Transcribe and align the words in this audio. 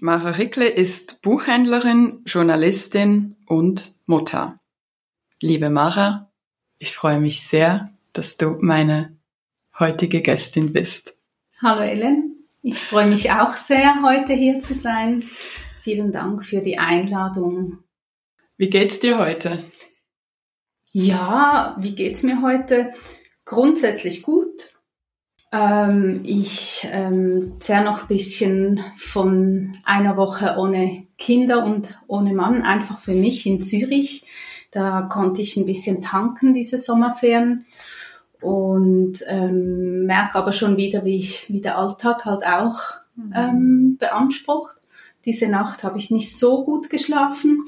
Mara 0.00 0.30
Rickle 0.30 0.66
ist 0.68 1.22
Buchhändlerin, 1.22 2.22
Journalistin 2.26 3.36
und 3.46 3.94
Mutter. 4.06 4.58
Liebe 5.40 5.70
Mara, 5.70 6.32
ich 6.78 6.96
freue 6.96 7.20
mich 7.20 7.46
sehr, 7.46 7.96
dass 8.12 8.36
du 8.36 8.58
meine 8.60 9.16
heutige 9.78 10.20
Gästin 10.20 10.72
bist. 10.72 11.16
Hallo 11.62 11.82
Ellen, 11.82 12.44
ich 12.62 12.78
freue 12.78 13.06
mich 13.06 13.30
auch 13.30 13.56
sehr, 13.56 14.02
heute 14.02 14.32
hier 14.32 14.58
zu 14.58 14.74
sein. 14.74 15.24
Vielen 15.80 16.10
Dank 16.10 16.44
für 16.44 16.60
die 16.60 16.76
Einladung. 16.76 17.84
Wie 18.56 18.70
geht's 18.70 18.98
dir 18.98 19.18
heute? 19.18 19.62
Ja, 20.90 21.76
wie 21.78 21.94
geht's 21.94 22.24
mir 22.24 22.42
heute? 22.42 22.92
Grundsätzlich 23.44 24.22
gut. 24.22 24.74
Ähm, 25.54 26.22
ich 26.24 26.86
ähm, 26.90 27.52
zerre 27.60 27.84
noch 27.84 28.02
ein 28.02 28.08
bisschen 28.08 28.80
von 28.96 29.72
einer 29.84 30.16
Woche 30.16 30.56
ohne 30.58 31.06
Kinder 31.16 31.64
und 31.64 31.96
ohne 32.08 32.34
Mann, 32.34 32.62
einfach 32.62 32.98
für 32.98 33.14
mich 33.14 33.46
in 33.46 33.60
Zürich. 33.60 34.24
Da 34.72 35.02
konnte 35.02 35.42
ich 35.42 35.56
ein 35.56 35.66
bisschen 35.66 36.02
tanken, 36.02 36.54
diese 36.54 36.78
Sommerferien. 36.78 37.66
Und 38.40 39.24
ähm, 39.28 40.06
merke 40.06 40.36
aber 40.38 40.52
schon 40.52 40.76
wieder, 40.76 41.04
wie 41.04 41.16
ich, 41.16 41.48
wie 41.48 41.60
der 41.60 41.78
Alltag 41.78 42.24
halt 42.24 42.44
auch 42.44 42.80
mhm. 43.14 43.32
ähm, 43.34 43.96
beansprucht. 43.98 44.74
Diese 45.24 45.48
Nacht 45.48 45.84
habe 45.84 45.98
ich 45.98 46.10
nicht 46.10 46.36
so 46.36 46.64
gut 46.64 46.90
geschlafen, 46.90 47.64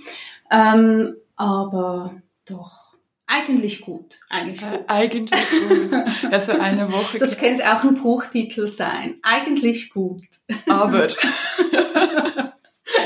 ähm, 0.50 1.14
aber 1.36 2.16
doch 2.44 2.85
eigentlich 3.26 3.80
gut. 3.80 4.20
Eigentlich 4.28 4.60
gut. 4.60 4.80
Äh, 4.80 4.84
eigentlich 4.86 5.50
gut. 5.68 5.92
Also 6.30 6.52
eine 6.52 6.92
Woche. 6.92 7.18
Das 7.18 7.38
könnte 7.38 7.64
auch 7.72 7.82
ein 7.82 8.00
Buchtitel 8.00 8.68
sein. 8.68 9.16
Eigentlich 9.22 9.90
gut. 9.90 10.22
Aber. 10.68 11.08
ja, 11.72 12.52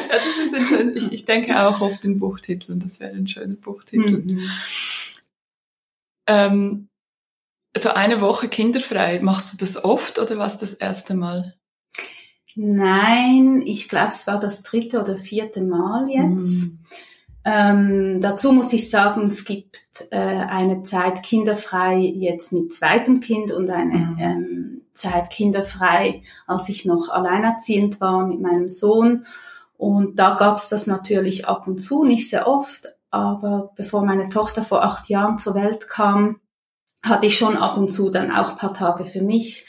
das 0.09 0.39
ist 0.45 0.55
ein 0.55 0.65
schön, 0.67 0.97
ich, 0.97 1.13
ich 1.13 1.25
denke 1.25 1.61
auch 1.61 1.81
oft 1.81 2.05
in 2.05 2.19
Buchtiteln. 2.19 2.81
Das 2.81 3.01
wäre 3.01 3.13
ein 3.13 3.29
schöner 3.29 3.55
Buchtitel. 3.55 4.21
Mhm. 4.21 4.51
Ähm, 6.27 6.89
so 7.77 7.91
eine 7.91 8.21
Woche 8.21 8.49
kinderfrei. 8.49 9.21
Machst 9.21 9.53
du 9.53 9.57
das 9.57 9.83
oft 9.83 10.19
oder 10.19 10.39
was 10.39 10.59
das 10.59 10.75
erste 10.75 11.15
Mal? 11.15 11.55
Nein, 12.57 13.63
ich 13.65 13.89
glaube, 13.89 14.09
es 14.09 14.27
war 14.27 14.41
das 14.41 14.63
dritte 14.63 15.01
oder 15.01 15.17
vierte 15.17 15.63
Mal 15.63 16.05
jetzt. 16.09 16.63
Mm. 16.63 16.79
Ähm, 17.45 18.21
dazu 18.21 18.53
muss 18.53 18.73
ich 18.73 18.91
sagen, 18.91 19.25
es 19.25 19.45
gibt 19.45 20.07
äh, 20.11 20.17
eine 20.17 20.83
Zeit 20.83 21.23
kinderfrei 21.23 21.99
jetzt 21.99 22.53
mit 22.53 22.73
zweitem 22.73 23.21
Kind 23.21 23.51
und 23.51 23.71
eine 23.71 23.95
mm. 23.95 24.19
ähm, 24.21 24.83
Zeit 24.93 25.31
kinderfrei, 25.31 26.23
als 26.47 26.69
ich 26.69 26.85
noch 26.85 27.09
alleinerziehend 27.09 28.01
war 28.01 28.27
mit 28.27 28.41
meinem 28.41 28.69
Sohn. 28.69 29.25
Und 29.79 30.19
da 30.19 30.35
gab 30.35 30.59
es 30.59 30.69
das 30.69 30.87
natürlich 30.87 31.47
ab 31.47 31.67
und 31.67 31.79
zu, 31.79 32.05
nicht 32.05 32.29
sehr 32.29 32.47
oft. 32.47 32.89
Aber 33.11 33.73
bevor 33.75 34.05
meine 34.05 34.29
Tochter 34.29 34.63
vor 34.63 34.85
acht 34.85 35.09
Jahren 35.09 35.39
zur 35.39 35.55
Welt 35.55 35.89
kam, 35.89 36.41
hatte 37.03 37.27
ich 37.27 37.39
schon 37.39 37.57
ab 37.57 37.79
und 37.79 37.93
zu 37.93 38.11
dann 38.11 38.31
auch 38.31 38.57
paar 38.57 38.75
Tage 38.75 39.07
für 39.07 39.23
mich 39.23 39.67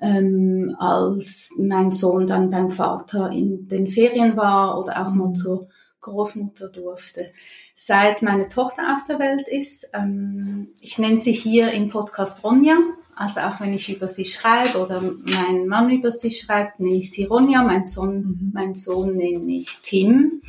ähm, 0.00 0.74
als 0.78 1.54
mein 1.58 1.90
Sohn 1.92 2.26
dann 2.26 2.50
beim 2.50 2.70
Vater 2.70 3.30
in 3.30 3.68
den 3.68 3.88
Ferien 3.88 4.36
war 4.36 4.78
oder 4.78 5.00
auch 5.00 5.10
mal 5.12 5.28
mhm. 5.28 5.34
zur 5.34 5.68
Großmutter 6.04 6.68
durfte. 6.68 7.32
Seit 7.74 8.22
meine 8.22 8.48
Tochter 8.48 8.94
auf 8.94 9.06
der 9.08 9.18
Welt 9.18 9.48
ist, 9.48 9.88
ähm, 9.92 10.68
ich 10.80 10.98
nenne 10.98 11.18
sie 11.18 11.32
hier 11.32 11.72
im 11.72 11.88
Podcast 11.88 12.44
Ronja, 12.44 12.76
also 13.16 13.40
auch 13.40 13.60
wenn 13.60 13.72
ich 13.72 13.88
über 13.88 14.08
sie 14.08 14.24
schreibe 14.24 14.78
oder 14.78 15.00
mein 15.00 15.66
Mann 15.66 15.90
über 15.90 16.12
sie 16.12 16.30
schreibt, 16.30 16.80
nenne 16.80 16.96
ich 16.96 17.10
sie 17.10 17.24
Ronja, 17.24 17.62
mein 17.62 17.86
Sohn, 17.86 18.16
mhm. 18.16 18.50
mein 18.52 18.74
Sohn 18.74 19.16
nenne 19.16 19.52
ich 19.52 19.78
Tim. 19.82 20.42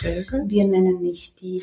Gut. 0.00 0.42
Wir 0.46 0.66
nennen 0.66 1.00
nicht 1.00 1.40
die 1.40 1.62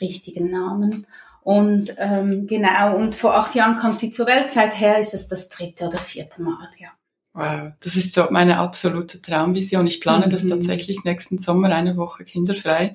richtigen 0.00 0.50
Namen. 0.50 1.06
Und 1.42 1.94
ähm, 1.98 2.46
genau, 2.46 2.96
und 2.96 3.14
vor 3.14 3.34
acht 3.34 3.54
Jahren 3.54 3.78
kam 3.78 3.92
sie 3.92 4.10
zur 4.10 4.26
Welt. 4.26 4.50
Seither 4.50 4.98
ist 4.98 5.14
es 5.14 5.28
das 5.28 5.48
dritte 5.48 5.86
oder 5.86 5.98
vierte 5.98 6.40
Mal, 6.42 6.68
ja. 6.78 6.88
Wow, 7.34 7.72
das 7.80 7.96
ist 7.96 8.14
so 8.14 8.28
meine 8.30 8.58
absolute 8.58 9.20
Traumvision. 9.20 9.88
Ich 9.88 10.00
plane 10.00 10.26
mhm. 10.26 10.30
das 10.30 10.46
tatsächlich 10.46 11.02
nächsten 11.02 11.38
Sommer 11.38 11.70
eine 11.70 11.96
Woche 11.96 12.24
kinderfrei. 12.24 12.94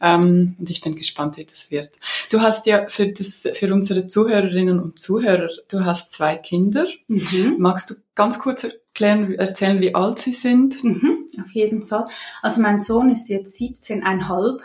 Ähm, 0.00 0.56
und 0.58 0.70
ich 0.70 0.80
bin 0.80 0.94
gespannt, 0.94 1.36
wie 1.36 1.44
das 1.44 1.70
wird. 1.70 1.90
Du 2.30 2.40
hast 2.40 2.64
ja 2.64 2.86
für, 2.88 3.08
das, 3.08 3.46
für 3.52 3.72
unsere 3.74 4.06
Zuhörerinnen 4.06 4.80
und 4.80 4.98
Zuhörer, 4.98 5.50
du 5.68 5.84
hast 5.84 6.12
zwei 6.12 6.36
Kinder. 6.36 6.86
Mhm. 7.08 7.56
Magst 7.58 7.90
du 7.90 7.94
ganz 8.14 8.38
kurz 8.38 8.64
erklären, 8.64 9.34
erzählen, 9.34 9.82
wie 9.82 9.94
alt 9.94 10.18
sie 10.18 10.32
sind? 10.32 10.82
Mhm, 10.82 11.26
auf 11.42 11.50
jeden 11.50 11.86
Fall. 11.86 12.06
Also 12.40 12.62
mein 12.62 12.80
Sohn 12.80 13.10
ist 13.10 13.28
jetzt 13.28 13.60
17,5. 13.60 14.60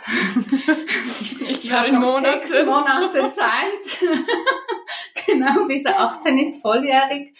ich 1.50 1.70
habe 1.70 1.92
noch 1.92 2.00
Monate. 2.00 2.46
sechs 2.46 2.64
Monate 2.64 3.28
Zeit. 3.28 4.08
genau, 5.26 5.66
bis 5.66 5.84
er 5.84 6.00
18 6.00 6.38
ist, 6.38 6.62
volljährig. 6.62 7.34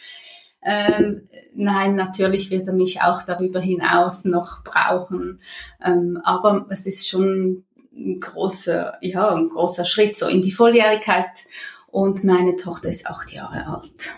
Ähm, 0.64 1.28
nein, 1.54 1.94
natürlich 1.94 2.50
wird 2.50 2.66
er 2.66 2.72
mich 2.72 3.02
auch 3.02 3.22
darüber 3.22 3.60
hinaus 3.60 4.24
noch 4.24 4.64
brauchen. 4.64 5.40
Ähm, 5.84 6.20
aber 6.24 6.66
es 6.70 6.86
ist 6.86 7.08
schon 7.08 7.64
ein 7.92 8.20
großer, 8.20 8.98
ja, 9.00 9.34
ein 9.34 9.48
großer 9.48 9.84
Schritt 9.84 10.16
so 10.16 10.26
in 10.26 10.42
die 10.42 10.52
Volljährigkeit. 10.52 11.44
Und 11.86 12.24
meine 12.24 12.56
Tochter 12.56 12.88
ist 12.88 13.06
acht 13.06 13.32
Jahre 13.32 13.66
alt. 13.66 14.12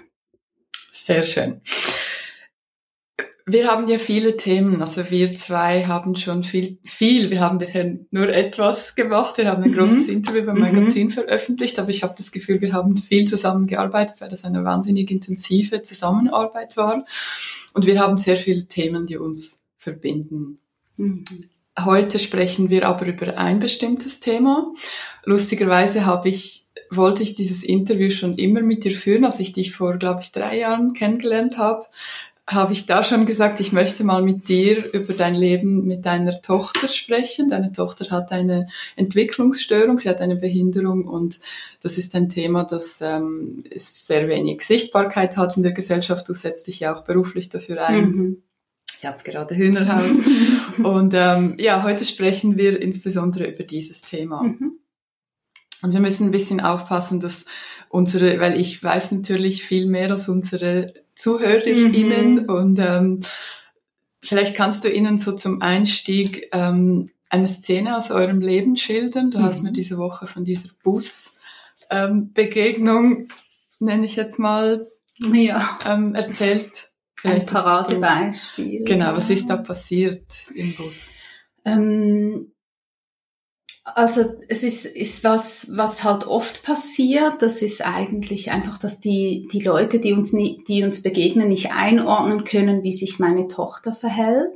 Sehr 0.93 1.25
schön. 1.25 1.61
Wir 3.49 3.69
haben 3.69 3.87
ja 3.87 3.99
viele 3.99 4.37
Themen, 4.37 4.83
also 4.83 5.09
wir 5.09 5.31
zwei 5.31 5.87
haben 5.87 6.17
schon 6.17 6.43
viel, 6.43 6.79
viel, 6.83 7.31
wir 7.31 7.41
haben 7.41 7.59
bisher 7.59 7.97
nur 8.11 8.29
etwas 8.29 8.97
gemacht, 8.97 9.39
wir 9.39 9.49
haben 9.49 9.63
ein 9.63 9.73
großes 9.73 10.09
mhm. 10.09 10.15
Interview 10.15 10.45
beim 10.45 10.59
Magazin 10.59 11.07
mhm. 11.07 11.11
veröffentlicht, 11.13 11.79
aber 11.79 11.91
ich 11.91 12.03
habe 12.03 12.15
das 12.17 12.33
Gefühl, 12.33 12.61
wir 12.61 12.73
haben 12.73 12.97
viel 12.97 13.29
zusammengearbeitet, 13.29 14.21
weil 14.21 14.31
das 14.31 14.43
eine 14.43 14.65
wahnsinnig 14.65 15.13
intensive 15.13 15.83
Zusammenarbeit 15.83 16.77
war 16.77 17.07
und 17.73 17.87
wir 17.87 18.01
haben 18.01 18.19
sehr 18.19 18.37
viele 18.37 18.67
Themen, 18.67 19.07
die 19.07 19.17
uns 19.17 19.63
verbinden. 19.79 20.59
Mhm. 20.97 21.23
Heute 21.79 22.19
sprechen 22.19 22.69
wir 22.69 22.89
aber 22.89 23.07
über 23.07 23.39
ein 23.39 23.61
bestimmtes 23.61 24.19
Thema. 24.19 24.73
Lustigerweise 25.25 26.05
habe 26.05 26.31
ich 26.31 26.65
wollte 26.91 27.23
ich 27.23 27.35
dieses 27.35 27.65
Interview 27.65 28.11
schon 28.11 28.39
immer 28.39 28.63
mit 28.63 28.85
dir 28.85 28.95
führen, 28.95 29.25
als 29.25 29.41
ich 29.41 29.53
dich 29.53 29.73
vor, 29.73 29.99
glaube 29.99 30.21
ich, 30.23 30.31
drei 30.31 30.59
Jahren 30.59 30.93
kennengelernt 30.93 31.59
habe 31.59 31.87
habe 32.49 32.73
ich 32.73 32.87
da 32.87 33.03
schon 33.03 33.27
gesagt, 33.27 33.59
ich 33.59 33.73
möchte 33.73 34.05
mal 34.05 34.23
mit 34.23 34.49
dir 34.49 34.93
über 34.93 35.15
dein 35.15 35.35
Leben 35.35 35.85
mit 35.85 36.07
deiner 36.07 36.41
Tochter 36.41 36.89
sprechen. 36.89 37.51
Deine 37.51 37.73
Tochter 37.73 38.09
hat 38.11 38.31
eine 38.31 38.69
Entwicklungsstörung, 38.95 39.99
sie 39.99 40.09
hat 40.09 40.21
eine 40.21 40.37
Behinderung 40.37 41.07
und 41.07 41.41
das 41.83 41.99
ist 41.99 42.15
ein 42.15 42.29
Thema, 42.29 42.63
das 42.63 43.01
ähm, 43.01 43.65
sehr 43.75 44.29
wenig 44.29 44.63
Sichtbarkeit 44.63 45.37
hat 45.37 45.57
in 45.57 45.65
der 45.65 45.73
Gesellschaft. 45.73 46.29
Du 46.29 46.35
setzt 46.35 46.69
dich 46.69 46.81
ja 46.81 46.95
auch 46.95 47.03
beruflich 47.03 47.49
dafür 47.49 47.85
ein. 47.85 48.11
Mhm. 48.11 48.43
Ich 48.97 49.05
habe 49.05 49.25
gerade 49.25 49.57
Hühnerhaut. 49.57 50.11
und 50.85 51.15
ähm, 51.15 51.57
ja, 51.59 51.83
heute 51.83 52.05
sprechen 52.05 52.57
wir 52.57 52.81
insbesondere 52.81 53.47
über 53.47 53.65
dieses 53.65 54.03
Thema. 54.03 54.45
Mhm. 54.45 54.79
Und 55.83 55.93
wir 55.93 56.01
müssen 56.01 56.29
ein 56.29 56.33
bisschen 56.33 56.61
aufpassen, 56.61 57.19
dass 57.19 57.45
unsere, 57.89 58.39
weil 58.39 58.59
ich 58.61 58.83
weiß 58.83 59.13
natürlich 59.13 59.65
viel 59.65 59.87
mehr 59.87 60.11
als 60.11 60.29
unsere 60.29 60.95
ZuhörerInnen 61.17 62.43
mhm. 62.43 62.49
und 62.49 62.79
ähm, 62.79 63.21
vielleicht 64.23 64.55
kannst 64.55 64.85
du 64.85 64.93
ihnen 64.93 65.19
so 65.19 65.33
zum 65.33 65.63
Einstieg 65.63 66.51
ähm, 66.53 67.11
eine 67.29 67.49
Szene 67.49 67.97
aus 67.97 68.13
eurem 68.13 68.41
Leben 68.41 68.77
schildern. 68.77 69.31
Du 69.31 69.39
mhm. 69.39 69.43
hast 69.43 69.63
mir 69.63 69.73
diese 69.73 69.97
Woche 69.99 70.27
von 70.27 70.45
dieser 70.45 70.71
Busbegegnung, 70.85 73.17
ähm, 73.17 73.29
nenne 73.79 74.07
ich 74.07 74.17
jetzt 74.17 74.39
mal, 74.39 74.89
ja. 75.33 75.79
ähm, 75.85 76.15
erzählt. 76.15 76.91
Vielleicht 77.19 77.49
Ein 77.49 77.55
Paradebeispiel. 77.55 78.85
Genau, 78.85 79.17
was 79.17 79.31
ist 79.31 79.49
da 79.49 79.57
passiert 79.57 80.27
im 80.55 80.75
Bus? 80.75 81.13
Ähm, 81.65 82.53
also 83.95 84.35
es 84.49 84.65
ist, 84.65 84.85
ist 84.85 85.23
was, 85.23 85.69
was 85.71 86.03
halt 86.03 86.27
oft 86.27 86.65
passiert. 86.65 87.41
Das 87.41 87.63
ist 87.63 87.87
eigentlich 87.87 88.51
einfach, 88.51 88.79
dass 88.79 89.01
die, 89.01 89.49
die 89.53 89.61
Leute, 89.61 90.01
die 90.01 90.13
uns, 90.13 90.33
nie, 90.33 90.63
die 90.67 90.83
uns 90.83 91.03
begegnen, 91.03 91.49
nicht 91.49 91.73
einordnen 91.73 92.45
können, 92.45 92.83
wie 92.83 92.93
sich 92.93 93.19
meine 93.19 93.47
Tochter 93.47 93.95
verhält. 93.95 94.51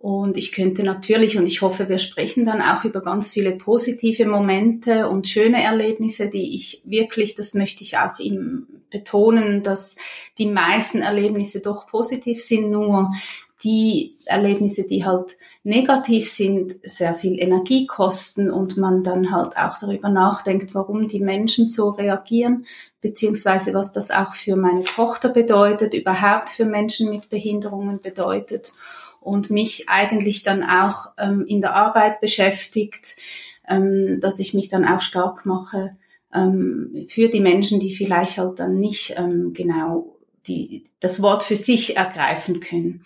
Und 0.00 0.36
ich 0.36 0.52
könnte 0.52 0.82
natürlich, 0.84 1.38
und 1.38 1.46
ich 1.46 1.62
hoffe, 1.62 1.88
wir 1.88 1.98
sprechen 1.98 2.44
dann 2.44 2.62
auch 2.62 2.84
über 2.84 3.00
ganz 3.00 3.30
viele 3.30 3.52
positive 3.52 4.26
Momente 4.26 5.08
und 5.08 5.26
schöne 5.26 5.62
Erlebnisse, 5.62 6.28
die 6.28 6.54
ich 6.54 6.82
wirklich, 6.84 7.34
das 7.34 7.54
möchte 7.54 7.82
ich 7.82 7.98
auch 7.98 8.18
ihm 8.18 8.66
betonen, 8.90 9.62
dass 9.62 9.96
die 10.38 10.46
meisten 10.46 11.02
Erlebnisse 11.02 11.60
doch 11.60 11.88
positiv 11.88 12.42
sind, 12.42 12.70
nur 12.70 13.10
die 13.64 14.16
Erlebnisse, 14.26 14.86
die 14.86 15.04
halt 15.04 15.36
negativ 15.64 16.30
sind, 16.30 16.76
sehr 16.82 17.14
viel 17.14 17.40
Energie 17.40 17.86
kosten 17.86 18.50
und 18.50 18.76
man 18.76 19.02
dann 19.02 19.32
halt 19.32 19.56
auch 19.56 19.78
darüber 19.78 20.10
nachdenkt, 20.10 20.74
warum 20.74 21.08
die 21.08 21.20
Menschen 21.20 21.66
so 21.66 21.90
reagieren, 21.90 22.66
beziehungsweise 23.00 23.74
was 23.74 23.92
das 23.92 24.10
auch 24.12 24.34
für 24.34 24.54
meine 24.54 24.84
Tochter 24.84 25.28
bedeutet, 25.28 25.94
überhaupt 25.94 26.50
für 26.50 26.66
Menschen 26.66 27.10
mit 27.10 27.30
Behinderungen 27.30 28.00
bedeutet 28.00 28.72
und 29.20 29.50
mich 29.50 29.88
eigentlich 29.88 30.44
dann 30.44 30.62
auch 30.62 31.10
ähm, 31.18 31.44
in 31.46 31.60
der 31.60 31.74
Arbeit 31.74 32.20
beschäftigt, 32.20 33.16
ähm, 33.68 34.20
dass 34.20 34.38
ich 34.38 34.54
mich 34.54 34.68
dann 34.68 34.84
auch 34.84 35.00
stark 35.00 35.46
mache 35.46 35.96
ähm, 36.32 37.06
für 37.08 37.28
die 37.28 37.40
Menschen, 37.40 37.80
die 37.80 37.94
vielleicht 37.94 38.38
halt 38.38 38.60
dann 38.60 38.78
nicht 38.78 39.14
ähm, 39.16 39.52
genau 39.52 40.14
die, 40.46 40.84
das 41.00 41.20
Wort 41.22 41.42
für 41.42 41.56
sich 41.56 41.96
ergreifen 41.96 42.60
können. 42.60 43.04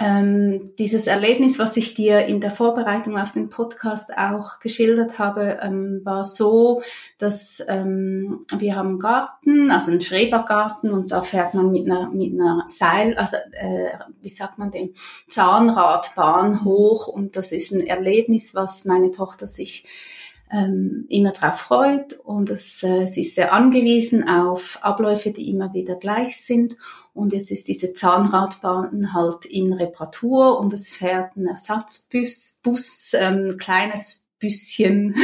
Ähm, 0.00 0.76
dieses 0.78 1.08
Erlebnis, 1.08 1.58
was 1.58 1.76
ich 1.76 1.94
dir 1.94 2.26
in 2.26 2.40
der 2.40 2.52
Vorbereitung 2.52 3.18
auf 3.18 3.32
den 3.32 3.50
Podcast 3.50 4.16
auch 4.16 4.60
geschildert 4.60 5.18
habe, 5.18 5.58
ähm, 5.60 6.02
war 6.04 6.24
so, 6.24 6.82
dass 7.18 7.60
ähm, 7.66 8.46
wir 8.56 8.76
haben 8.76 8.90
einen 8.90 8.98
Garten, 9.00 9.72
also 9.72 9.90
einen 9.90 10.00
Schrebergarten 10.00 10.92
und 10.92 11.10
da 11.10 11.20
fährt 11.20 11.54
man 11.54 11.72
mit 11.72 11.86
einer, 11.86 12.10
mit 12.10 12.32
einer 12.32 12.62
Seil, 12.68 13.16
also 13.16 13.38
äh, 13.52 13.90
wie 14.22 14.28
sagt 14.28 14.58
man 14.58 14.70
den, 14.70 14.94
Zahnradbahn 15.28 16.64
hoch 16.64 17.08
und 17.08 17.34
das 17.34 17.50
ist 17.50 17.72
ein 17.72 17.84
Erlebnis, 17.84 18.54
was 18.54 18.84
meine 18.84 19.10
Tochter 19.10 19.48
sich 19.48 19.84
ähm, 20.50 21.06
immer 21.08 21.32
darauf 21.32 21.58
freut 21.60 22.14
und 22.24 22.50
es, 22.50 22.82
äh, 22.82 23.06
sie 23.06 23.20
ist 23.22 23.34
sehr 23.34 23.52
angewiesen 23.52 24.28
auf 24.28 24.78
Abläufe, 24.82 25.30
die 25.30 25.50
immer 25.50 25.74
wieder 25.74 25.96
gleich 25.96 26.42
sind. 26.42 26.76
Und 27.12 27.32
jetzt 27.32 27.50
ist 27.50 27.68
diese 27.68 27.92
Zahnradbahn 27.92 29.12
halt 29.12 29.44
in 29.44 29.72
Reparatur 29.72 30.58
und 30.58 30.72
es 30.72 30.88
fährt 30.88 31.36
ein 31.36 31.46
Ersatzbus, 31.46 32.60
Bus, 32.62 33.12
ähm, 33.14 33.56
kleines 33.58 34.26
Büsschen. 34.38 35.14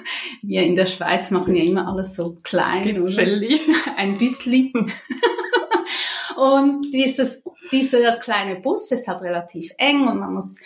Wir 0.42 0.62
in 0.62 0.76
der 0.76 0.86
Schweiz 0.86 1.30
machen 1.30 1.54
ja 1.54 1.64
immer 1.64 1.88
alles 1.88 2.14
so 2.14 2.36
klein. 2.42 3.00
Oder? 3.00 3.22
Ein 3.96 4.18
Büsli. 4.18 4.72
und 6.36 6.92
dieses, 6.92 7.42
dieser 7.72 8.16
kleine 8.16 8.60
Bus 8.60 8.90
ist 8.90 9.08
halt 9.08 9.22
relativ 9.22 9.72
eng 9.78 10.06
und 10.08 10.18
man 10.18 10.34
muss 10.34 10.60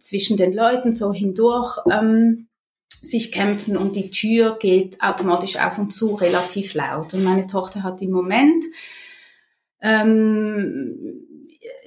zwischen 0.00 0.36
den 0.36 0.52
Leuten 0.52 0.92
so 0.92 1.12
hindurch 1.12 1.78
ähm, 1.90 2.48
sich 3.02 3.32
kämpfen 3.32 3.76
und 3.76 3.96
die 3.96 4.10
Tür 4.10 4.56
geht 4.60 5.02
automatisch 5.02 5.56
auf 5.56 5.76
und 5.78 5.92
zu 5.92 6.14
relativ 6.14 6.74
laut. 6.74 7.12
Und 7.14 7.24
meine 7.24 7.46
Tochter 7.46 7.82
hat 7.82 8.00
im 8.00 8.12
Moment 8.12 8.64
ähm, 9.80 11.26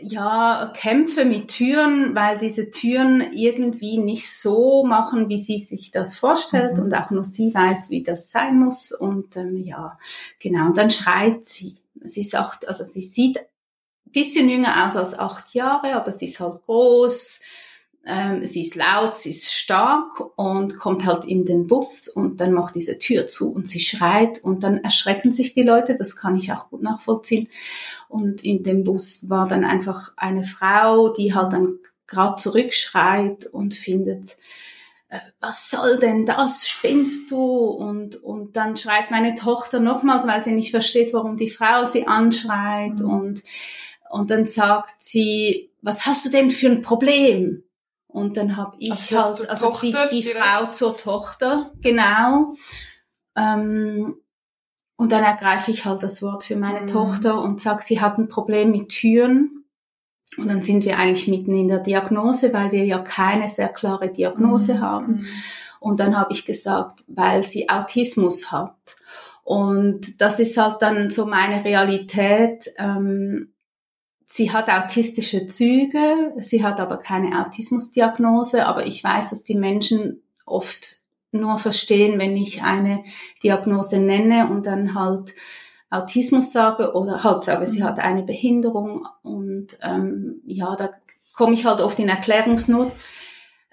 ja, 0.02 0.74
Kämpfe 0.76 1.24
mit 1.24 1.48
Türen, 1.48 2.16
weil 2.16 2.38
diese 2.38 2.70
Türen 2.70 3.22
irgendwie 3.34 3.98
nicht 3.98 4.30
so 4.30 4.86
machen, 4.86 5.30
wie 5.30 5.38
sie 5.38 5.60
sich 5.60 5.92
das 5.92 6.18
vorstellt 6.18 6.78
mhm. 6.78 6.84
und 6.84 6.94
auch 6.94 7.12
nur 7.12 7.24
sie 7.24 7.54
weiß, 7.54 7.90
wie 7.90 8.04
das 8.04 8.30
sein 8.30 8.60
muss. 8.60 8.92
Und 8.92 9.38
ähm, 9.38 9.64
ja, 9.64 9.98
genau, 10.40 10.68
und 10.68 10.78
dann 10.78 10.92
schreit 10.92 11.48
sie. 11.48 11.78
Sie 12.02 12.24
sagt, 12.24 12.68
also 12.68 12.84
sie 12.84 13.02
sieht 13.02 13.38
ein 13.38 14.12
bisschen 14.12 14.50
jünger 14.50 14.86
aus 14.86 14.98
als 14.98 15.18
acht 15.18 15.54
Jahre, 15.54 15.96
aber 15.96 16.12
sie 16.12 16.26
ist 16.26 16.40
halt 16.42 16.62
groß, 16.66 17.40
ähm, 18.08 18.46
sie 18.46 18.62
ist 18.62 18.76
laut, 18.76 19.18
sie 19.18 19.32
ist 19.32 19.52
stark 19.52 20.38
und 20.38 20.78
kommt 20.78 21.06
halt 21.06 21.26
in 21.26 21.46
den 21.46 21.66
Bus 21.66 22.08
und 22.08 22.40
dann 22.40 22.54
macht 22.54 22.76
diese 22.76 23.00
Tür 23.00 23.26
zu 23.26 23.52
und 23.52 23.68
sie 23.68 23.80
schreit 23.80 24.44
und 24.44 24.64
dann 24.64 24.78
erschrecken 24.78 25.34
sich 25.34 25.56
die 25.56 25.64
Leute, 25.64 25.96
das 25.96 26.16
kann 26.16 26.36
ich 26.36 26.52
auch 26.52 26.70
gut 26.70 26.84
nachvollziehen. 26.84 27.50
Und 28.08 28.44
in 28.44 28.62
dem 28.62 28.84
Bus 28.84 29.28
war 29.30 29.48
dann 29.48 29.66
einfach 29.66 30.14
eine 30.18 30.44
Frau, 30.44 31.10
die 31.10 31.34
halt 31.34 31.54
dann 31.54 31.80
gerade 32.06 32.36
zurückschreit 32.36 33.48
und 33.48 33.74
findet, 33.74 34.38
äh, 35.10 35.20
was 35.40 35.72
soll 35.72 35.98
denn 35.98 36.28
das? 36.28 36.68
Spinnst 36.68 37.32
du? 37.32 37.40
Und, 37.40 38.24
und 38.24 38.56
dann 38.56 38.78
schreit 38.78 39.10
meine 39.10 39.34
Tochter 39.34 39.80
nochmals, 39.80 40.28
weil 40.28 40.42
sie 40.42 40.52
nicht 40.52 40.70
versteht, 40.70 41.12
warum 41.12 41.38
die 41.38 41.50
Frau 41.50 41.86
sie 41.86 42.06
anschreit. 42.06 43.00
Mhm. 43.00 43.10
Und, 43.10 43.44
und 44.12 44.30
dann 44.30 44.46
sagt 44.46 44.94
sie, 45.00 45.72
was 45.82 46.06
hast 46.06 46.24
du 46.26 46.30
denn 46.30 46.52
für 46.52 46.68
ein 46.68 46.84
Problem? 46.84 47.64
Und 48.16 48.38
dann 48.38 48.56
habe 48.56 48.78
ich 48.80 48.92
also 48.92 49.18
halt, 49.18 49.50
also 49.50 49.66
Tochter 49.72 50.08
die, 50.08 50.22
die 50.22 50.30
Frau 50.30 50.68
zur 50.68 50.96
Tochter, 50.96 51.74
genau. 51.82 52.54
Ähm, 53.36 54.16
und 54.96 55.12
dann 55.12 55.26
ergreife 55.26 55.72
ich 55.72 55.84
halt 55.84 56.02
das 56.02 56.22
Wort 56.22 56.46
für 56.46 56.56
meine 56.56 56.84
mhm. 56.84 56.88
Tochter 56.88 57.42
und 57.42 57.60
sage, 57.60 57.84
sie 57.84 58.00
hat 58.00 58.18
ein 58.18 58.30
Problem 58.30 58.72
mit 58.72 58.88
Türen. 58.88 59.66
Und 60.38 60.50
dann 60.50 60.64
sind 60.64 60.86
wir 60.86 60.98
eigentlich 60.98 61.28
mitten 61.28 61.54
in 61.56 61.68
der 61.68 61.80
Diagnose, 61.80 62.54
weil 62.54 62.72
wir 62.72 62.86
ja 62.86 63.00
keine 63.00 63.50
sehr 63.50 63.68
klare 63.68 64.08
Diagnose 64.08 64.76
mhm. 64.76 64.80
haben. 64.80 65.08
Mhm. 65.08 65.28
Und 65.82 66.00
dann 66.00 66.18
habe 66.18 66.32
ich 66.32 66.46
gesagt, 66.46 67.04
weil 67.08 67.44
sie 67.44 67.68
Autismus 67.68 68.50
hat. 68.50 68.96
Und 69.44 70.22
das 70.22 70.40
ist 70.40 70.56
halt 70.56 70.82
dann 70.82 71.10
so 71.10 71.26
meine 71.26 71.66
Realität. 71.66 72.74
Ähm, 72.78 73.52
Sie 74.28 74.52
hat 74.52 74.70
autistische 74.70 75.48
Züge, 75.48 76.34
sie 76.40 76.64
hat 76.64 76.80
aber 76.80 76.98
keine 76.98 77.46
Autismusdiagnose, 77.46 78.66
aber 78.66 78.86
ich 78.88 79.04
weiß, 79.04 79.30
dass 79.30 79.44
die 79.44 79.56
Menschen 79.56 80.24
oft 80.46 81.02
nur 81.32 81.58
verstehen, 81.58 82.20
wenn 82.20 82.36
ich 82.36 82.64
eine 82.64 83.04
Diagnose 83.44 84.00
nenne 84.00 84.50
und 84.50 84.66
dann 84.66 84.96
halt 84.96 85.34
Autismus 85.90 86.52
sage 86.52 86.94
oder 86.94 87.24
halt 87.24 87.44
sage, 87.44 87.68
sie 87.68 87.82
mhm. 87.82 87.86
hat 87.86 88.00
eine 88.00 88.24
Behinderung 88.24 89.08
und 89.22 89.78
ähm, 89.82 90.42
ja, 90.46 90.76
da 90.76 90.90
komme 91.36 91.54
ich 91.54 91.66
halt 91.66 91.82
oft 91.82 92.00
in 92.00 92.10
Erklärungsnot. 92.10 92.92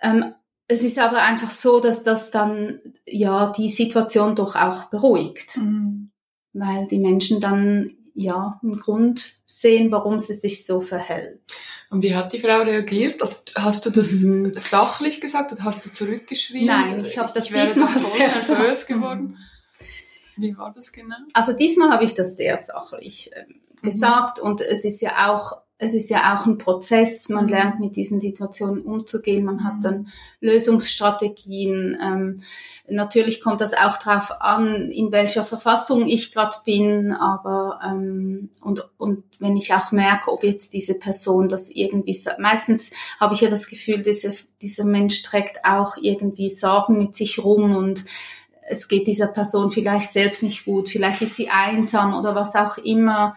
Ähm, 0.02 0.34
es 0.68 0.82
ist 0.82 0.98
aber 0.98 1.22
einfach 1.22 1.50
so, 1.50 1.80
dass 1.80 2.02
das 2.02 2.30
dann 2.30 2.80
ja 3.06 3.50
die 3.50 3.68
Situation 3.68 4.34
doch 4.34 4.56
auch 4.56 4.86
beruhigt, 4.86 5.56
mhm. 5.56 6.10
weil 6.52 6.86
die 6.86 6.98
Menschen 6.98 7.40
dann 7.40 7.94
ja 8.14 8.58
einen 8.62 8.78
Grund 8.78 9.34
sehen, 9.46 9.90
warum 9.90 10.18
sie 10.18 10.34
sich 10.34 10.64
so 10.64 10.80
verhält. 10.80 11.40
Und 11.90 12.02
wie 12.02 12.14
hat 12.14 12.32
die 12.32 12.40
Frau 12.40 12.62
reagiert? 12.62 13.20
Also, 13.20 13.42
hast 13.54 13.84
du 13.84 13.90
das 13.90 14.12
mhm. 14.22 14.54
sachlich 14.56 15.20
gesagt 15.20 15.52
oder 15.52 15.64
hast 15.64 15.84
du 15.84 15.92
zurückgeschrieben? 15.92 16.66
Nein, 16.66 17.00
ich 17.00 17.18
habe 17.18 17.30
das 17.34 17.50
ich 17.50 17.52
diesmal 17.52 18.02
sehr 18.02 18.28
nervös 18.28 18.86
geworden. 18.86 19.36
Wie 20.36 20.56
war 20.56 20.72
das 20.74 20.92
genau? 20.92 21.16
Also 21.34 21.52
diesmal 21.52 21.90
habe 21.90 22.04
ich 22.04 22.14
das 22.14 22.36
sehr 22.36 22.56
sachlich 22.56 23.30
äh, 23.34 23.44
gesagt 23.82 24.38
und 24.38 24.60
es 24.60 24.84
ist 24.84 25.02
ja 25.02 25.30
auch 25.30 25.58
es 25.82 25.94
ist 25.94 26.10
ja 26.10 26.36
auch 26.36 26.46
ein 26.46 26.58
Prozess. 26.58 27.28
Man 27.28 27.46
mhm. 27.46 27.50
lernt 27.50 27.80
mit 27.80 27.96
diesen 27.96 28.20
Situationen 28.20 28.82
umzugehen. 28.82 29.44
Man 29.44 29.64
hat 29.64 29.82
dann 29.82 30.08
Lösungsstrategien. 30.40 31.98
Ähm, 32.00 32.42
natürlich 32.88 33.40
kommt 33.40 33.60
das 33.60 33.74
auch 33.74 33.96
darauf 33.96 34.30
an, 34.40 34.92
in 34.92 35.10
welcher 35.10 35.44
Verfassung 35.44 36.06
ich 36.06 36.32
gerade 36.32 36.54
bin. 36.64 37.12
Aber 37.12 37.80
ähm, 37.84 38.50
und 38.62 38.88
und 38.96 39.24
wenn 39.40 39.56
ich 39.56 39.74
auch 39.74 39.90
merke, 39.90 40.30
ob 40.30 40.44
jetzt 40.44 40.72
diese 40.72 40.94
Person 40.94 41.48
das 41.48 41.68
irgendwie 41.68 42.16
meistens 42.38 42.92
habe 43.18 43.34
ich 43.34 43.40
ja 43.40 43.50
das 43.50 43.66
Gefühl, 43.66 44.02
diese, 44.02 44.32
dieser 44.60 44.84
Mensch 44.84 45.22
trägt 45.22 45.64
auch 45.64 45.96
irgendwie 46.00 46.48
Sorgen 46.48 46.96
mit 46.96 47.16
sich 47.16 47.42
rum 47.42 47.74
und 47.74 48.04
es 48.68 48.86
geht 48.86 49.08
dieser 49.08 49.26
Person 49.26 49.72
vielleicht 49.72 50.12
selbst 50.12 50.44
nicht 50.44 50.64
gut, 50.64 50.88
vielleicht 50.88 51.22
ist 51.22 51.34
sie 51.34 51.50
einsam 51.50 52.14
oder 52.14 52.36
was 52.36 52.54
auch 52.54 52.78
immer. 52.78 53.36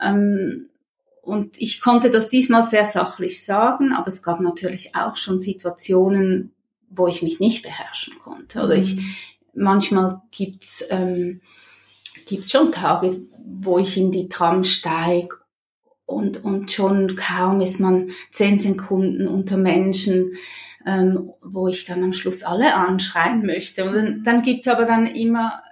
Ähm, 0.00 0.67
und 1.28 1.60
ich 1.60 1.82
konnte 1.82 2.08
das 2.08 2.30
diesmal 2.30 2.64
sehr 2.64 2.86
sachlich 2.86 3.44
sagen, 3.44 3.92
aber 3.92 4.08
es 4.08 4.22
gab 4.22 4.40
natürlich 4.40 4.94
auch 4.96 5.14
schon 5.14 5.42
Situationen, 5.42 6.54
wo 6.88 7.06
ich 7.06 7.20
mich 7.20 7.38
nicht 7.38 7.62
beherrschen 7.62 8.18
konnte. 8.18 8.62
Oder 8.62 8.76
ich, 8.76 8.96
mhm. 8.96 9.14
manchmal 9.52 10.22
gibt's 10.30 10.86
ähm, 10.88 11.42
gibt's 12.26 12.50
schon 12.50 12.72
Tage, 12.72 13.14
wo 13.44 13.78
ich 13.78 13.98
in 13.98 14.10
die 14.10 14.30
Tram 14.30 14.64
steige 14.64 15.36
und, 16.06 16.42
und 16.44 16.70
schon 16.70 17.14
kaum 17.14 17.60
ist 17.60 17.78
man 17.78 18.08
zehn 18.32 18.58
Sekunden 18.58 19.28
unter 19.28 19.58
Menschen, 19.58 20.32
ähm, 20.86 21.30
wo 21.42 21.68
ich 21.68 21.84
dann 21.84 22.02
am 22.04 22.14
Schluss 22.14 22.42
alle 22.42 22.74
anschreien 22.74 23.44
möchte. 23.44 23.84
Und 23.84 23.94
dann, 23.94 24.24
dann 24.24 24.42
gibt's 24.42 24.66
aber 24.66 24.86
dann 24.86 25.04
immer, 25.04 25.62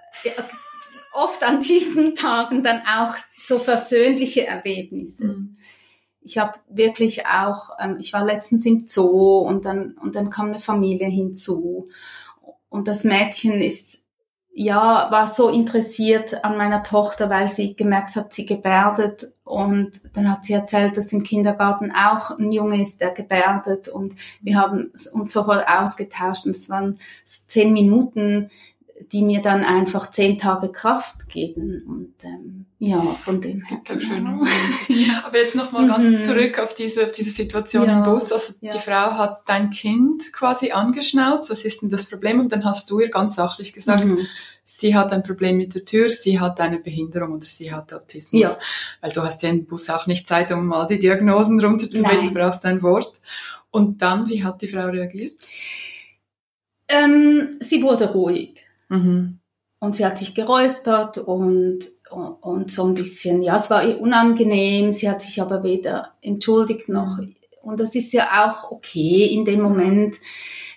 oft 1.17 1.43
an 1.43 1.59
diesen 1.59 2.15
Tagen 2.15 2.63
dann 2.63 2.81
auch 2.81 3.15
so 3.37 3.59
versöhnliche 3.59 4.45
Erlebnisse. 4.45 5.25
Mhm. 5.25 5.57
Ich 6.21 6.37
habe 6.37 6.59
wirklich 6.69 7.25
auch, 7.25 7.71
ähm, 7.79 7.97
ich 7.99 8.13
war 8.13 8.25
letztens 8.25 8.65
im 8.65 8.85
Zoo 8.85 9.39
und 9.39 9.65
dann, 9.65 9.97
und 10.01 10.15
dann 10.15 10.29
kam 10.29 10.47
eine 10.47 10.59
Familie 10.59 11.07
hinzu. 11.07 11.85
Und 12.69 12.87
das 12.87 13.03
Mädchen 13.03 13.61
ist, 13.61 14.03
ja, 14.53 15.09
war 15.11 15.27
so 15.27 15.49
interessiert 15.49 16.43
an 16.43 16.57
meiner 16.57 16.83
Tochter, 16.83 17.29
weil 17.29 17.47
sie 17.47 17.75
gemerkt 17.75 18.15
hat, 18.15 18.33
sie 18.33 18.45
gebärdet. 18.45 19.31
Und 19.43 19.91
dann 20.15 20.29
hat 20.29 20.45
sie 20.45 20.53
erzählt, 20.53 20.97
dass 20.97 21.13
im 21.13 21.23
Kindergarten 21.23 21.91
auch 21.91 22.31
ein 22.37 22.51
Junge 22.51 22.81
ist, 22.81 22.99
der 22.99 23.11
gebärdet. 23.11 23.87
Und 23.87 24.15
wir 24.41 24.59
haben 24.59 24.91
uns 25.13 25.31
sofort 25.31 25.65
ausgetauscht. 25.67 26.45
Und 26.45 26.55
es 26.55 26.69
waren 26.69 26.97
zehn 27.23 27.71
Minuten, 27.71 28.49
die 29.11 29.21
mir 29.21 29.41
dann 29.41 29.63
einfach 29.63 30.11
zehn 30.11 30.37
Tage 30.37 30.69
Kraft 30.69 31.27
geben. 31.29 31.83
Und 31.87 32.13
ähm, 32.23 32.65
ja, 32.79 32.99
von 32.99 33.41
dem 33.41 33.63
her. 33.63 33.79
Genau. 33.85 34.43
ja. 34.87 35.23
Aber 35.25 35.37
jetzt 35.37 35.55
nochmal 35.55 35.87
ganz 35.87 36.05
mhm. 36.05 36.23
zurück 36.23 36.59
auf 36.59 36.73
diese, 36.73 37.05
auf 37.05 37.11
diese 37.11 37.31
Situation 37.31 37.87
ja. 37.87 37.97
im 37.97 38.03
Bus. 38.03 38.31
Also 38.31 38.53
ja. 38.61 38.71
die 38.71 38.79
Frau 38.79 39.11
hat 39.11 39.41
dein 39.45 39.71
Kind 39.71 40.31
quasi 40.33 40.71
angeschnauzt, 40.71 41.49
was 41.49 41.63
ist 41.63 41.81
denn 41.81 41.89
das 41.89 42.05
Problem? 42.05 42.39
Und 42.39 42.51
dann 42.51 42.65
hast 42.65 42.89
du 42.89 42.99
ihr 42.99 43.09
ganz 43.09 43.35
sachlich 43.35 43.73
gesagt, 43.73 44.05
mhm. 44.05 44.27
sie 44.63 44.95
hat 44.95 45.11
ein 45.11 45.23
Problem 45.23 45.57
mit 45.57 45.75
der 45.75 45.85
Tür, 45.85 46.09
sie 46.09 46.39
hat 46.39 46.59
eine 46.59 46.79
Behinderung 46.79 47.33
oder 47.33 47.45
sie 47.45 47.71
hat 47.71 47.93
Autismus. 47.93 48.41
Ja. 48.41 48.55
Weil 49.01 49.11
du 49.11 49.21
hast 49.21 49.43
ja 49.43 49.49
im 49.49 49.65
Bus 49.65 49.89
auch 49.89 50.07
nicht 50.07 50.27
Zeit, 50.27 50.51
um 50.51 50.67
mal 50.67 50.87
die 50.87 50.99
Diagnosen 50.99 51.59
runterzubeten, 51.59 52.25
du 52.25 52.33
brauchst 52.33 52.65
ein 52.65 52.81
Wort. 52.81 53.19
Und 53.69 54.01
dann, 54.01 54.27
wie 54.29 54.43
hat 54.43 54.61
die 54.61 54.67
Frau 54.67 54.87
reagiert? 54.87 55.33
Ähm, 56.87 57.57
sie 57.59 57.83
wurde 57.83 58.11
ruhig. 58.11 58.56
Mhm. 58.89 59.39
Und 59.79 59.95
sie 59.95 60.05
hat 60.05 60.17
sich 60.17 60.33
geräuspert 60.33 61.19
und, 61.19 61.79
und 62.09 62.71
so 62.71 62.85
ein 62.85 62.95
bisschen, 62.95 63.41
ja, 63.43 63.57
es 63.57 63.69
war 63.69 63.87
ihr 63.87 64.01
unangenehm, 64.01 64.91
sie 64.91 65.09
hat 65.09 65.21
sich 65.21 65.41
aber 65.41 65.63
weder 65.63 66.13
entschuldigt 66.21 66.89
noch, 66.89 67.19
und 67.67 67.81
das 67.81 67.95
ist 67.95 68.13
ja 68.13 68.45
auch 68.45 68.71
okay 68.71 69.25
in 69.25 69.43
dem 69.43 69.61
Moment. 69.61 70.21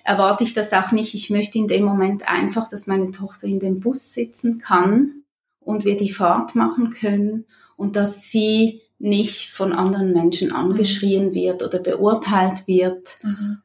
Erwarte 0.02 0.42
ich 0.42 0.54
das 0.54 0.72
auch 0.72 0.90
nicht. 0.90 1.14
Ich 1.14 1.30
möchte 1.30 1.56
in 1.56 1.68
dem 1.68 1.84
Moment 1.84 2.28
einfach, 2.28 2.68
dass 2.68 2.88
meine 2.88 3.12
Tochter 3.12 3.46
in 3.46 3.60
dem 3.60 3.78
Bus 3.78 4.12
sitzen 4.12 4.58
kann 4.58 5.22
und 5.60 5.84
wir 5.84 5.96
die 5.96 6.12
Fahrt 6.12 6.56
machen 6.56 6.90
können 6.90 7.44
und 7.76 7.94
dass 7.94 8.30
sie 8.32 8.80
nicht 8.98 9.50
von 9.50 9.72
anderen 9.72 10.12
Menschen 10.12 10.50
angeschrien 10.50 11.26
mhm. 11.26 11.34
wird 11.34 11.62
oder 11.62 11.78
beurteilt 11.78 12.66
wird. 12.66 13.18
Mhm. 13.22 13.58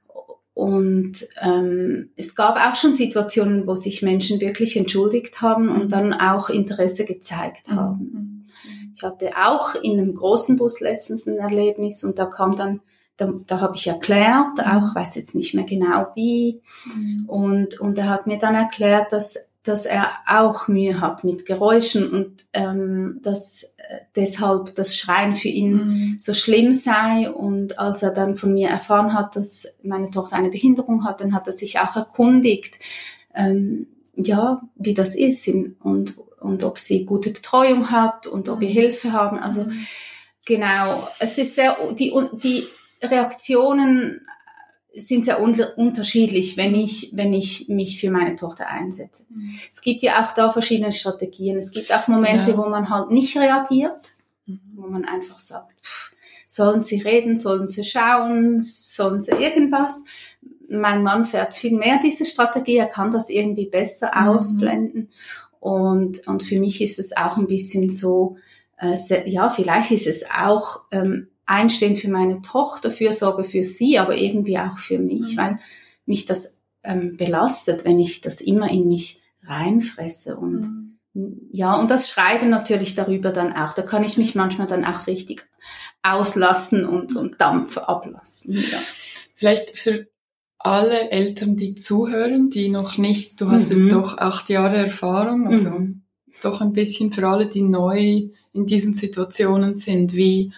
Und 0.55 1.27
ähm, 1.41 2.11
es 2.15 2.33
gab 2.33 2.55
auch 2.55 2.75
schon 2.75 2.95
Situationen, 2.95 3.67
wo 3.67 3.75
sich 3.75 4.01
Menschen 4.01 4.39
wirklich 4.39 4.77
entschuldigt 4.77 5.41
haben 5.41 5.67
und 5.69 5.85
mhm. 5.85 5.89
dann 5.89 6.13
auch 6.13 6.49
Interesse 6.49 7.03
gezeigt 7.03 7.69
mhm. 7.69 7.75
haben. 7.75 7.99
Mhm. 7.99 8.47
Ich 8.95 9.03
hatte 9.03 9.31
auch 9.35 9.75
in 9.75 9.99
einem 9.99 10.15
großen 10.15 10.55
Bus 10.55 10.79
letztens 10.79 11.27
ein 11.27 11.37
Erlebnis 11.37 12.05
und 12.05 12.17
da 12.17 12.25
kam 12.25 12.55
dann, 12.55 12.79
da, 13.17 13.33
da 13.45 13.59
habe 13.59 13.75
ich 13.75 13.85
erklärt, 13.87 14.59
auch 14.61 14.95
weiß 14.95 15.15
jetzt 15.15 15.35
nicht 15.35 15.53
mehr 15.53 15.65
genau 15.65 16.07
wie, 16.15 16.61
und, 17.27 17.77
und 17.81 17.97
er 17.97 18.07
hat 18.07 18.25
mir 18.25 18.39
dann 18.39 18.55
erklärt, 18.55 19.11
dass 19.11 19.37
dass 19.65 19.87
er 19.87 20.11
auch 20.27 20.67
Mühe 20.67 21.01
hat 21.01 21.23
mit 21.23 21.45
Geräuschen 21.45 22.11
und 22.11 22.45
ähm, 22.53 23.19
dass 23.23 23.74
deshalb 24.15 24.75
das 24.75 24.95
Schreien 24.95 25.35
für 25.35 25.47
ihn 25.47 25.73
mhm. 25.73 26.15
so 26.19 26.33
schlimm 26.33 26.73
sei. 26.73 27.29
Und 27.29 27.79
als 27.79 28.03
er 28.03 28.11
dann 28.11 28.35
von 28.35 28.53
mir 28.53 28.69
erfahren 28.69 29.13
hat, 29.13 29.35
dass 29.35 29.67
meine 29.83 30.09
Tochter 30.09 30.35
eine 30.35 30.49
Behinderung 30.49 31.05
hat, 31.05 31.21
dann 31.21 31.33
hat 31.33 31.47
er 31.47 31.53
sich 31.53 31.79
auch 31.79 31.95
erkundigt, 31.95 32.75
ähm, 33.33 33.87
ja, 34.15 34.61
wie 34.75 34.93
das 34.93 35.15
ist 35.15 35.47
und, 35.47 36.15
und 36.39 36.63
ob 36.63 36.77
sie 36.77 37.05
gute 37.05 37.31
Betreuung 37.31 37.91
hat 37.91 38.27
und 38.27 38.49
ob 38.49 38.61
wir 38.61 38.69
mhm. 38.69 38.73
Hilfe 38.73 39.11
haben. 39.11 39.39
Also 39.39 39.65
mhm. 39.65 39.85
genau, 40.45 41.07
es 41.19 41.37
ist 41.37 41.55
sehr, 41.55 41.75
die, 41.97 42.13
die 42.41 42.63
Reaktionen 43.03 44.21
sind 44.97 45.25
sehr 45.25 45.41
un 45.41 45.59
unterschiedlich, 45.75 46.57
wenn 46.57 46.75
ich, 46.75 47.11
wenn 47.13 47.33
ich 47.33 47.67
mich 47.67 47.99
für 47.99 48.11
meine 48.11 48.35
Tochter 48.35 48.67
einsetze. 48.67 49.23
Mhm. 49.29 49.59
Es 49.71 49.81
gibt 49.81 50.01
ja 50.03 50.23
auch 50.23 50.33
da 50.33 50.49
verschiedene 50.49 50.93
Strategien. 50.93 51.57
Es 51.57 51.71
gibt 51.71 51.93
auch 51.93 52.07
Momente, 52.07 52.51
ja. 52.51 52.57
wo 52.57 52.67
man 52.67 52.89
halt 52.89 53.11
nicht 53.11 53.37
reagiert, 53.37 54.09
mhm. 54.45 54.59
wo 54.75 54.87
man 54.87 55.05
einfach 55.05 55.37
sagt, 55.37 55.73
pff, 55.83 56.11
sollen 56.47 56.83
sie 56.83 57.01
reden, 57.01 57.37
sollen 57.37 57.67
sie 57.67 57.83
schauen, 57.83 58.61
sollen 58.61 59.21
sie 59.21 59.31
irgendwas. 59.31 60.03
Mein 60.69 61.03
Mann 61.03 61.25
fährt 61.25 61.53
viel 61.53 61.77
mehr 61.77 61.99
diese 62.03 62.25
Strategie, 62.25 62.77
er 62.77 62.87
kann 62.87 63.11
das 63.11 63.29
irgendwie 63.29 63.67
besser 63.67 64.11
mhm. 64.15 64.27
ausblenden. 64.27 65.09
Und, 65.59 66.27
und 66.27 66.43
für 66.43 66.59
mich 66.59 66.81
ist 66.81 66.99
es 66.99 67.17
auch 67.17 67.37
ein 67.37 67.47
bisschen 67.47 67.89
so, 67.89 68.37
äh, 68.77 68.95
ja, 69.29 69.49
vielleicht 69.49 69.91
ist 69.91 70.07
es 70.07 70.25
auch 70.29 70.83
ähm, 70.91 71.27
einstehen 71.45 71.95
für 71.95 72.09
meine 72.09 72.41
Tochter, 72.41 72.91
Fürsorge 72.91 73.43
für 73.43 73.63
sie, 73.63 73.99
aber 73.99 74.15
irgendwie 74.15 74.57
auch 74.57 74.77
für 74.77 74.99
mich, 74.99 75.33
mhm. 75.33 75.37
weil 75.37 75.59
mich 76.05 76.25
das 76.25 76.57
ähm, 76.83 77.17
belastet, 77.17 77.85
wenn 77.85 77.99
ich 77.99 78.21
das 78.21 78.41
immer 78.41 78.69
in 78.69 78.87
mich 78.87 79.21
reinfresse 79.43 80.37
und 80.37 80.97
mhm. 81.13 81.49
ja, 81.51 81.79
und 81.79 81.91
das 81.91 82.09
Schreiben 82.09 82.49
natürlich 82.49 82.95
darüber 82.95 83.31
dann 83.31 83.53
auch, 83.53 83.73
da 83.73 83.81
kann 83.81 84.03
ich 84.03 84.17
mich 84.17 84.35
manchmal 84.35 84.67
dann 84.67 84.85
auch 84.85 85.07
richtig 85.07 85.47
auslassen 86.03 86.85
und, 86.85 87.15
und 87.15 87.41
Dampf 87.41 87.77
ablassen. 87.77 88.53
Ja. 88.53 88.79
Vielleicht 89.35 89.71
für 89.77 90.07
alle 90.57 91.11
Eltern, 91.11 91.57
die 91.57 91.75
zuhören, 91.75 92.49
die 92.49 92.69
noch 92.69 92.97
nicht, 92.97 93.39
du 93.39 93.51
hast 93.51 93.73
mhm. 93.73 93.87
ja 93.87 93.95
doch 93.95 94.17
acht 94.17 94.49
Jahre 94.49 94.77
Erfahrung, 94.77 95.47
also 95.47 95.69
mhm. 95.69 96.01
doch 96.41 96.61
ein 96.61 96.73
bisschen 96.73 97.13
für 97.13 97.27
alle, 97.27 97.47
die 97.47 97.61
neu 97.61 98.29
in 98.53 98.65
diesen 98.65 98.95
Situationen 98.95 99.75
sind, 99.75 100.13
wie 100.13 100.53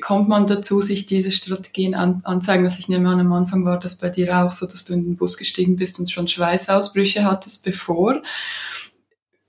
kommt 0.00 0.28
man 0.28 0.46
dazu, 0.46 0.80
sich 0.80 1.06
diese 1.06 1.30
Strategien 1.30 1.94
an, 1.94 2.20
anzeigen? 2.24 2.64
Also 2.64 2.78
ich 2.78 2.88
nehme 2.88 3.08
an, 3.08 3.20
am 3.20 3.32
Anfang 3.32 3.64
war 3.64 3.78
das 3.78 3.96
bei 3.96 4.08
dir 4.08 4.38
auch 4.38 4.52
so, 4.52 4.66
dass 4.66 4.84
du 4.84 4.94
in 4.94 5.04
den 5.04 5.16
Bus 5.16 5.36
gestiegen 5.36 5.76
bist 5.76 5.98
und 5.98 6.10
schon 6.10 6.28
Schweißausbrüche 6.28 7.24
hattest 7.24 7.64
bevor. 7.64 8.22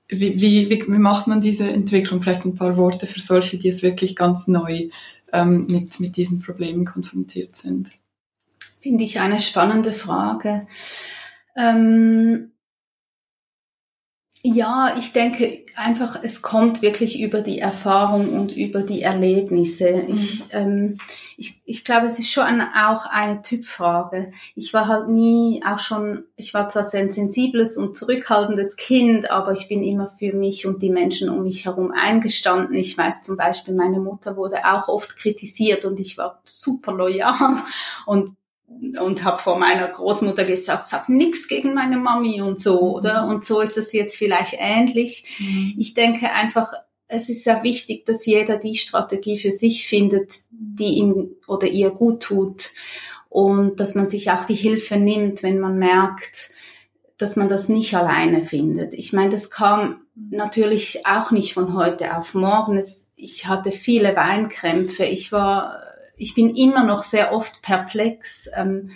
Wie, 0.07 0.39
wie, 0.39 0.69
wie, 0.69 0.83
macht 0.87 1.27
man 1.27 1.41
diese 1.41 1.67
Entwicklung? 1.67 2.21
Vielleicht 2.21 2.45
ein 2.45 2.55
paar 2.55 2.77
Worte 2.77 3.07
für 3.07 3.19
solche, 3.19 3.57
die 3.57 3.69
es 3.69 3.81
wirklich 3.81 4.15
ganz 4.15 4.47
neu 4.47 4.89
ähm, 5.33 5.67
mit, 5.67 5.99
mit 5.99 6.15
diesen 6.17 6.41
Problemen 6.41 6.85
konfrontiert 6.85 7.55
sind. 7.55 7.91
Finde 8.81 9.03
ich 9.03 9.19
eine 9.19 9.41
spannende 9.41 9.93
Frage. 9.93 10.67
Ähm 11.57 12.51
Ja, 14.47 14.95
ich 14.99 15.11
denke 15.11 15.65
einfach, 15.75 16.19
es 16.21 16.43
kommt 16.43 16.83
wirklich 16.83 17.19
über 17.19 17.41
die 17.41 17.57
Erfahrung 17.57 18.29
und 18.29 18.55
über 18.55 18.83
die 18.83 19.01
Erlebnisse. 19.01 19.91
Mhm. 19.91 20.13
Ich, 20.13 20.43
ähm, 20.51 20.97
ich, 21.35 21.59
ich 21.65 21.83
glaube, 21.83 22.05
es 22.05 22.19
ist 22.19 22.29
schon 22.29 22.61
auch 22.61 23.07
eine 23.07 23.41
Typfrage. 23.41 24.31
Ich 24.53 24.71
war 24.71 24.87
halt 24.87 25.09
nie 25.09 25.63
auch 25.65 25.79
schon, 25.79 26.25
ich 26.35 26.53
war 26.53 26.69
zwar 26.69 26.83
sehr 26.83 26.99
ein 26.99 27.09
sensibles 27.09 27.75
und 27.75 27.97
zurückhaltendes 27.97 28.75
Kind, 28.75 29.31
aber 29.31 29.53
ich 29.53 29.67
bin 29.67 29.83
immer 29.83 30.09
für 30.09 30.33
mich 30.33 30.67
und 30.67 30.83
die 30.83 30.91
Menschen 30.91 31.29
um 31.29 31.41
mich 31.41 31.65
herum 31.65 31.91
eingestanden. 31.91 32.75
Ich 32.75 32.95
weiß 32.95 33.23
zum 33.23 33.37
Beispiel, 33.37 33.73
meine 33.73 33.99
Mutter 33.99 34.37
wurde 34.37 34.57
auch 34.63 34.89
oft 34.89 35.17
kritisiert 35.17 35.85
und 35.85 35.99
ich 35.99 36.19
war 36.19 36.39
super 36.43 36.93
loyal 36.93 37.57
und 38.05 38.35
und 38.67 39.23
habe 39.23 39.41
vor 39.41 39.57
meiner 39.57 39.87
Großmutter 39.87 40.43
gesagt, 40.43 40.89
sag 40.89 41.07
nichts 41.07 41.47
gegen 41.47 41.73
meine 41.73 41.97
Mami 41.97 42.41
und 42.41 42.61
so, 42.61 42.75
mhm. 42.75 42.93
oder? 42.95 43.27
Und 43.27 43.45
so 43.45 43.61
ist 43.61 43.77
es 43.77 43.91
jetzt 43.93 44.17
vielleicht 44.17 44.55
ähnlich. 44.57 45.25
Mhm. 45.39 45.75
Ich 45.77 45.93
denke 45.93 46.31
einfach, 46.31 46.73
es 47.07 47.29
ist 47.29 47.43
sehr 47.43 47.63
wichtig, 47.63 48.05
dass 48.05 48.25
jeder 48.25 48.57
die 48.57 48.75
Strategie 48.75 49.37
für 49.37 49.51
sich 49.51 49.87
findet, 49.87 50.41
die 50.49 50.95
ihm 50.95 51.35
oder 51.47 51.67
ihr 51.67 51.91
gut 51.91 52.23
tut 52.23 52.71
und 53.29 53.79
dass 53.79 53.95
man 53.95 54.09
sich 54.09 54.31
auch 54.31 54.45
die 54.45 54.55
Hilfe 54.55 54.97
nimmt, 54.97 55.43
wenn 55.43 55.59
man 55.59 55.77
merkt, 55.77 56.49
dass 57.17 57.35
man 57.35 57.47
das 57.47 57.69
nicht 57.69 57.95
alleine 57.95 58.41
findet. 58.41 58.93
Ich 58.93 59.13
meine, 59.13 59.29
das 59.29 59.49
kam 59.49 60.01
mhm. 60.15 60.37
natürlich 60.37 61.05
auch 61.05 61.31
nicht 61.31 61.53
von 61.53 61.75
heute 61.75 62.17
auf 62.17 62.33
morgen. 62.33 62.77
Es, 62.77 63.07
ich 63.15 63.47
hatte 63.47 63.71
viele 63.71 64.15
Weinkrämpfe. 64.15 65.05
Ich 65.05 65.31
war 65.31 65.81
ich 66.17 66.33
bin 66.33 66.55
immer 66.55 66.83
noch 66.83 67.03
sehr 67.03 67.33
oft 67.33 67.61
perplex, 67.61 68.49
ähm, 68.55 68.91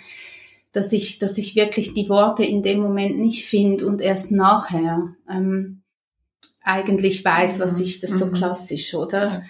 dass 0.72 0.92
ich, 0.92 1.18
dass 1.18 1.36
ich 1.38 1.56
wirklich 1.56 1.94
die 1.94 2.08
Worte 2.08 2.44
in 2.44 2.62
dem 2.62 2.80
Moment 2.80 3.18
nicht 3.18 3.46
finde 3.46 3.86
und 3.86 4.00
erst 4.00 4.30
nachher 4.30 5.14
ähm, 5.28 5.82
eigentlich 6.62 7.24
weiß, 7.24 7.60
was 7.60 7.76
mhm. 7.76 7.82
ich, 7.82 8.00
das 8.00 8.12
so 8.12 8.26
mhm. 8.26 8.34
klassisch, 8.34 8.94
oder? 8.94 9.24
Ja. 9.24 9.42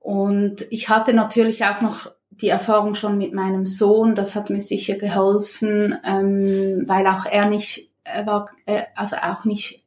Und 0.00 0.66
ich 0.70 0.88
hatte 0.88 1.14
natürlich 1.14 1.64
auch 1.64 1.80
noch 1.80 2.10
die 2.30 2.48
Erfahrung 2.48 2.94
schon 2.94 3.16
mit 3.16 3.32
meinem 3.32 3.64
Sohn, 3.64 4.14
das 4.14 4.34
hat 4.34 4.50
mir 4.50 4.60
sicher 4.60 4.96
geholfen, 4.96 5.96
ähm, 6.04 6.82
weil 6.86 7.06
auch 7.06 7.26
er 7.26 7.48
nicht, 7.48 7.90
er 8.02 8.26
war, 8.26 8.50
äh, 8.66 8.82
also 8.96 9.16
auch 9.16 9.44
nicht 9.44 9.84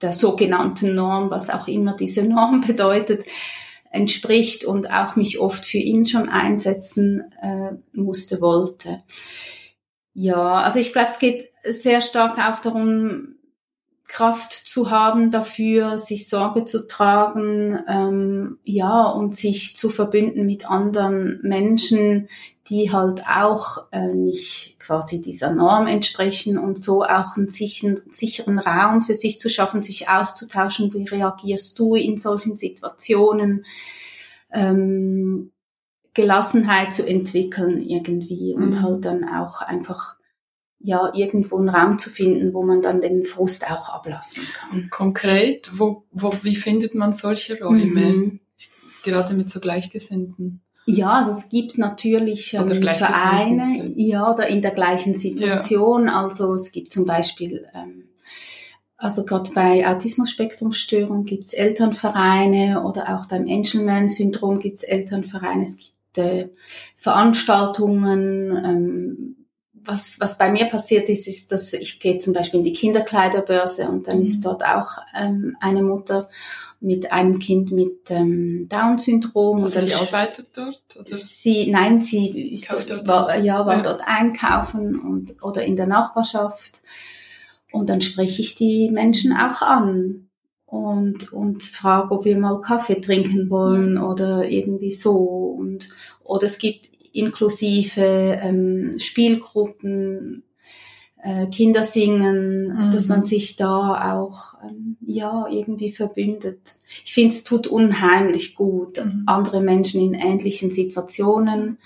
der 0.00 0.12
sogenannten 0.12 0.94
Norm, 0.94 1.30
was 1.30 1.50
auch 1.50 1.66
immer 1.68 1.96
diese 1.96 2.22
Norm 2.22 2.60
bedeutet, 2.66 3.24
entspricht 3.96 4.64
und 4.64 4.90
auch 4.90 5.16
mich 5.16 5.40
oft 5.40 5.64
für 5.64 5.78
ihn 5.78 6.06
schon 6.06 6.28
einsetzen 6.28 7.24
äh, 7.42 7.72
musste, 7.92 8.40
wollte. 8.40 9.02
Ja, 10.14 10.54
also 10.62 10.78
ich 10.78 10.92
glaube, 10.92 11.08
es 11.10 11.18
geht 11.18 11.50
sehr 11.64 12.00
stark 12.00 12.38
auch 12.38 12.60
darum, 12.60 13.35
Kraft 14.08 14.52
zu 14.52 14.90
haben 14.90 15.30
dafür, 15.30 15.98
sich 15.98 16.28
Sorge 16.28 16.64
zu 16.64 16.86
tragen, 16.86 17.78
ähm, 17.88 18.58
ja, 18.64 19.04
und 19.08 19.34
sich 19.34 19.76
zu 19.76 19.90
verbünden 19.90 20.46
mit 20.46 20.70
anderen 20.70 21.40
Menschen, 21.42 22.28
die 22.68 22.92
halt 22.92 23.22
auch 23.26 23.86
äh, 23.92 24.14
nicht 24.14 24.76
quasi 24.78 25.20
dieser 25.20 25.52
Norm 25.52 25.86
entsprechen 25.86 26.58
und 26.58 26.80
so 26.80 27.02
auch 27.02 27.36
einen 27.36 27.50
sicheren, 27.50 28.00
sicheren 28.10 28.58
Raum 28.58 29.02
für 29.02 29.14
sich 29.14 29.40
zu 29.40 29.48
schaffen, 29.48 29.82
sich 29.82 30.08
auszutauschen. 30.08 30.92
Wie 30.92 31.04
reagierst 31.04 31.78
du 31.78 31.94
in 31.94 32.18
solchen 32.18 32.56
Situationen? 32.56 33.64
Ähm, 34.52 35.52
Gelassenheit 36.14 36.94
zu 36.94 37.06
entwickeln 37.06 37.82
irgendwie 37.82 38.54
und 38.54 38.70
mhm. 38.70 38.82
halt 38.82 39.04
dann 39.04 39.24
auch 39.24 39.60
einfach 39.60 40.16
ja, 40.86 41.12
irgendwo 41.14 41.58
einen 41.58 41.68
Raum 41.68 41.98
zu 41.98 42.10
finden, 42.10 42.54
wo 42.54 42.62
man 42.62 42.80
dann 42.80 43.00
den 43.00 43.24
Frust 43.24 43.68
auch 43.68 43.88
ablassen 43.88 44.44
kann. 44.54 44.82
Und 44.82 44.90
konkret, 44.90 45.68
wo, 45.74 46.04
wo, 46.12 46.32
wie 46.42 46.54
findet 46.54 46.94
man 46.94 47.12
solche 47.12 47.58
Räume? 47.60 48.00
Mhm. 48.00 48.40
Gerade 49.02 49.34
mit 49.34 49.50
so 49.50 49.58
Gleichgesinnten. 49.58 50.60
Ja, 50.86 51.10
also 51.14 51.32
es 51.32 51.48
gibt 51.48 51.76
natürlich 51.76 52.54
ähm, 52.54 52.68
Vereine, 52.68 53.92
ja, 53.96 54.32
oder 54.32 54.46
in 54.46 54.62
der 54.62 54.70
gleichen 54.70 55.16
Situation. 55.16 56.06
Ja. 56.06 56.22
Also 56.22 56.54
es 56.54 56.70
gibt 56.70 56.92
zum 56.92 57.04
Beispiel, 57.04 57.66
ähm, 57.74 58.04
also 58.96 59.24
gerade 59.24 59.50
bei 59.52 59.88
Autismus-Spektrum-Störung 59.88 61.24
gibt 61.24 61.46
es 61.46 61.52
Elternvereine 61.52 62.84
oder 62.84 63.16
auch 63.16 63.26
beim 63.26 63.48
Angelman-Syndrom 63.48 64.60
gibt 64.60 64.78
es 64.78 64.84
Elternvereine. 64.84 65.64
Es 65.64 65.78
gibt 65.78 66.18
äh, 66.18 66.50
Veranstaltungen, 66.94 68.52
ähm, 68.64 69.35
was, 69.86 70.18
was 70.20 70.38
bei 70.38 70.50
mir 70.50 70.66
passiert 70.66 71.08
ist, 71.08 71.26
ist, 71.28 71.52
dass 71.52 71.72
ich 71.72 72.00
gehe 72.00 72.18
zum 72.18 72.32
Beispiel 72.32 72.58
in 72.58 72.64
die 72.64 72.72
Kinderkleiderbörse 72.72 73.88
und 73.88 74.08
dann 74.08 74.20
ist 74.20 74.38
mhm. 74.38 74.42
dort 74.42 74.64
auch 74.64 74.98
ähm, 75.18 75.56
eine 75.60 75.82
Mutter 75.82 76.28
mit 76.80 77.10
einem 77.12 77.38
Kind 77.38 77.72
mit 77.72 78.10
ähm, 78.10 78.68
Down-Syndrom. 78.68 79.62
Also 79.62 79.80
sie 79.80 79.94
arbeitet 79.94 80.48
dort? 80.56 80.82
Oder? 80.98 81.16
Sie, 81.16 81.70
nein, 81.70 82.02
sie 82.02 82.52
ist 82.52 82.70
dort, 82.70 83.06
war, 83.06 83.36
ja, 83.38 83.64
war 83.64 83.78
ja. 83.78 83.82
dort 83.82 84.02
einkaufen 84.06 84.98
und, 84.98 85.42
oder 85.42 85.64
in 85.64 85.76
der 85.76 85.86
Nachbarschaft. 85.86 86.82
Und 87.72 87.88
dann 87.88 88.00
spreche 88.00 88.42
ich 88.42 88.54
die 88.54 88.90
Menschen 88.90 89.32
auch 89.32 89.62
an 89.62 90.28
und, 90.66 91.32
und 91.32 91.62
frage, 91.62 92.10
ob 92.12 92.24
wir 92.24 92.38
mal 92.38 92.60
Kaffee 92.60 93.00
trinken 93.00 93.50
wollen 93.50 93.98
oder 93.98 94.48
irgendwie 94.48 94.92
so. 94.92 95.16
Und, 95.16 95.88
oder 96.24 96.46
es 96.46 96.58
gibt 96.58 96.90
inklusive 97.16 98.38
ähm, 98.42 98.98
Spielgruppen, 98.98 100.44
äh, 101.22 101.46
Kinder 101.46 101.82
singen, 101.82 102.68
mhm. 102.68 102.92
dass 102.92 103.08
man 103.08 103.24
sich 103.24 103.56
da 103.56 104.14
auch 104.14 104.54
ähm, 104.62 104.96
ja 105.00 105.46
irgendwie 105.50 105.90
verbündet. 105.90 106.76
Ich 107.04 107.14
finde, 107.14 107.34
es 107.34 107.44
tut 107.44 107.66
unheimlich 107.66 108.54
gut, 108.54 109.04
mhm. 109.04 109.24
andere 109.26 109.60
Menschen 109.60 110.00
in 110.00 110.14
ähnlichen 110.14 110.70
Situationen 110.70 111.78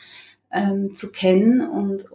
ähm, 0.52 0.94
zu 0.94 1.12
kennen 1.12 1.60
und 1.60 2.06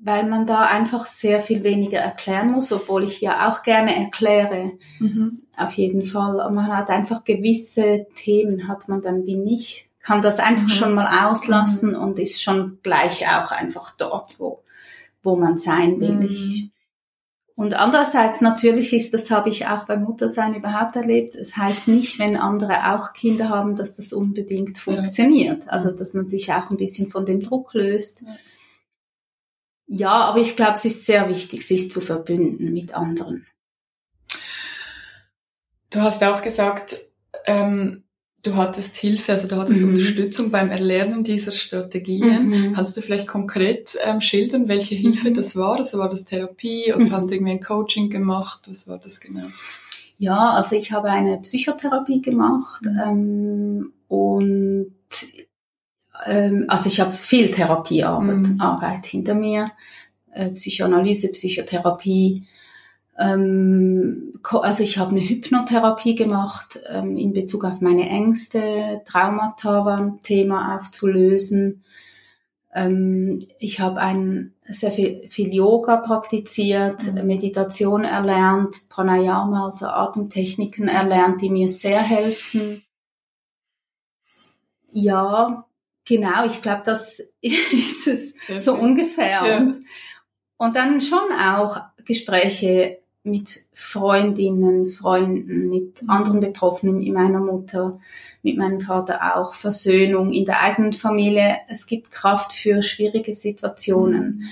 weil 0.00 0.28
man 0.28 0.46
da 0.46 0.60
einfach 0.66 1.06
sehr 1.06 1.40
viel 1.40 1.64
weniger 1.64 1.98
erklären 1.98 2.52
muss, 2.52 2.70
obwohl 2.70 3.02
ich 3.02 3.20
ja 3.20 3.50
auch 3.50 3.64
gerne 3.64 3.96
erkläre. 3.96 4.72
Mhm. 5.00 5.42
Auf 5.56 5.72
jeden 5.72 6.04
Fall. 6.04 6.36
Man 6.52 6.68
hat 6.68 6.88
einfach 6.90 7.24
gewisse 7.24 8.06
Themen, 8.14 8.68
hat 8.68 8.88
man 8.88 9.02
dann 9.02 9.26
wie 9.26 9.34
nicht 9.34 9.87
kann 10.00 10.22
das 10.22 10.38
einfach 10.38 10.64
mhm. 10.64 10.70
schon 10.70 10.94
mal 10.94 11.28
auslassen 11.28 11.90
mhm. 11.90 11.98
und 11.98 12.18
ist 12.18 12.42
schon 12.42 12.78
gleich 12.82 13.26
auch 13.28 13.50
einfach 13.50 13.96
dort, 13.96 14.38
wo, 14.38 14.62
wo 15.22 15.36
man 15.36 15.58
sein 15.58 16.00
will. 16.00 16.16
Mhm. 16.16 16.22
Ich, 16.22 16.70
und 17.58 17.74
andererseits 17.74 18.40
natürlich 18.40 18.92
ist, 18.92 19.12
das 19.14 19.32
habe 19.32 19.48
ich 19.48 19.66
auch 19.66 19.84
beim 19.84 20.04
Muttersein 20.04 20.54
überhaupt 20.54 20.94
erlebt, 20.94 21.34
es 21.34 21.56
heißt 21.56 21.88
nicht, 21.88 22.20
wenn 22.20 22.36
andere 22.36 22.94
auch 22.94 23.12
Kinder 23.12 23.48
haben, 23.48 23.74
dass 23.74 23.96
das 23.96 24.12
unbedingt 24.12 24.78
funktioniert. 24.78 25.64
Ja. 25.64 25.72
Also, 25.72 25.90
dass 25.90 26.14
man 26.14 26.28
sich 26.28 26.52
auch 26.52 26.70
ein 26.70 26.76
bisschen 26.76 27.10
von 27.10 27.26
dem 27.26 27.42
Druck 27.42 27.74
löst. 27.74 28.22
Ja, 28.22 28.36
ja 29.88 30.10
aber 30.10 30.38
ich 30.38 30.54
glaube, 30.54 30.74
es 30.74 30.84
ist 30.84 31.04
sehr 31.04 31.28
wichtig, 31.28 31.66
sich 31.66 31.90
zu 31.90 32.00
verbünden 32.00 32.72
mit 32.72 32.94
anderen. 32.94 33.44
Du 35.90 36.00
hast 36.00 36.22
auch 36.22 36.42
gesagt, 36.42 36.96
ähm, 37.46 38.04
du 38.42 38.56
hattest 38.56 38.96
Hilfe, 38.96 39.32
also 39.32 39.48
du 39.48 39.56
hattest 39.56 39.82
mhm. 39.82 39.90
Unterstützung 39.90 40.50
beim 40.50 40.70
Erlernen 40.70 41.24
dieser 41.24 41.52
Strategien. 41.52 42.48
Mhm. 42.48 42.72
Kannst 42.74 42.96
du 42.96 43.00
vielleicht 43.00 43.26
konkret 43.26 43.96
ähm, 44.04 44.20
schildern, 44.20 44.68
welche 44.68 44.94
Hilfe 44.94 45.30
mhm. 45.30 45.34
das 45.34 45.56
war? 45.56 45.76
Also 45.76 45.98
war 45.98 46.08
das 46.08 46.24
Therapie 46.24 46.92
oder 46.94 47.10
hast 47.10 47.26
du 47.26 47.34
mhm. 47.34 47.34
irgendwie 47.34 47.52
ein 47.52 47.62
Coaching 47.62 48.10
gemacht? 48.10 48.62
Was 48.66 48.86
war 48.88 48.98
das 48.98 49.20
genau? 49.20 49.46
Ja, 50.18 50.50
also 50.50 50.76
ich 50.76 50.92
habe 50.92 51.10
eine 51.10 51.38
Psychotherapie 51.38 52.20
gemacht 52.20 52.82
mhm. 52.84 53.00
ähm, 53.04 53.92
und 54.08 54.92
ähm, 56.26 56.64
also 56.68 56.88
ich 56.88 57.00
habe 57.00 57.12
viel 57.12 57.50
Therapiearbeit 57.50 58.36
mhm. 58.36 58.60
Arbeit 58.60 59.06
hinter 59.06 59.34
mir, 59.34 59.70
äh, 60.32 60.48
Psychoanalyse, 60.50 61.28
Psychotherapie, 61.28 62.46
also 63.18 64.82
ich 64.82 64.98
habe 64.98 65.10
eine 65.10 65.28
Hypnotherapie 65.28 66.14
gemacht 66.14 66.78
ähm, 66.88 67.16
in 67.16 67.32
Bezug 67.32 67.64
auf 67.64 67.80
meine 67.80 68.08
Ängste, 68.08 69.02
Traumata 69.04 69.84
war 69.84 69.98
ein 69.98 70.20
Thema 70.20 70.76
aufzulösen. 70.76 71.82
Ähm, 72.72 73.48
ich 73.58 73.80
habe 73.80 74.00
ein 74.00 74.54
sehr 74.62 74.92
viel, 74.92 75.28
viel 75.28 75.52
Yoga 75.52 75.96
praktiziert, 75.96 77.02
mhm. 77.12 77.26
Meditation 77.26 78.04
erlernt, 78.04 78.88
Pranayama, 78.88 79.66
also 79.66 79.86
Atemtechniken 79.86 80.86
erlernt, 80.86 81.40
die 81.42 81.50
mir 81.50 81.68
sehr 81.70 82.00
helfen. 82.00 82.84
Ja, 84.92 85.66
genau, 86.04 86.46
ich 86.46 86.62
glaube, 86.62 86.82
das 86.84 87.20
ist 87.40 88.06
es 88.06 88.36
so 88.64 88.74
ungefähr. 88.74 89.44
Ja. 89.44 89.56
Und, 89.58 89.84
und 90.56 90.76
dann 90.76 91.00
schon 91.00 91.32
auch 91.32 91.80
Gespräche 92.04 92.98
mit 93.22 93.60
Freundinnen, 93.72 94.86
Freunden, 94.86 95.68
mit 95.68 96.02
mhm. 96.02 96.10
anderen 96.10 96.40
Betroffenen, 96.40 96.98
mit 96.98 97.12
meiner 97.12 97.40
Mutter, 97.40 98.00
mit 98.42 98.56
meinem 98.56 98.80
Vater 98.80 99.36
auch, 99.36 99.54
Versöhnung 99.54 100.32
in 100.32 100.44
der 100.44 100.60
eigenen 100.62 100.92
Familie. 100.92 101.56
Es 101.68 101.86
gibt 101.86 102.10
Kraft 102.10 102.52
für 102.52 102.82
schwierige 102.82 103.34
Situationen. 103.34 104.38
Mhm. 104.38 104.44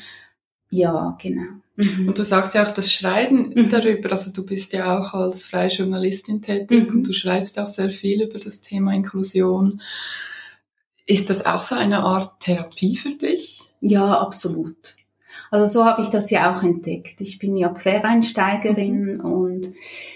Ja, 0.71 1.17
genau. 1.21 1.61
Mhm. 1.77 2.09
Und 2.09 2.19
du 2.19 2.25
sagst 2.25 2.55
ja 2.55 2.65
auch 2.65 2.71
das 2.71 2.93
Schreiben 2.93 3.53
mhm. 3.55 3.69
darüber, 3.69 4.13
also 4.13 4.31
du 4.33 4.45
bist 4.45 4.73
ja 4.73 4.99
auch 4.99 5.15
als 5.15 5.45
freie 5.45 5.69
Journalistin 5.69 6.43
tätig 6.43 6.89
mhm. 6.89 6.97
und 6.97 7.09
du 7.09 7.13
schreibst 7.13 7.59
auch 7.59 7.69
sehr 7.69 7.91
viel 7.91 8.23
über 8.23 8.39
das 8.39 8.63
Thema 8.63 8.93
Inklusion. 8.95 9.81
Ist 11.07 11.31
das 11.31 11.47
auch 11.47 11.63
so 11.63 11.77
eine 11.77 12.01
Art 12.01 12.41
Therapie 12.41 12.97
für 12.97 13.15
dich? 13.15 13.61
Ja, 13.81 14.19
absolut. 14.19 14.96
Also 15.51 15.67
so 15.67 15.85
habe 15.85 16.03
ich 16.03 16.09
das 16.09 16.31
ja 16.31 16.53
auch 16.53 16.63
entdeckt. 16.63 17.21
Ich 17.21 17.39
bin 17.39 17.57
ja 17.57 17.69
Quereinsteigerin 17.69 19.17
mhm. 19.17 19.21
und 19.21 19.69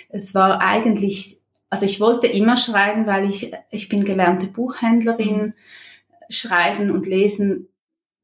es 0.08 0.34
war 0.34 0.60
eigentlich, 0.60 1.38
also 1.68 1.84
ich 1.84 2.00
wollte 2.00 2.26
immer 2.26 2.56
schreiben, 2.56 3.06
weil 3.06 3.28
ich, 3.28 3.52
ich 3.70 3.88
bin 3.88 4.04
gelernte 4.04 4.46
Buchhändlerin. 4.46 5.36
Mhm. 5.36 5.52
Schreiben 6.30 6.92
und 6.92 7.06
Lesen 7.06 7.68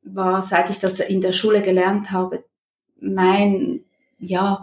war, 0.03 0.41
seit 0.41 0.71
ich 0.71 0.79
das 0.79 1.01
in 1.01 1.21
der 1.21 1.33
Schule 1.33 1.61
gelernt 1.61 2.13
habe, 2.13 2.45
mein, 3.01 3.81
ja, 4.19 4.63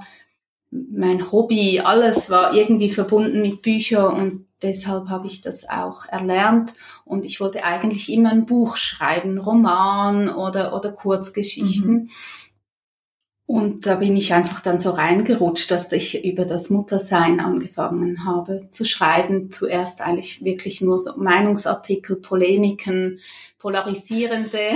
mein 0.71 1.31
Hobby, 1.31 1.81
alles 1.81 2.29
war 2.29 2.55
irgendwie 2.55 2.89
verbunden 2.89 3.41
mit 3.41 3.61
Büchern 3.61 4.13
und 4.13 4.45
deshalb 4.63 5.09
habe 5.09 5.27
ich 5.27 5.41
das 5.41 5.69
auch 5.69 6.05
erlernt 6.05 6.73
und 7.05 7.25
ich 7.25 7.39
wollte 7.39 7.63
eigentlich 7.63 8.11
immer 8.11 8.31
ein 8.31 8.45
Buch 8.45 8.77
schreiben, 8.77 9.37
Roman 9.37 10.29
oder, 10.29 10.75
oder 10.75 10.91
Kurzgeschichten. 10.91 11.93
Mhm. 11.93 12.09
Und 13.45 13.85
da 13.85 13.95
bin 13.95 14.15
ich 14.15 14.33
einfach 14.33 14.61
dann 14.61 14.79
so 14.79 14.91
reingerutscht, 14.91 15.69
dass 15.69 15.91
ich 15.91 16.23
über 16.23 16.45
das 16.45 16.69
Muttersein 16.69 17.41
angefangen 17.41 18.25
habe 18.25 18.69
zu 18.71 18.85
schreiben. 18.85 19.51
Zuerst 19.51 19.99
eigentlich 19.99 20.45
wirklich 20.45 20.79
nur 20.79 20.97
so 20.97 21.17
Meinungsartikel, 21.17 22.15
Polemiken, 22.15 23.19
polarisierende. 23.59 24.71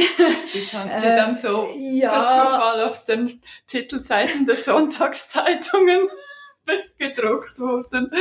Die, 0.54 0.68
dann, 0.72 0.88
die 1.02 1.08
dann 1.08 1.36
so 1.36 1.70
äh, 1.74 2.00
ja, 2.00 2.12
per 2.12 2.46
Zufall 2.46 2.84
auf 2.84 3.06
den 3.06 3.42
Titelseiten 3.68 4.46
der 4.46 4.56
Sonntagszeitungen 4.58 6.10
gedruckt 6.98 7.60
wurden 7.60 8.12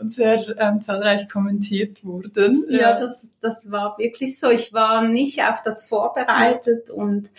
und 0.00 0.12
sehr 0.12 0.56
ähm, 0.58 0.80
zahlreich 0.80 1.28
kommentiert 1.28 2.04
wurden. 2.04 2.66
Ja, 2.68 2.98
das, 2.98 3.38
das 3.40 3.70
war 3.70 3.98
wirklich 3.98 4.38
so. 4.38 4.50
Ich 4.50 4.72
war 4.72 5.02
nicht 5.02 5.42
auf 5.42 5.62
das 5.62 5.86
vorbereitet 5.86 6.90
und 6.90 7.30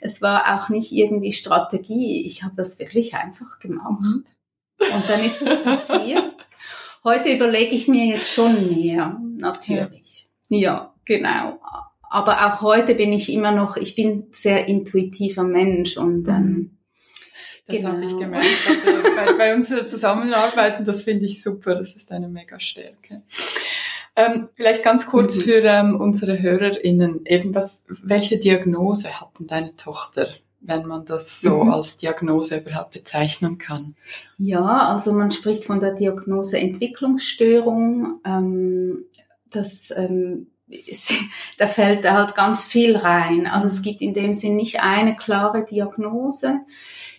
es 0.00 0.22
war 0.22 0.56
auch 0.56 0.68
nicht 0.68 0.92
irgendwie 0.92 1.32
Strategie. 1.32 2.26
Ich 2.26 2.42
habe 2.42 2.54
das 2.56 2.78
wirklich 2.78 3.14
einfach 3.14 3.58
gemacht. 3.58 4.00
Mhm. 4.02 4.24
Und 4.94 5.08
dann 5.08 5.22
ist 5.22 5.42
es 5.42 5.62
passiert. 5.62 6.36
Heute 7.04 7.32
überlege 7.32 7.74
ich 7.74 7.88
mir 7.88 8.16
jetzt 8.16 8.32
schon 8.32 8.68
mehr, 8.68 9.20
natürlich. 9.38 10.28
Ja, 10.48 10.58
ja 10.58 10.94
genau 11.04 11.60
aber 12.16 12.46
auch 12.46 12.62
heute 12.62 12.94
bin 12.94 13.12
ich 13.12 13.32
immer 13.32 13.52
noch, 13.52 13.76
ich 13.76 13.94
bin 13.94 14.28
sehr 14.30 14.68
intuitiver 14.68 15.42
Mensch 15.42 15.96
und 15.96 16.28
ähm. 16.28 16.75
Das 17.66 17.76
genau. 17.76 17.88
habe 17.90 18.04
ich 18.04 18.16
gemerkt 18.16 18.46
bei, 19.16 19.32
bei 19.32 19.54
unserer 19.54 19.86
Zusammenarbeit 19.86 20.78
und 20.78 20.86
das 20.86 21.04
finde 21.04 21.26
ich 21.26 21.42
super, 21.42 21.74
das 21.74 21.96
ist 21.96 22.12
eine 22.12 22.28
mega 22.28 22.60
Stärke. 22.60 23.22
Ähm, 24.14 24.48
vielleicht 24.54 24.82
ganz 24.82 25.06
kurz 25.06 25.36
mhm. 25.36 25.40
für 25.40 25.62
ähm, 25.64 26.00
unsere 26.00 26.40
HörerInnen, 26.40 27.26
eben 27.26 27.54
was, 27.54 27.82
welche 27.88 28.38
Diagnose 28.38 29.20
hat 29.20 29.30
denn 29.38 29.46
deine 29.46 29.76
Tochter, 29.76 30.28
wenn 30.60 30.86
man 30.86 31.04
das 31.04 31.40
so 31.40 31.64
mhm. 31.64 31.70
als 31.70 31.98
Diagnose 31.98 32.58
überhaupt 32.58 32.92
bezeichnen 32.92 33.58
kann? 33.58 33.94
Ja, 34.38 34.88
also 34.88 35.12
man 35.12 35.32
spricht 35.32 35.64
von 35.64 35.80
der 35.80 35.92
Diagnose 35.92 36.58
Entwicklungsstörung. 36.58 38.20
Ähm, 38.24 39.04
das 39.50 39.92
ähm, 39.94 40.46
da 41.58 41.66
fällt 41.66 42.10
halt 42.10 42.34
ganz 42.34 42.64
viel 42.64 42.96
rein. 42.96 43.46
Also 43.46 43.68
es 43.68 43.82
gibt 43.82 44.02
in 44.02 44.14
dem 44.14 44.34
Sinn 44.34 44.56
nicht 44.56 44.80
eine 44.82 45.14
klare 45.14 45.64
Diagnose. 45.64 46.60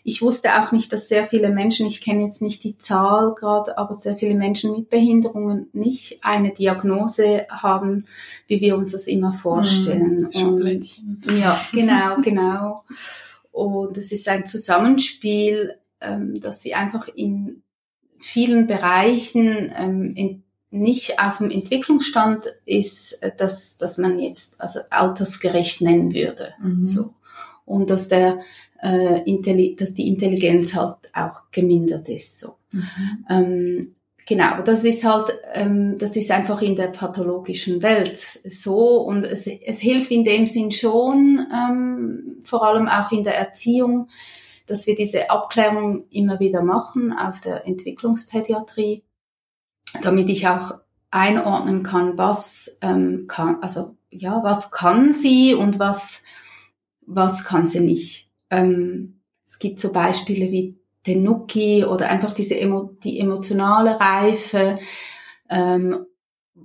Ich 0.07 0.21
wusste 0.21 0.61
auch 0.61 0.71
nicht, 0.71 0.93
dass 0.93 1.09
sehr 1.09 1.25
viele 1.25 1.49
Menschen, 1.49 1.85
ich 1.85 1.99
kenne 1.99 2.23
jetzt 2.23 2.41
nicht 2.41 2.63
die 2.63 2.77
Zahl 2.77 3.35
gerade, 3.35 3.77
aber 3.77 3.93
sehr 3.93 4.15
viele 4.15 4.35
Menschen 4.35 4.71
mit 4.71 4.89
Behinderungen 4.89 5.67
nicht 5.73 6.23
eine 6.23 6.53
Diagnose 6.53 7.45
haben, 7.51 8.05
wie 8.47 8.61
wir 8.61 8.77
uns 8.77 8.93
das 8.93 9.05
immer 9.05 9.33
vorstellen. 9.33 10.29
Hm, 10.31 10.61
Und, 11.27 11.37
ja, 11.37 11.59
genau, 11.73 12.21
genau. 12.21 12.85
Und 13.51 13.97
es 13.97 14.13
ist 14.13 14.29
ein 14.29 14.45
Zusammenspiel, 14.45 15.75
ähm, 15.99 16.39
dass 16.39 16.61
sie 16.61 16.73
einfach 16.73 17.09
in 17.09 17.61
vielen 18.17 18.65
Bereichen 18.65 19.73
ähm, 19.77 20.41
nicht 20.71 21.19
auf 21.19 21.39
dem 21.39 21.51
Entwicklungsstand 21.51 22.45
ist, 22.65 23.21
äh, 23.23 23.33
dass, 23.35 23.75
dass 23.75 23.97
man 23.97 24.19
jetzt 24.19 24.61
also 24.61 24.79
altersgerecht 24.89 25.81
nennen 25.81 26.13
würde. 26.13 26.53
Mhm. 26.61 26.85
So. 26.85 27.13
Und 27.67 27.91
dass 27.91 28.07
der 28.07 28.39
äh, 28.81 29.21
Intelli 29.29 29.75
dass 29.75 29.93
die 29.93 30.07
Intelligenz 30.07 30.75
halt 30.75 30.97
auch 31.13 31.43
gemindert 31.51 32.09
ist. 32.09 32.39
So. 32.39 32.55
Mhm. 32.71 33.25
Ähm, 33.29 33.95
genau, 34.25 34.61
das 34.63 34.83
ist 34.83 35.03
halt, 35.03 35.33
ähm, 35.53 35.97
das 35.99 36.15
ist 36.15 36.31
einfach 36.31 36.61
in 36.63 36.75
der 36.75 36.87
pathologischen 36.87 37.83
Welt 37.83 38.17
so 38.17 39.01
und 39.01 39.23
es, 39.23 39.45
es 39.47 39.79
hilft 39.79 40.09
in 40.11 40.23
dem 40.23 40.47
Sinn 40.47 40.71
schon, 40.71 41.45
ähm, 41.53 42.37
vor 42.43 42.65
allem 42.65 42.87
auch 42.87 43.11
in 43.11 43.23
der 43.23 43.37
Erziehung, 43.37 44.09
dass 44.65 44.87
wir 44.87 44.95
diese 44.95 45.29
Abklärung 45.29 46.05
immer 46.09 46.39
wieder 46.39 46.63
machen 46.63 47.13
auf 47.13 47.39
der 47.39 47.67
Entwicklungspädiatrie 47.67 49.03
damit 50.01 50.29
ich 50.29 50.47
auch 50.47 50.73
einordnen 51.11 51.83
kann, 51.83 52.17
was 52.17 52.77
ähm, 52.81 53.25
kann, 53.27 53.57
also 53.61 53.95
ja, 54.09 54.43
was 54.43 54.71
kann 54.71 55.13
sie 55.13 55.53
und 55.53 55.79
was 55.79 56.23
was 57.07 57.43
kann 57.43 57.67
sie 57.67 57.79
nicht. 57.79 58.29
Ähm, 58.51 59.21
es 59.47 59.57
gibt 59.57 59.79
so 59.79 59.91
Beispiele 59.91 60.51
wie 60.51 60.77
den 61.07 61.23
Nuki 61.23 61.85
oder 61.85 62.09
einfach 62.09 62.33
diese 62.33 62.59
Emo 62.59 62.91
die 63.03 63.19
emotionale 63.19 63.99
Reife. 63.99 64.77
Ähm, 65.49 66.05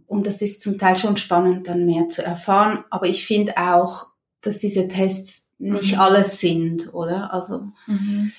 und 0.07 0.27
das 0.27 0.43
ist 0.43 0.63
zum 0.63 0.79
Teil 0.79 0.97
schon 0.97 1.17
spannend, 1.17 1.69
dann 1.69 1.87
mehr 1.87 2.09
zu 2.09 2.23
erfahren. 2.23 2.85
Aber 2.91 3.07
ich 3.07 3.25
finde 3.25 3.57
auch, 3.57 4.09
dass 4.43 4.59
diese 4.59 4.89
Tests 4.89 5.49
nicht 5.59 5.95
mhm. 5.95 6.01
alles 6.01 6.41
sind, 6.41 6.93
oder? 6.93 7.33
Also 7.33 7.69
mhm. 7.87 8.33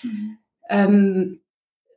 ähm, 0.69 1.39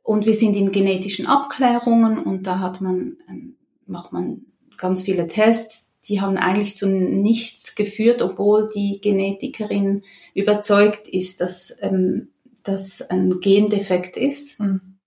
und 0.03 0.25
wir 0.25 0.35
sind 0.35 0.55
in 0.55 0.71
genetischen 0.71 1.27
Abklärungen 1.27 2.17
und 2.17 2.43
da 2.47 2.59
hat 2.59 2.79
man, 2.79 3.17
ähm, 3.27 3.57
macht 3.85 4.13
man 4.13 4.45
ganz 4.77 5.01
viele 5.01 5.27
Tests. 5.27 5.86
Die 6.07 6.21
haben 6.21 6.37
eigentlich 6.37 6.75
zu 6.75 6.87
nichts 6.87 7.75
geführt, 7.75 8.21
obwohl 8.21 8.69
die 8.73 8.99
Genetikerin 9.01 10.03
überzeugt 10.33 11.07
ist, 11.07 11.41
dass 11.41 11.75
ähm, 11.81 12.29
das 12.63 13.01
ein 13.01 13.39
Gendefekt 13.39 14.17
ist, 14.17 14.59
mhm. 14.59 14.97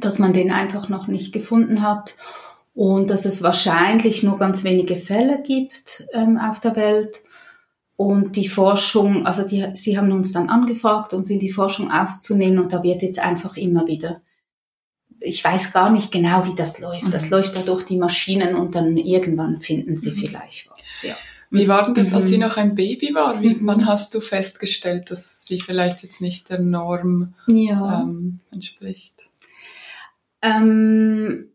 dass 0.00 0.18
man 0.18 0.32
den 0.32 0.50
einfach 0.50 0.88
noch 0.88 1.06
nicht 1.06 1.32
gefunden 1.32 1.82
hat 1.82 2.16
und 2.74 3.10
dass 3.10 3.24
es 3.24 3.42
wahrscheinlich 3.42 4.22
nur 4.22 4.38
ganz 4.38 4.64
wenige 4.64 4.96
Fälle 4.96 5.42
gibt 5.42 6.06
ähm, 6.12 6.38
auf 6.38 6.60
der 6.60 6.76
Welt. 6.76 7.22
Und 7.96 8.34
die 8.34 8.48
Forschung, 8.48 9.24
also 9.24 9.46
die, 9.46 9.64
sie 9.74 9.96
haben 9.96 10.10
uns 10.10 10.32
dann 10.32 10.48
angefragt, 10.48 11.14
uns 11.14 11.30
in 11.30 11.38
die 11.38 11.52
Forschung 11.52 11.92
aufzunehmen 11.92 12.58
und 12.58 12.72
da 12.72 12.82
wird 12.82 13.02
jetzt 13.02 13.20
einfach 13.20 13.56
immer 13.56 13.86
wieder 13.86 14.20
ich 15.24 15.42
weiß 15.42 15.72
gar 15.72 15.90
nicht 15.90 16.12
genau, 16.12 16.46
wie 16.46 16.54
das 16.54 16.78
läuft. 16.78 17.12
Das 17.12 17.24
mhm. 17.24 17.30
läuft 17.30 17.56
da 17.56 17.62
durch 17.62 17.84
die 17.84 17.96
Maschinen 17.96 18.54
und 18.54 18.74
dann 18.74 18.96
irgendwann 18.96 19.60
finden 19.60 19.96
sie 19.96 20.10
mhm. 20.10 20.16
vielleicht 20.16 20.70
was. 20.70 21.02
Ja. 21.02 21.16
Wie 21.50 21.68
war 21.68 21.84
denn 21.84 21.94
das, 21.94 22.12
als 22.12 22.26
sie 22.26 22.36
mhm. 22.36 22.42
noch 22.42 22.56
ein 22.56 22.74
Baby 22.74 23.14
war? 23.14 23.40
Wie, 23.40 23.54
mhm. 23.54 23.66
wann 23.66 23.86
hast 23.86 24.14
du 24.14 24.20
festgestellt, 24.20 25.10
dass 25.10 25.46
sie 25.46 25.60
vielleicht 25.60 26.02
jetzt 26.02 26.20
nicht 26.20 26.50
der 26.50 26.58
Norm 26.58 27.34
ja. 27.46 28.02
ähm, 28.02 28.40
entspricht? 28.52 29.14
Ähm, 30.42 31.52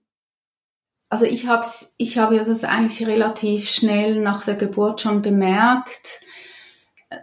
also 1.10 1.26
ich 1.26 1.48
habe 1.48 1.68
ich 1.98 2.18
hab 2.18 2.32
ja 2.32 2.44
das 2.44 2.64
eigentlich 2.64 3.06
relativ 3.08 3.70
schnell 3.70 4.22
nach 4.22 4.46
der 4.46 4.56
Geburt 4.56 5.02
schon 5.02 5.22
bemerkt. 5.22 6.22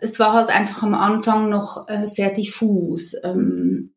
Es 0.01 0.19
war 0.19 0.33
halt 0.33 0.51
einfach 0.51 0.83
am 0.83 0.95
Anfang 0.95 1.49
noch 1.49 1.89
äh, 1.89 2.07
sehr 2.07 2.31
diffus. 2.31 3.15
Ähm, 3.25 3.93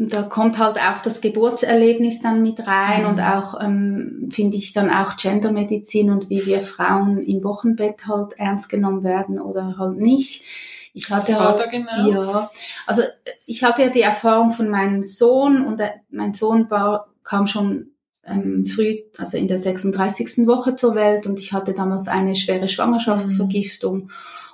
da 0.00 0.22
kommt 0.22 0.58
halt 0.58 0.76
auch 0.76 1.02
das 1.02 1.20
Geburtserlebnis 1.20 2.22
dann 2.22 2.40
mit 2.40 2.64
rein 2.64 3.02
mhm. 3.02 3.08
und 3.08 3.20
auch, 3.20 3.60
ähm, 3.60 4.28
finde 4.30 4.56
ich, 4.56 4.72
dann 4.72 4.90
auch 4.90 5.16
Gendermedizin 5.16 6.10
und 6.10 6.30
wie 6.30 6.46
wir 6.46 6.60
Frauen 6.60 7.18
im 7.18 7.42
Wochenbett 7.42 8.06
halt 8.06 8.34
ernst 8.38 8.68
genommen 8.68 9.02
werden 9.02 9.40
oder 9.40 9.76
halt 9.76 9.96
nicht. 9.96 10.44
Ich 10.94 11.10
hatte 11.10 11.32
Was 11.32 11.40
halt, 11.40 11.70
genau? 11.72 12.10
ja, 12.10 12.50
also 12.86 13.02
ich 13.44 13.64
hatte 13.64 13.82
ja 13.82 13.88
die 13.88 14.02
Erfahrung 14.02 14.52
von 14.52 14.68
meinem 14.68 15.02
Sohn 15.02 15.64
und 15.64 15.80
der, 15.80 15.94
mein 16.10 16.32
Sohn 16.32 16.70
war, 16.70 17.08
kam 17.24 17.48
schon 17.48 17.90
ähm, 18.24 18.66
früh, 18.66 18.98
also 19.16 19.36
in 19.36 19.48
der 19.48 19.58
36. 19.58 20.46
Woche 20.46 20.76
zur 20.76 20.94
Welt 20.94 21.26
und 21.26 21.40
ich 21.40 21.52
hatte 21.52 21.72
damals 21.72 22.06
eine 22.06 22.36
schwere 22.36 22.68
Schwangerschaftsvergiftung 22.68 23.96
mhm. 23.96 24.10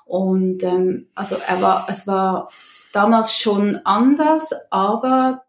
und 0.07 0.63
ähm, 0.63 1.09
also 1.15 1.37
er 1.47 1.61
war, 1.61 1.87
es 1.91 2.07
war 2.07 2.49
damals 2.95 3.37
schon 3.37 3.81
anders, 3.85 4.53
aber 4.71 5.45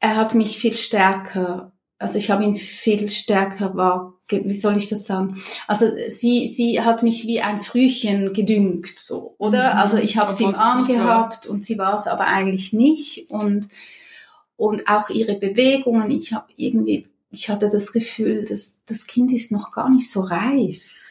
er 0.00 0.16
hat 0.16 0.34
mich 0.34 0.58
viel 0.58 0.74
stärker 0.74 1.72
also 2.02 2.18
ich 2.18 2.30
habe 2.30 2.42
ihn 2.44 2.56
viel 2.56 3.08
stärker 3.08 3.76
war, 3.76 4.14
wie 4.28 4.54
soll 4.54 4.76
ich 4.76 4.88
das 4.88 5.06
sagen? 5.06 5.40
Also 5.68 5.86
sie, 6.08 6.48
sie 6.48 6.80
hat 6.80 7.02
mich 7.04 7.26
wie 7.28 7.40
ein 7.40 7.60
Frühchen 7.60 8.32
gedüngt, 8.32 8.92
so, 8.96 9.36
oder? 9.38 9.74
Mhm. 9.74 9.78
Also 9.78 9.96
ich 9.98 10.18
habe 10.18 10.32
sie 10.32 10.44
im 10.44 10.56
Arm 10.56 10.84
gehabt 10.84 11.46
war. 11.46 11.52
und 11.52 11.64
sie 11.64 11.78
war 11.78 11.94
es 11.94 12.08
aber 12.08 12.26
eigentlich 12.26 12.72
nicht 12.72 13.30
und 13.30 13.68
und 14.56 14.88
auch 14.88 15.10
ihre 15.10 15.36
Bewegungen. 15.36 16.10
Ich 16.10 16.32
habe 16.32 16.46
irgendwie, 16.56 17.06
ich 17.30 17.48
hatte 17.48 17.68
das 17.68 17.92
Gefühl, 17.92 18.44
dass 18.44 18.78
das 18.86 19.06
Kind 19.06 19.32
ist 19.32 19.52
noch 19.52 19.70
gar 19.70 19.88
nicht 19.88 20.10
so 20.10 20.22
reif. 20.22 21.01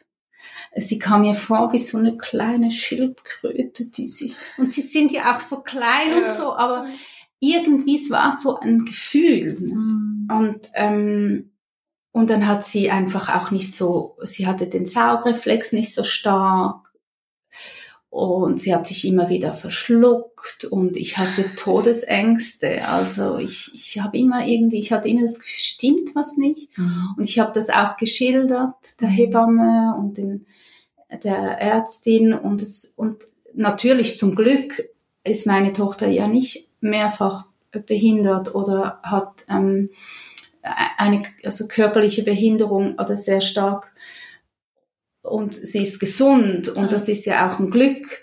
Sie 0.75 0.99
kam 0.99 1.21
mir 1.21 1.35
vor 1.35 1.73
wie 1.73 1.79
so 1.79 1.97
eine 1.97 2.17
kleine 2.17 2.71
Schildkröte, 2.71 3.87
die 3.87 4.07
sich 4.07 4.35
und 4.57 4.71
sie 4.71 4.81
sind 4.81 5.11
ja 5.11 5.35
auch 5.35 5.41
so 5.41 5.61
klein 5.61 6.11
ja. 6.11 6.25
und 6.25 6.31
so, 6.31 6.53
aber 6.55 6.87
irgendwie 7.39 7.95
es 7.95 8.09
war 8.09 8.31
so 8.31 8.57
ein 8.57 8.85
Gefühl. 8.85 9.57
Mhm. 9.59 10.27
Und 10.31 10.69
ähm, 10.73 11.51
und 12.13 12.29
dann 12.29 12.47
hat 12.47 12.65
sie 12.65 12.91
einfach 12.91 13.29
auch 13.33 13.51
nicht 13.51 13.73
so, 13.73 14.17
sie 14.21 14.45
hatte 14.45 14.67
den 14.67 14.85
Saugreflex 14.85 15.71
nicht 15.71 15.93
so 15.93 16.03
stark 16.03 16.90
und 18.11 18.59
sie 18.59 18.75
hat 18.75 18.87
sich 18.87 19.07
immer 19.07 19.29
wieder 19.29 19.53
verschluckt 19.53 20.65
und 20.65 20.97
ich 20.97 21.17
hatte 21.17 21.55
Todesängste. 21.55 22.85
Also 22.85 23.37
ich, 23.37 23.71
ich 23.73 24.01
habe 24.01 24.17
immer 24.17 24.45
irgendwie, 24.45 24.79
ich 24.79 24.91
hatte 24.91 25.07
immer 25.07 25.21
das 25.21 25.39
Gefühl, 25.39 25.55
stimmt 25.55 26.13
was 26.13 26.35
nicht. 26.35 26.77
Mhm. 26.77 27.15
Und 27.17 27.23
ich 27.27 27.39
habe 27.39 27.53
das 27.53 27.69
auch 27.69 27.95
geschildert, 27.95 28.99
der 28.99 29.07
mhm. 29.07 29.13
Hebamme 29.13 29.95
und 29.97 30.17
den, 30.17 30.45
der 31.23 31.37
Ärztin 31.37 32.33
und 32.33 32.61
es, 32.61 32.93
und 32.97 33.23
natürlich 33.53 34.17
zum 34.17 34.35
Glück 34.35 34.89
ist 35.23 35.47
meine 35.47 35.71
Tochter 35.71 36.07
ja 36.09 36.27
nicht 36.27 36.67
mehrfach 36.81 37.45
behindert 37.71 38.53
oder 38.53 38.99
hat 39.03 39.45
ähm, 39.49 39.87
eine 40.61 41.21
also 41.45 41.65
körperliche 41.69 42.23
Behinderung 42.23 42.95
oder 42.95 43.15
sehr 43.15 43.39
stark 43.39 43.93
und 45.31 45.53
sie 45.53 45.81
ist 45.81 45.99
gesund 45.99 46.69
und 46.69 46.91
das 46.91 47.07
ist 47.07 47.25
ja 47.25 47.49
auch 47.49 47.59
ein 47.59 47.71
Glück, 47.71 48.21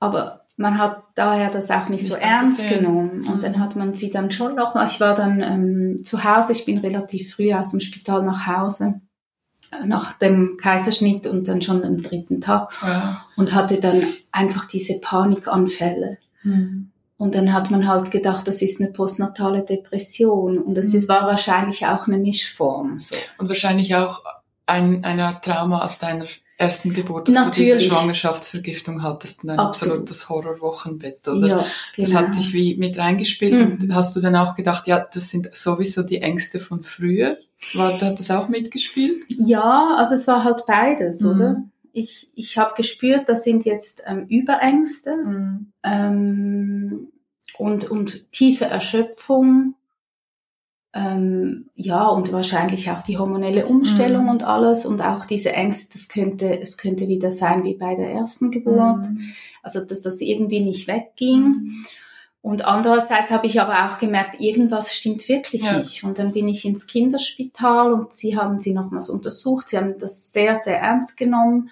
aber 0.00 0.46
man 0.56 0.78
hat 0.78 1.02
daher 1.14 1.50
das 1.50 1.70
auch 1.70 1.88
nicht, 1.88 2.02
nicht 2.02 2.08
so 2.08 2.14
ernst 2.14 2.62
gesehen. 2.62 2.80
genommen 2.80 3.26
und 3.26 3.38
mhm. 3.38 3.42
dann 3.42 3.60
hat 3.60 3.76
man 3.76 3.94
sie 3.94 4.10
dann 4.10 4.30
schon 4.30 4.54
noch 4.54 4.74
mal, 4.74 4.86
ich 4.86 5.00
war 5.00 5.14
dann 5.14 5.42
ähm, 5.42 6.04
zu 6.04 6.24
Hause, 6.24 6.52
ich 6.52 6.64
bin 6.64 6.78
relativ 6.78 7.34
früh 7.34 7.52
aus 7.52 7.70
dem 7.70 7.80
Spital 7.80 8.22
nach 8.22 8.46
Hause 8.46 9.00
nach 9.84 10.12
dem 10.14 10.56
Kaiserschnitt 10.56 11.26
und 11.26 11.48
dann 11.48 11.62
schon 11.62 11.84
am 11.84 12.02
dritten 12.02 12.40
Tag 12.40 12.72
ja. 12.82 13.24
und 13.36 13.54
hatte 13.54 13.80
dann 13.80 14.02
einfach 14.32 14.66
diese 14.66 15.00
Panikanfälle. 15.00 16.18
Mhm. 16.42 16.90
Und 17.18 17.34
dann 17.34 17.52
hat 17.52 17.70
man 17.70 17.88
halt 17.88 18.10
gedacht, 18.10 18.46
das 18.46 18.60
ist 18.60 18.80
eine 18.80 18.90
postnatale 18.90 19.62
Depression. 19.62 20.58
Und 20.58 20.76
das 20.76 20.88
mhm. 20.88 21.08
war 21.08 21.26
wahrscheinlich 21.26 21.86
auch 21.86 22.06
eine 22.06 22.18
Mischform. 22.18 23.00
So. 23.00 23.16
Und 23.38 23.48
wahrscheinlich 23.48 23.94
auch 23.96 24.22
ein, 24.66 25.04
einer 25.04 25.40
Trauma 25.40 25.82
aus 25.84 25.98
deiner 25.98 26.26
ersten 26.58 26.94
Geburt, 26.94 27.28
dass 27.28 27.34
Natürlich. 27.34 27.70
du 27.70 27.78
diese 27.78 27.90
Schwangerschaftsvergiftung 27.90 29.02
hattest 29.02 29.44
und 29.44 29.50
ein 29.50 29.58
Absolut. 29.58 29.92
absolutes 29.92 30.28
Horrorwochenbett, 30.28 31.28
oder? 31.28 31.46
Ja, 31.46 31.56
genau. 31.56 31.66
Das 31.96 32.14
hat 32.14 32.34
dich 32.34 32.52
wie 32.54 32.76
mit 32.76 32.96
reingespielt. 32.96 33.52
Mhm. 33.52 33.78
Und 33.82 33.94
hast 33.94 34.16
du 34.16 34.20
dann 34.20 34.36
auch 34.36 34.54
gedacht, 34.54 34.86
ja, 34.86 35.06
das 35.12 35.30
sind 35.30 35.54
sowieso 35.54 36.02
die 36.02 36.22
Ängste 36.22 36.58
von 36.58 36.82
früher? 36.82 37.36
War, 37.74 38.00
hat 38.00 38.18
das 38.18 38.30
auch 38.30 38.48
mitgespielt? 38.48 39.24
Ja, 39.28 39.94
also 39.96 40.14
es 40.14 40.26
war 40.26 40.44
halt 40.44 40.64
beides, 40.66 41.20
mhm. 41.20 41.30
oder? 41.30 41.62
ich, 41.96 42.30
ich 42.34 42.58
habe 42.58 42.74
gespürt, 42.76 43.26
das 43.28 43.42
sind 43.42 43.64
jetzt 43.64 44.02
ähm, 44.06 44.26
Überängste 44.28 45.16
mhm. 45.16 45.72
ähm, 45.82 47.08
und, 47.56 47.90
und 47.90 48.30
tiefe 48.32 48.66
Erschöpfung. 48.66 49.75
Ähm, 50.96 51.66
ja, 51.74 52.06
und 52.08 52.32
wahrscheinlich 52.32 52.90
auch 52.90 53.02
die 53.02 53.18
hormonelle 53.18 53.66
Umstellung 53.66 54.24
mhm. 54.24 54.30
und 54.30 54.44
alles 54.44 54.86
und 54.86 55.02
auch 55.02 55.26
diese 55.26 55.52
Ängste, 55.52 55.92
das 55.92 56.08
könnte, 56.08 56.58
es 56.58 56.78
könnte 56.78 57.06
wieder 57.06 57.30
sein 57.30 57.64
wie 57.64 57.74
bei 57.74 57.94
der 57.94 58.10
ersten 58.12 58.50
Geburt. 58.50 59.06
Mhm. 59.06 59.32
Also, 59.62 59.84
dass 59.84 60.00
das 60.00 60.22
irgendwie 60.22 60.60
nicht 60.60 60.88
wegging. 60.88 61.48
Mhm. 61.48 61.86
Und 62.40 62.64
andererseits 62.64 63.30
habe 63.30 63.46
ich 63.46 63.60
aber 63.60 63.86
auch 63.90 63.98
gemerkt, 63.98 64.40
irgendwas 64.40 64.94
stimmt 64.94 65.28
wirklich 65.28 65.64
ja. 65.64 65.80
nicht. 65.80 66.02
Und 66.02 66.18
dann 66.18 66.32
bin 66.32 66.48
ich 66.48 66.64
ins 66.64 66.86
Kinderspital 66.86 67.92
und 67.92 68.14
sie 68.14 68.38
haben 68.38 68.60
sie 68.60 68.72
nochmals 68.72 69.10
untersucht. 69.10 69.68
Sie 69.68 69.76
haben 69.76 69.98
das 69.98 70.32
sehr, 70.32 70.56
sehr 70.56 70.80
ernst 70.80 71.18
genommen, 71.18 71.68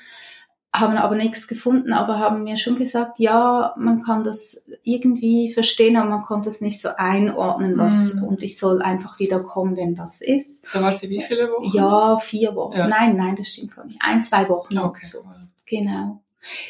haben 0.75 0.97
aber 0.97 1.15
nichts 1.15 1.47
gefunden, 1.47 1.93
aber 1.93 2.19
haben 2.19 2.43
mir 2.43 2.57
schon 2.57 2.75
gesagt, 2.75 3.21
ja, 3.21 3.75
man 3.79 4.03
kann 4.03 4.25
das 4.25 4.65
irgendwie 4.83 5.53
verstehen, 5.53 5.97
aber 5.97 6.11
man 6.11 6.23
konnte 6.23 6.49
es 6.49 6.61
nicht 6.61 6.81
so 6.81 6.89
einordnen, 6.97 7.79
was, 7.79 8.17
mm. 8.17 8.25
und 8.25 8.43
ich 8.43 8.59
soll 8.59 8.83
einfach 8.83 9.21
wieder 9.21 9.39
kommen, 9.39 9.77
wenn 9.77 9.97
was 9.97 10.21
ist. 10.21 10.67
Da 10.73 10.83
war 10.83 10.93
sie 10.93 11.09
wie 11.09 11.23
viele 11.23 11.49
Wochen? 11.49 11.77
Ja, 11.77 12.19
vier 12.19 12.57
Wochen. 12.57 12.77
Ja. 12.77 12.89
Nein, 12.89 13.17
nein, 13.17 13.37
das 13.37 13.49
stimmt 13.49 13.77
gar 13.77 13.85
nicht. 13.87 13.99
Ein, 14.01 14.25
zwei 14.25 14.49
Wochen. 14.49 14.77
Okay. 14.77 15.07
So. 15.07 15.19
Genau. 15.65 16.21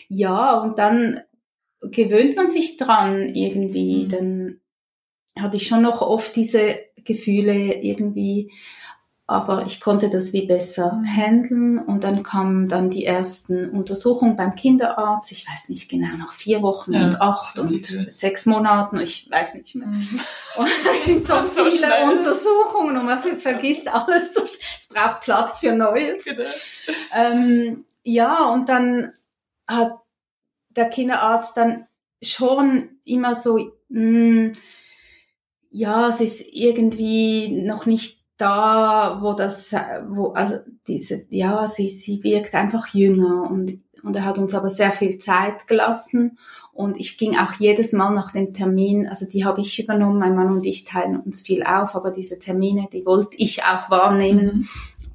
Ja, 0.08 0.60
und 0.60 0.78
dann 0.78 1.20
gewöhnt 1.80 2.36
man 2.36 2.50
sich 2.50 2.76
dran 2.76 3.34
irgendwie, 3.34 4.04
mhm. 4.04 4.08
dann 4.10 4.60
hatte 5.42 5.56
ich 5.56 5.66
schon 5.66 5.80
noch 5.80 6.02
oft 6.02 6.36
diese 6.36 6.78
Gefühle 7.04 7.82
irgendwie, 7.82 8.52
aber 9.26 9.64
ich 9.64 9.80
konnte 9.80 10.10
das 10.10 10.34
wie 10.34 10.46
besser 10.46 11.02
handeln 11.06 11.78
und 11.78 12.04
dann 12.04 12.22
kamen 12.22 12.68
dann 12.68 12.90
die 12.90 13.06
ersten 13.06 13.70
Untersuchungen 13.70 14.36
beim 14.36 14.54
Kinderarzt, 14.54 15.32
ich 15.32 15.48
weiß 15.48 15.70
nicht 15.70 15.88
genau, 15.88 16.14
nach 16.18 16.34
vier 16.34 16.60
Wochen 16.60 16.92
ja, 16.92 17.04
und 17.04 17.20
acht 17.22 17.58
und 17.58 17.70
diese. 17.70 18.10
sechs 18.10 18.44
Monaten, 18.44 19.00
ich 19.00 19.30
weiß 19.30 19.54
nicht 19.54 19.76
mehr. 19.76 19.88
Mhm. 19.88 20.20
Und 20.56 20.68
es 20.68 21.06
sind 21.06 21.26
so 21.26 21.34
viele 21.42 21.70
so 21.70 22.12
Untersuchungen 22.12 22.96
und 22.96 23.06
man 23.06 23.18
vergisst 23.18 23.88
alles, 23.88 24.36
es 24.78 24.86
braucht 24.86 25.22
Platz 25.22 25.58
für 25.58 25.72
neue. 25.72 26.16
Genau. 26.18 26.48
Ähm, 27.12 27.84
ja, 28.04 28.50
und 28.50 28.68
dann 28.68 29.14
hat 29.66 29.98
der 30.68 30.90
Kinderarzt 30.90 31.56
dann 31.56 31.88
schon 32.22 33.00
immer 33.04 33.34
so, 33.34 33.56
mh, 33.88 34.00
hm, 34.00 34.52
ja, 35.70 36.08
es 36.08 36.20
ist 36.20 36.44
irgendwie 36.52 37.48
noch 37.48 37.84
nicht 37.84 38.23
da, 38.36 39.18
wo 39.20 39.32
das, 39.32 39.72
wo, 40.08 40.32
also 40.32 40.56
diese, 40.86 41.24
ja, 41.30 41.68
sie, 41.68 41.88
sie 41.88 42.22
wirkt 42.22 42.54
einfach 42.54 42.88
jünger 42.88 43.48
und, 43.50 43.80
und 44.02 44.16
er 44.16 44.24
hat 44.24 44.38
uns 44.38 44.54
aber 44.54 44.68
sehr 44.68 44.92
viel 44.92 45.18
Zeit 45.18 45.66
gelassen 45.66 46.38
und 46.72 46.98
ich 46.98 47.16
ging 47.16 47.36
auch 47.36 47.52
jedes 47.54 47.92
Mal 47.92 48.10
nach 48.10 48.32
dem 48.32 48.52
Termin, 48.52 49.08
also 49.08 49.26
die 49.26 49.44
habe 49.44 49.60
ich 49.60 49.82
übernommen, 49.82 50.18
mein 50.18 50.34
Mann 50.34 50.52
und 50.52 50.66
ich 50.66 50.84
teilen 50.84 51.20
uns 51.20 51.42
viel 51.42 51.62
auf, 51.62 51.94
aber 51.94 52.10
diese 52.10 52.38
Termine, 52.38 52.88
die 52.92 53.06
wollte 53.06 53.36
ich 53.36 53.62
auch 53.62 53.90
wahrnehmen 53.90 54.46
mhm. 54.46 54.68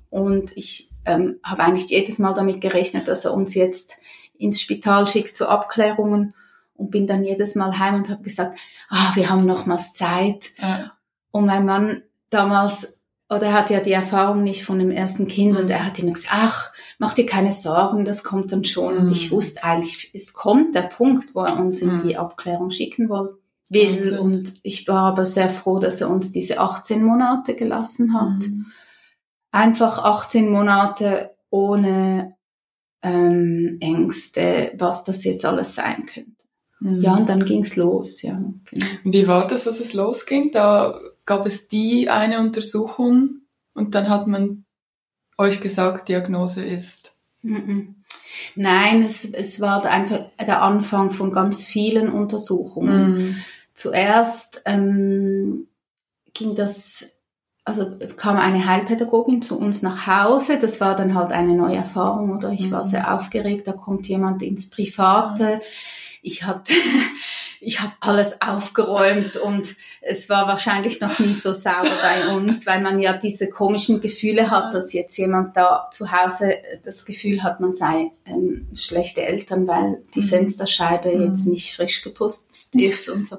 und 0.09 0.57
ich 0.57 0.89
ähm, 1.05 1.39
habe 1.43 1.63
eigentlich 1.63 1.89
jedes 1.89 2.19
Mal 2.19 2.33
damit 2.33 2.61
gerechnet, 2.61 3.07
dass 3.07 3.25
er 3.25 3.33
uns 3.33 3.53
jetzt 3.55 3.97
ins 4.37 4.61
Spital 4.61 5.05
schickt 5.05 5.35
zu 5.35 5.49
Abklärungen 5.49 6.33
und 6.75 6.91
bin 6.91 7.07
dann 7.07 7.23
jedes 7.25 7.55
Mal 7.55 7.77
heim 7.77 7.95
und 7.95 8.09
habe 8.09 8.23
gesagt, 8.23 8.57
ah, 8.89 9.11
wir 9.15 9.29
haben 9.29 9.45
nochmals 9.45 9.93
Zeit. 9.93 10.51
Ja. 10.57 10.93
Und 11.31 11.45
mein 11.45 11.65
Mann 11.65 12.03
damals, 12.29 12.98
oder 13.29 13.47
er 13.47 13.53
hat 13.53 13.69
ja 13.69 13.79
die 13.79 13.91
Erfahrung 13.91 14.43
nicht 14.43 14.65
von 14.65 14.79
dem 14.79 14.89
ersten 14.89 15.27
Kind 15.27 15.53
mhm. 15.53 15.59
und 15.59 15.69
er 15.69 15.85
hat 15.85 15.99
immer 15.99 16.13
gesagt, 16.13 16.33
ach, 16.33 16.73
mach 16.97 17.13
dir 17.13 17.27
keine 17.27 17.53
Sorgen, 17.53 18.03
das 18.03 18.23
kommt 18.23 18.51
dann 18.51 18.63
schon. 18.63 18.95
Mhm. 18.95 18.99
Und 19.01 19.11
ich 19.11 19.29
mhm. 19.29 19.35
wusste 19.35 19.63
eigentlich, 19.63 20.09
es 20.13 20.33
kommt 20.33 20.73
der 20.73 20.81
Punkt, 20.81 21.35
wo 21.35 21.41
er 21.41 21.59
uns 21.59 21.81
in 21.81 21.97
mhm. 21.97 22.07
die 22.07 22.17
Abklärung 22.17 22.71
schicken 22.71 23.09
will. 23.09 23.37
will. 23.69 24.17
Und 24.17 24.55
ich 24.63 24.87
war 24.87 25.03
aber 25.03 25.27
sehr 25.27 25.49
froh, 25.49 25.77
dass 25.77 26.01
er 26.01 26.09
uns 26.09 26.31
diese 26.31 26.59
18 26.59 27.03
Monate 27.03 27.53
gelassen 27.53 28.15
hat. 28.19 28.47
Mhm. 28.47 28.65
Einfach 29.51 30.03
18 30.03 30.49
Monate 30.49 31.35
ohne 31.51 32.35
ähm, 33.03 33.77
Ängste, 33.79 34.71
was 34.77 35.03
das 35.03 35.23
jetzt 35.23 35.45
alles 35.45 35.75
sein 35.75 36.07
könnte. 36.07 36.45
Mhm. 36.79 37.01
Ja, 37.03 37.15
und 37.15 37.29
dann 37.29 37.45
ging's 37.45 37.75
los, 37.75 38.23
ja. 38.23 38.41
Genau. 38.71 38.85
Wie 39.03 39.27
war 39.27 39.47
das, 39.47 39.67
als 39.67 39.79
es 39.79 39.93
losging? 39.93 40.51
Da 40.51 40.99
gab 41.29 41.45
es 41.45 41.67
die 41.67 42.09
eine 42.09 42.39
Untersuchung 42.39 43.41
und 43.75 43.93
dann 43.93 44.09
hat 44.09 44.25
man 44.25 44.65
euch 45.37 45.61
gesagt, 45.61 46.09
Diagnose 46.09 46.65
ist. 46.65 47.13
Nein, 48.55 49.03
es, 49.03 49.25
es 49.25 49.61
war 49.61 49.85
einfach 49.85 50.21
der 50.41 50.63
Anfang 50.63 51.11
von 51.11 51.31
ganz 51.31 51.63
vielen 51.63 52.09
Untersuchungen. 52.09 53.11
Mhm. 53.11 53.35
Zuerst 53.75 54.63
ähm, 54.65 55.67
ging 56.33 56.55
das 56.55 57.05
also 57.63 57.85
kam 58.17 58.37
eine 58.37 58.65
Heilpädagogin 58.65 59.43
zu 59.43 59.59
uns 59.59 59.83
nach 59.83 60.07
Hause. 60.07 60.57
Das 60.59 60.81
war 60.81 60.95
dann 60.95 61.13
halt 61.13 61.31
eine 61.31 61.53
neue 61.53 61.75
Erfahrung, 61.75 62.35
oder? 62.35 62.51
Ich 62.51 62.71
war 62.71 62.83
mhm. 62.83 62.89
sehr 62.89 63.13
aufgeregt. 63.13 63.67
Da 63.67 63.73
kommt 63.73 64.07
jemand 64.07 64.41
ins 64.41 64.71
Private. 64.71 65.61
Ich 66.23 66.43
hatte, 66.43 66.73
ich 67.61 67.81
habe 67.81 67.93
alles 67.99 68.41
aufgeräumt 68.41 69.37
und 69.37 69.75
es 70.01 70.29
war 70.29 70.47
wahrscheinlich 70.47 71.01
noch 71.01 71.19
nie 71.19 71.33
so 71.33 71.53
sauber 71.53 71.89
bei 72.01 72.35
uns, 72.35 72.65
weil 72.65 72.81
man 72.81 72.99
ja 72.99 73.17
diese 73.17 73.49
komischen 73.49 73.99
Gefühle 73.99 74.49
hat, 74.49 74.73
dass 74.73 74.93
jetzt 74.93 75.17
jemand 75.17 75.57
da 75.57 75.89
zu 75.91 76.11
Hause 76.11 76.53
das 76.83 77.05
Gefühl 77.05 77.43
hat, 77.43 77.59
man 77.59 77.73
sei 77.73 78.11
ähm, 78.25 78.67
schlechte 78.73 79.21
Eltern, 79.21 79.67
weil 79.67 80.01
die 80.15 80.21
mhm. 80.21 80.27
Fensterscheibe 80.27 81.15
mhm. 81.15 81.29
jetzt 81.29 81.47
nicht 81.47 81.75
frisch 81.75 82.01
geputzt 82.01 82.75
ist 82.75 83.09
und 83.09 83.27
so. 83.27 83.37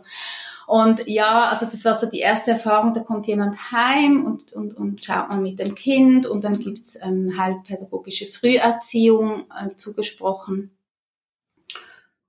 Und 0.66 1.08
ja, 1.08 1.48
also 1.48 1.66
das 1.66 1.84
war 1.84 1.98
so 1.98 2.06
die 2.06 2.20
erste 2.20 2.52
Erfahrung, 2.52 2.94
da 2.94 3.00
kommt 3.00 3.26
jemand 3.26 3.72
heim 3.72 4.24
und, 4.24 4.52
und, 4.52 4.76
und 4.76 5.04
schaut 5.04 5.28
mal 5.28 5.40
mit 5.40 5.58
dem 5.58 5.74
Kind 5.74 6.26
und 6.26 6.44
dann 6.44 6.60
gibt's 6.60 6.96
ähm, 7.02 7.34
heilpädagogische 7.36 8.26
Früherziehung 8.26 9.46
äh, 9.50 9.68
zugesprochen. 9.74 10.70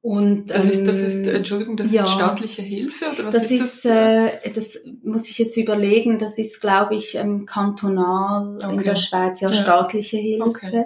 Und, 0.03 0.47
das 0.47 0.65
ist, 0.65 0.87
das 0.87 0.97
ist, 0.97 1.27
ähm, 1.27 1.35
Entschuldigung, 1.35 1.77
das 1.77 1.91
ja, 1.91 2.05
ist 2.05 2.09
staatliche 2.13 2.63
Hilfe 2.63 3.05
oder 3.13 3.25
was 3.25 3.33
das 3.33 3.51
ist, 3.51 3.85
das? 3.85 3.91
Äh, 3.91 4.51
das 4.51 4.79
muss 5.03 5.29
ich 5.29 5.37
jetzt 5.37 5.55
überlegen. 5.57 6.17
Das 6.17 6.39
ist, 6.39 6.59
glaube 6.59 6.95
ich, 6.95 7.13
ähm, 7.13 7.45
kantonal 7.45 8.57
okay. 8.63 8.73
in 8.73 8.83
der 8.83 8.95
Schweiz 8.95 9.41
ja, 9.41 9.49
ja. 9.49 9.55
staatliche 9.55 10.17
Hilfe. 10.17 10.49
Okay. 10.49 10.85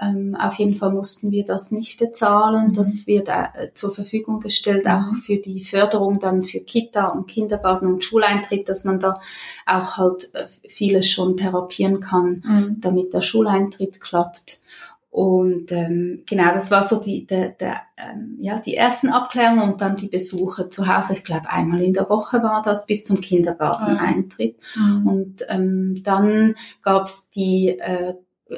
Ähm, 0.00 0.36
auf 0.36 0.54
jeden 0.54 0.74
Fall 0.74 0.90
mussten 0.90 1.30
wir 1.30 1.44
das 1.44 1.70
nicht 1.70 2.00
bezahlen. 2.00 2.70
Mhm. 2.70 2.74
Das 2.74 3.06
wird 3.06 3.28
äh, 3.28 3.72
zur 3.74 3.94
Verfügung 3.94 4.40
gestellt 4.40 4.86
mhm. 4.86 4.90
auch 4.90 5.14
für 5.14 5.36
die 5.36 5.60
Förderung 5.60 6.18
dann 6.18 6.42
für 6.42 6.58
Kita 6.58 7.06
und 7.06 7.28
Kindergarten 7.28 7.86
und 7.86 8.02
Schuleintritt, 8.02 8.68
dass 8.68 8.82
man 8.82 8.98
da 8.98 9.20
auch 9.66 9.98
halt 9.98 10.34
äh, 10.34 10.46
vieles 10.68 11.08
schon 11.08 11.36
therapieren 11.36 12.00
kann, 12.00 12.42
mhm. 12.44 12.76
damit 12.80 13.14
der 13.14 13.22
Schuleintritt 13.22 14.00
klappt. 14.00 14.62
Und 15.10 15.72
ähm, 15.72 16.22
genau, 16.28 16.52
das 16.52 16.70
war 16.70 16.82
so 16.82 17.00
die, 17.00 17.26
der, 17.26 17.48
der, 17.50 17.80
ähm, 17.96 18.36
ja, 18.38 18.58
die 18.58 18.76
ersten 18.76 19.08
Abklärungen 19.08 19.72
und 19.72 19.80
dann 19.80 19.96
die 19.96 20.08
Besuche 20.08 20.68
zu 20.68 20.86
Hause. 20.86 21.14
Ich 21.14 21.24
glaube, 21.24 21.50
einmal 21.50 21.80
in 21.82 21.94
der 21.94 22.10
Woche 22.10 22.42
war 22.42 22.60
das 22.62 22.84
bis 22.86 23.04
zum 23.04 23.20
Kindergarteneintritt. 23.20 24.60
Mhm. 24.76 25.06
Und 25.06 25.46
ähm, 25.48 26.02
dann 26.04 26.54
gab's 26.82 27.30
die, 27.30 27.70
äh, 27.78 28.14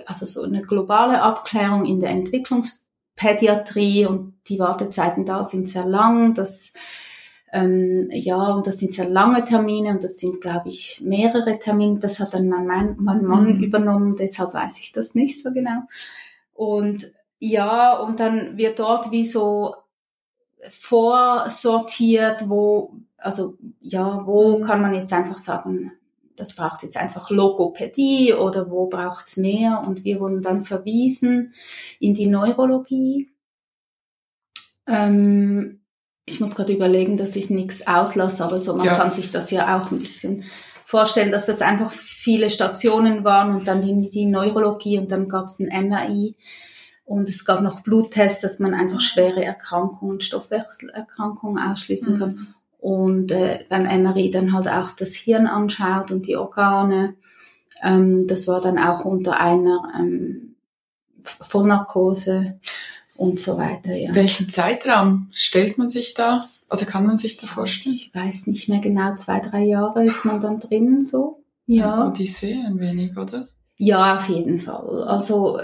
also 0.06 0.26
so 0.26 0.42
eine 0.42 0.62
globale 0.62 1.22
Abklärung 1.22 1.86
in 1.86 2.00
der 2.00 2.10
Entwicklungspädiatrie 2.10 4.06
und 4.06 4.34
die 4.48 4.58
Wartezeiten 4.58 5.24
da 5.24 5.44
sind 5.44 5.68
sehr 5.68 5.86
lang. 5.86 6.34
Das 6.34 6.72
ähm, 7.52 8.08
ja, 8.12 8.54
und 8.54 8.66
das 8.66 8.78
sind 8.78 8.94
sehr 8.94 9.08
lange 9.08 9.44
Termine 9.44 9.90
und 9.90 10.04
das 10.04 10.18
sind, 10.18 10.40
glaube 10.40 10.68
ich, 10.68 11.00
mehrere 11.04 11.58
Termine. 11.58 11.98
Das 11.98 12.20
hat 12.20 12.34
dann 12.34 12.48
mein, 12.48 12.96
mein, 12.98 13.24
Mann 13.24 13.56
mhm. 13.56 13.62
übernommen, 13.62 14.16
deshalb 14.16 14.54
weiß 14.54 14.78
ich 14.78 14.92
das 14.92 15.14
nicht 15.14 15.42
so 15.42 15.52
genau. 15.52 15.82
Und 16.61 17.11
ja, 17.38 17.96
und 17.96 18.20
dann 18.20 18.59
wird 18.59 18.81
dort 18.81 19.11
wie 19.11 19.25
so 19.25 19.77
vorsortiert, 20.68 22.51
wo, 22.51 22.96
also 23.16 23.55
ja, 23.81 24.27
wo 24.27 24.59
mhm. 24.59 24.64
kann 24.64 24.83
man 24.83 24.92
jetzt 24.92 25.14
einfach 25.14 25.38
sagen, 25.38 25.92
das 26.37 26.55
braucht 26.55 26.83
jetzt 26.83 26.99
einfach 26.99 27.31
Logopädie 27.31 28.35
oder 28.35 28.70
wo 28.70 28.88
braucht's 28.88 29.38
mehr? 29.38 29.83
Und 29.87 30.05
wir 30.05 30.20
wurden 30.20 30.42
dann 30.42 30.62
verwiesen 30.62 31.55
in 31.99 32.12
die 32.12 32.27
Neurologie. 32.27 33.31
Ähm, 34.87 35.81
ich 36.27 36.40
muss 36.40 36.55
gerade 36.55 36.75
überlegen, 36.75 37.16
dass 37.16 37.37
ich 37.37 37.49
nichts 37.49 37.87
auslasse, 37.87 38.44
aber 38.44 38.59
so 38.59 38.77
man 38.77 38.85
ja. 38.85 38.96
kann 38.96 39.12
sich 39.12 39.33
das 39.33 39.51
ja 39.51 39.81
auch 39.81 39.90
ein 39.90 40.01
bisschen 40.01 40.44
vorstellen, 40.90 41.31
dass 41.31 41.46
das 41.46 41.62
einfach 41.62 41.92
viele 41.92 42.50
Stationen 42.50 43.22
waren 43.22 43.55
und 43.55 43.68
dann 43.68 43.81
die, 43.81 44.11
die 44.11 44.26
Neurologie 44.26 44.98
und 44.98 45.12
dann 45.12 45.29
gab 45.29 45.46
es 45.46 45.61
ein 45.61 45.88
MRI 45.88 46.35
und 47.05 47.29
es 47.29 47.44
gab 47.44 47.62
noch 47.62 47.83
Bluttests, 47.83 48.40
dass 48.40 48.59
man 48.59 48.74
einfach 48.74 49.00
schwere 49.00 49.44
Erkrankungen, 49.44 50.20
Stoffwechselerkrankungen 50.20 51.62
ausschließen 51.62 52.18
kann. 52.18 52.31
Mhm. 52.31 52.46
Und 52.79 53.31
äh, 53.31 53.64
beim 53.68 53.85
MRI 53.85 54.31
dann 54.31 54.53
halt 54.53 54.68
auch 54.68 54.90
das 54.92 55.14
Hirn 55.14 55.46
anschaut 55.46 56.11
und 56.11 56.26
die 56.26 56.37
Organe. 56.37 57.14
Ähm, 57.83 58.26
das 58.26 58.48
war 58.48 58.61
dann 58.61 58.79
auch 58.79 59.05
unter 59.05 59.38
einer 59.38 59.92
ähm, 59.96 60.57
Vollnarkose 61.22 62.59
und 63.16 63.38
so 63.38 63.59
weiter. 63.59 63.94
Ja. 63.94 64.14
Welchen 64.14 64.48
Zeitraum 64.48 65.29
stellt 65.33 65.79
man 65.79 65.90
sich 65.90 66.14
da 66.14 66.48
also 66.70 66.87
kann 66.87 67.06
man 67.06 67.18
sich 67.18 67.37
da 67.37 67.46
vorstellen? 67.46 67.96
Ich 67.96 68.14
weiß 68.14 68.46
nicht 68.46 68.68
mehr 68.68 68.80
genau, 68.80 69.14
zwei, 69.16 69.40
drei 69.40 69.64
Jahre 69.64 70.04
ist 70.04 70.24
man 70.24 70.40
dann 70.40 70.61
drin 70.61 71.02
so. 71.02 71.42
Ja. 71.66 72.04
Und 72.04 72.18
die 72.18 72.26
sehen 72.26 72.64
ein 72.66 72.80
wenig, 72.80 73.16
oder? 73.16 73.48
Ja, 73.76 74.16
auf 74.16 74.28
jeden 74.28 74.59
Fall. 74.59 75.04
Also 75.04 75.59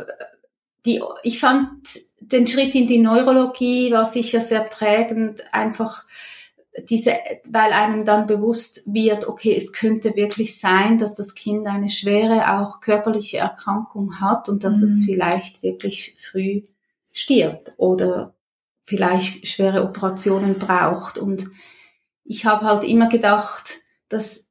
die, 0.84 1.02
ich 1.22 1.40
fand 1.40 1.68
den 2.20 2.46
Schritt 2.46 2.74
in 2.74 2.86
die 2.86 2.98
Neurologie 2.98 3.92
war 3.92 4.04
sicher 4.04 4.40
sehr 4.40 4.62
prägend, 4.62 5.42
einfach 5.52 6.06
diese, 6.88 7.12
weil 7.48 7.72
einem 7.72 8.04
dann 8.04 8.26
bewusst 8.26 8.82
wird, 8.86 9.28
okay, 9.28 9.54
es 9.56 9.72
könnte 9.72 10.16
wirklich 10.16 10.58
sein, 10.58 10.98
dass 10.98 11.14
das 11.14 11.34
Kind 11.34 11.66
eine 11.66 11.90
schwere, 11.90 12.58
auch 12.58 12.80
körperliche 12.80 13.38
Erkrankung 13.38 14.20
hat 14.20 14.48
und 14.48 14.64
dass 14.64 14.78
mhm. 14.78 14.84
es 14.84 15.04
vielleicht 15.04 15.62
wirklich 15.62 16.14
früh 16.18 16.62
stirbt 17.12 17.72
oder 17.76 18.35
vielleicht 18.86 19.46
schwere 19.48 19.82
Operationen 19.82 20.58
braucht. 20.58 21.18
Und 21.18 21.50
ich 22.24 22.46
habe 22.46 22.64
halt 22.64 22.84
immer 22.84 23.08
gedacht, 23.08 23.80
dass 24.08 24.48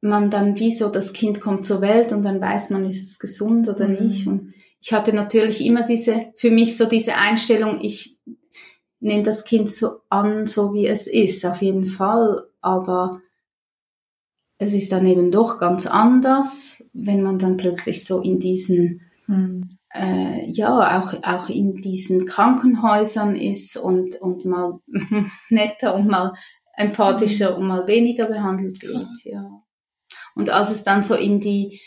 man 0.00 0.30
dann 0.30 0.58
wie 0.58 0.72
so, 0.72 0.88
das 0.88 1.12
Kind 1.12 1.40
kommt 1.40 1.64
zur 1.64 1.80
Welt 1.80 2.12
und 2.12 2.22
dann 2.22 2.40
weiß 2.40 2.70
man, 2.70 2.84
ist 2.84 3.02
es 3.02 3.18
gesund 3.18 3.68
oder 3.68 3.86
mhm. 3.86 4.06
nicht. 4.06 4.26
Und 4.26 4.54
ich 4.80 4.92
hatte 4.92 5.14
natürlich 5.14 5.64
immer 5.64 5.82
diese, 5.82 6.32
für 6.36 6.50
mich 6.50 6.76
so 6.76 6.86
diese 6.86 7.16
Einstellung, 7.16 7.80
ich 7.80 8.18
nehme 9.00 9.22
das 9.22 9.44
Kind 9.44 9.70
so 9.70 10.00
an, 10.08 10.46
so 10.46 10.74
wie 10.74 10.86
es 10.86 11.06
ist, 11.06 11.44
auf 11.46 11.62
jeden 11.62 11.86
Fall. 11.86 12.44
Aber 12.60 13.20
es 14.58 14.72
ist 14.72 14.92
dann 14.92 15.06
eben 15.06 15.30
doch 15.30 15.58
ganz 15.58 15.86
anders, 15.86 16.82
wenn 16.92 17.22
man 17.22 17.38
dann 17.38 17.56
plötzlich 17.56 18.04
so 18.04 18.20
in 18.20 18.40
diesen 18.40 19.02
mhm 19.26 19.73
äh, 19.94 20.50
ja 20.50 21.00
auch 21.00 21.14
auch 21.22 21.48
in 21.48 21.74
diesen 21.74 22.26
Krankenhäusern 22.26 23.36
ist 23.36 23.76
und 23.76 24.16
und 24.20 24.44
mal 24.44 24.80
netter 25.48 25.94
und 25.94 26.08
mal 26.08 26.34
empathischer 26.76 27.52
mhm. 27.52 27.56
und 27.56 27.68
mal 27.68 27.86
weniger 27.86 28.26
behandelt 28.26 28.82
wird 28.82 29.08
ja 29.24 29.62
und 30.34 30.50
als 30.50 30.70
es 30.70 30.84
dann 30.84 31.04
so 31.04 31.14
in 31.14 31.40
die 31.40 31.80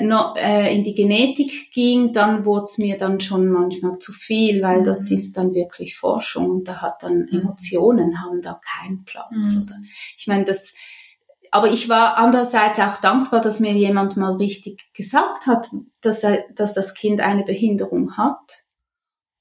no, 0.00 0.34
äh, 0.36 0.74
in 0.74 0.84
die 0.84 0.94
Genetik 0.94 1.70
ging, 1.72 2.12
dann 2.12 2.44
wurde 2.44 2.64
es 2.64 2.78
mir 2.78 2.96
dann 2.96 3.20
schon 3.20 3.48
manchmal 3.48 3.98
zu 3.98 4.12
viel, 4.12 4.62
weil 4.62 4.80
mhm. 4.80 4.84
das 4.84 5.10
ist 5.10 5.36
dann 5.36 5.54
wirklich 5.54 5.96
Forschung 5.96 6.50
und 6.50 6.68
da 6.68 6.80
hat 6.80 7.02
dann 7.02 7.26
mhm. 7.30 7.40
Emotionen 7.40 8.22
haben 8.22 8.40
da 8.40 8.58
keinen 8.78 9.04
Platz. 9.04 9.30
Mhm. 9.32 9.62
Oder? 9.62 9.76
Ich 10.16 10.26
meine, 10.26 10.44
das 10.44 10.72
aber 11.54 11.70
ich 11.70 11.90
war 11.90 12.16
andererseits 12.16 12.80
auch 12.80 12.96
dankbar, 12.96 13.42
dass 13.42 13.60
mir 13.60 13.72
jemand 13.72 14.16
mal 14.16 14.36
richtig 14.36 14.90
gesagt 14.94 15.46
hat, 15.46 15.68
dass, 16.00 16.24
er, 16.24 16.46
dass 16.54 16.72
das 16.72 16.94
Kind 16.94 17.20
eine 17.20 17.44
Behinderung 17.44 18.16
hat 18.16 18.64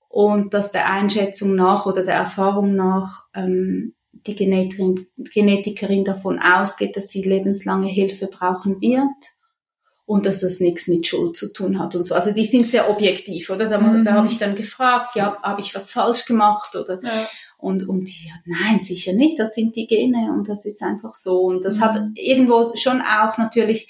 und 0.09 0.53
dass 0.53 0.73
der 0.73 0.91
Einschätzung 0.91 1.55
nach 1.55 1.85
oder 1.85 2.03
der 2.03 2.15
Erfahrung 2.15 2.75
nach 2.75 3.27
ähm, 3.33 3.95
die 4.11 4.35
Genetikerin, 4.35 5.07
Genetikerin 5.15 6.03
davon 6.03 6.37
ausgeht, 6.37 6.97
dass 6.97 7.07
sie 7.07 7.23
lebenslange 7.23 7.87
Hilfe 7.87 8.27
brauchen 8.27 8.81
wird 8.81 9.07
und 10.03 10.25
dass 10.25 10.41
das 10.41 10.59
nichts 10.59 10.89
mit 10.89 11.07
Schuld 11.07 11.37
zu 11.37 11.53
tun 11.53 11.79
hat 11.79 11.95
und 11.95 12.05
so. 12.05 12.13
Also 12.13 12.31
die 12.31 12.43
sind 12.43 12.69
sehr 12.69 12.89
objektiv, 12.89 13.49
oder? 13.49 13.69
Da, 13.69 13.77
mhm. 13.77 14.03
da 14.03 14.15
habe 14.15 14.27
ich 14.27 14.37
dann 14.37 14.55
gefragt, 14.55 15.15
ja, 15.15 15.37
habe 15.41 15.61
ich 15.61 15.73
was 15.73 15.91
falsch 15.91 16.25
gemacht 16.25 16.75
oder 16.75 17.01
ja. 17.01 17.25
Und, 17.61 17.87
und 17.87 18.09
ja, 18.25 18.33
nein, 18.45 18.81
sicher 18.81 19.13
nicht, 19.13 19.39
das 19.39 19.53
sind 19.53 19.75
die 19.75 19.87
Gene 19.87 20.31
und 20.33 20.49
das 20.49 20.65
ist 20.65 20.81
einfach 20.81 21.13
so. 21.13 21.41
Und 21.41 21.63
das 21.63 21.77
mhm. 21.77 21.81
hat 21.81 22.01
irgendwo 22.15 22.75
schon 22.75 23.01
auch 23.01 23.37
natürlich 23.37 23.87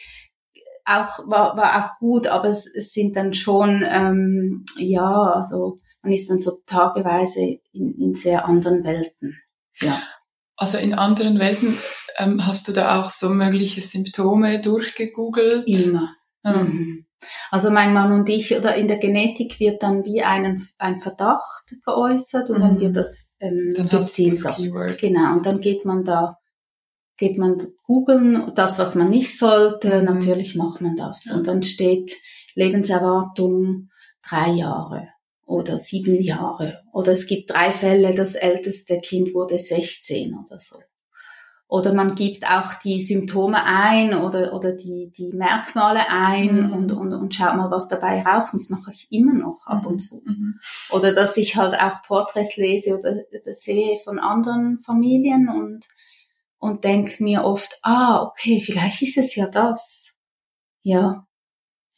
auch, 0.85 1.27
war, 1.27 1.55
war 1.55 1.85
auch 1.85 1.99
gut, 1.99 2.27
aber 2.27 2.49
es, 2.49 2.65
es 2.65 2.91
sind 2.91 3.15
dann 3.15 3.33
schon, 3.33 3.83
ähm, 3.87 4.65
ja, 4.77 5.09
also 5.09 5.77
man 6.01 6.11
ist 6.11 6.29
dann 6.29 6.39
so 6.39 6.61
tageweise 6.65 7.59
in, 7.71 7.95
in 7.97 8.15
sehr 8.15 8.45
anderen 8.45 8.83
Welten. 8.83 9.39
Ja. 9.79 10.01
Also 10.57 10.77
in 10.77 10.93
anderen 10.93 11.39
Welten 11.39 11.77
ähm, 12.17 12.45
hast 12.45 12.67
du 12.67 12.71
da 12.71 12.99
auch 12.99 13.09
so 13.09 13.29
mögliche 13.29 13.81
Symptome 13.81 14.59
durchgegoogelt? 14.59 15.65
Immer. 15.65 16.15
Mhm. 16.43 17.05
Also 17.49 17.69
mein 17.69 17.93
Mann 17.93 18.11
und 18.11 18.29
ich, 18.29 18.55
oder 18.55 18.75
in 18.75 18.87
der 18.87 18.97
Genetik 18.97 19.59
wird 19.59 19.83
dann 19.83 20.05
wie 20.05 20.21
ein, 20.21 20.67
ein 20.77 20.99
Verdacht 20.99 21.75
geäußert 21.85 22.49
und 22.49 22.57
mhm. 22.57 22.61
dann 22.61 22.79
wird 22.79 22.95
das 22.95 23.33
ähm, 23.39 23.73
dann 23.75 23.89
gezielt. 23.89 24.43
Das 24.43 24.57
genau, 24.97 25.33
und 25.33 25.45
dann 25.45 25.59
geht 25.59 25.85
man 25.85 26.03
da, 26.03 26.37
geht 27.17 27.37
man 27.37 27.57
googeln, 27.83 28.51
das, 28.55 28.79
was 28.79 28.95
man 28.95 29.09
nicht 29.09 29.37
sollte, 29.37 29.99
mhm. 29.99 30.05
natürlich 30.05 30.55
macht 30.55 30.81
man 30.81 30.95
das. 30.95 31.27
Und 31.33 31.47
dann 31.47 31.63
steht 31.63 32.15
Lebenserwartung 32.55 33.89
drei 34.27 34.49
Jahre 34.51 35.09
oder 35.45 35.77
sieben 35.77 36.21
Jahre. 36.21 36.81
Oder 36.93 37.13
es 37.13 37.27
gibt 37.27 37.51
drei 37.51 37.71
Fälle, 37.71 38.15
das 38.15 38.35
älteste 38.35 38.99
Kind 38.99 39.33
wurde 39.33 39.59
16 39.59 40.33
oder 40.33 40.59
so. 40.59 40.77
Oder 41.71 41.93
man 41.93 42.15
gibt 42.15 42.45
auch 42.45 42.73
die 42.73 42.99
Symptome 42.99 43.63
ein 43.63 44.13
oder, 44.13 44.51
oder 44.51 44.73
die, 44.73 45.09
die 45.09 45.31
Merkmale 45.31 46.01
ein 46.09 46.67
mhm. 46.67 46.73
und, 46.73 46.91
und, 46.91 47.13
und 47.13 47.33
schaut 47.33 47.55
mal, 47.55 47.71
was 47.71 47.87
dabei 47.87 48.21
rauskommt. 48.21 48.63
Das 48.63 48.69
mache 48.71 48.91
ich 48.91 49.07
immer 49.09 49.31
noch 49.33 49.65
ab 49.65 49.85
und 49.85 49.93
mhm. 49.93 49.99
zu. 49.99 50.21
Mhm. 50.25 50.59
Oder 50.89 51.13
dass 51.13 51.37
ich 51.37 51.55
halt 51.55 51.73
auch 51.79 52.01
Porträts 52.01 52.57
lese 52.57 52.97
oder, 52.97 53.11
oder 53.11 53.53
sehe 53.53 53.97
von 54.03 54.19
anderen 54.19 54.81
Familien 54.81 55.47
und, 55.47 55.87
und 56.57 56.83
denke 56.83 57.23
mir 57.23 57.45
oft, 57.45 57.79
ah, 57.83 58.21
okay, 58.21 58.59
vielleicht 58.59 59.01
ist 59.01 59.17
es 59.17 59.33
ja 59.37 59.47
das. 59.47 60.11
Ja. 60.81 61.25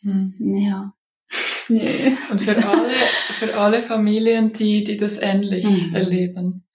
Mhm. 0.04 0.36
Ja. 0.56 0.94
Nee. 1.70 2.16
Und 2.30 2.42
für 2.42 2.58
alle, 2.58 2.90
für 2.90 3.58
alle 3.58 3.82
Familien, 3.82 4.52
die, 4.52 4.84
die 4.84 4.98
das 4.98 5.18
ähnlich 5.18 5.66
mhm. 5.66 5.96
erleben, 5.96 6.68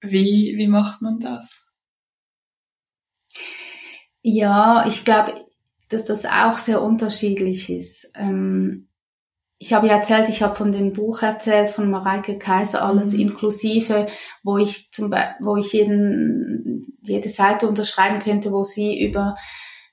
wie, 0.00 0.54
wie 0.56 0.66
macht 0.66 1.02
man 1.02 1.20
das? 1.20 1.61
Ja, 4.22 4.86
ich 4.86 5.04
glaube, 5.04 5.34
dass 5.88 6.06
das 6.06 6.24
auch 6.24 6.54
sehr 6.54 6.80
unterschiedlich 6.80 7.70
ist. 7.70 8.12
Ähm, 8.14 8.88
ich 9.58 9.72
habe 9.72 9.86
ja 9.86 9.96
erzählt, 9.96 10.28
ich 10.28 10.42
habe 10.42 10.56
von 10.56 10.72
dem 10.72 10.92
Buch 10.92 11.22
erzählt 11.22 11.70
von 11.70 11.88
Mareike 11.88 12.36
Kaiser, 12.36 12.84
alles 12.84 13.12
mhm. 13.12 13.20
inklusive, 13.20 14.06
wo 14.42 14.58
ich 14.58 14.90
zum 14.90 15.10
Beispiel, 15.10 15.46
wo 15.46 15.56
ich 15.56 15.72
jeden, 15.72 16.98
jede 17.02 17.28
Seite 17.28 17.68
unterschreiben 17.68 18.18
könnte, 18.18 18.50
wo 18.50 18.64
sie 18.64 19.00
über 19.00 19.36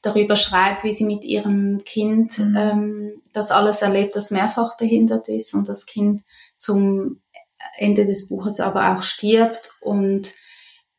darüber 0.01 0.35
schreibt, 0.35 0.83
wie 0.83 0.93
sie 0.93 1.05
mit 1.05 1.23
ihrem 1.23 1.83
Kind 1.83 2.39
mhm. 2.39 2.55
ähm, 2.57 3.21
das 3.33 3.51
alles 3.51 3.81
erlebt, 3.81 4.15
das 4.15 4.31
mehrfach 4.31 4.77
behindert 4.77 5.27
ist 5.27 5.53
und 5.53 5.67
das 5.69 5.85
Kind 5.85 6.23
zum 6.57 7.21
Ende 7.77 8.05
des 8.05 8.27
Buches 8.29 8.59
aber 8.59 8.95
auch 8.95 9.01
stirbt 9.01 9.71
und 9.81 10.33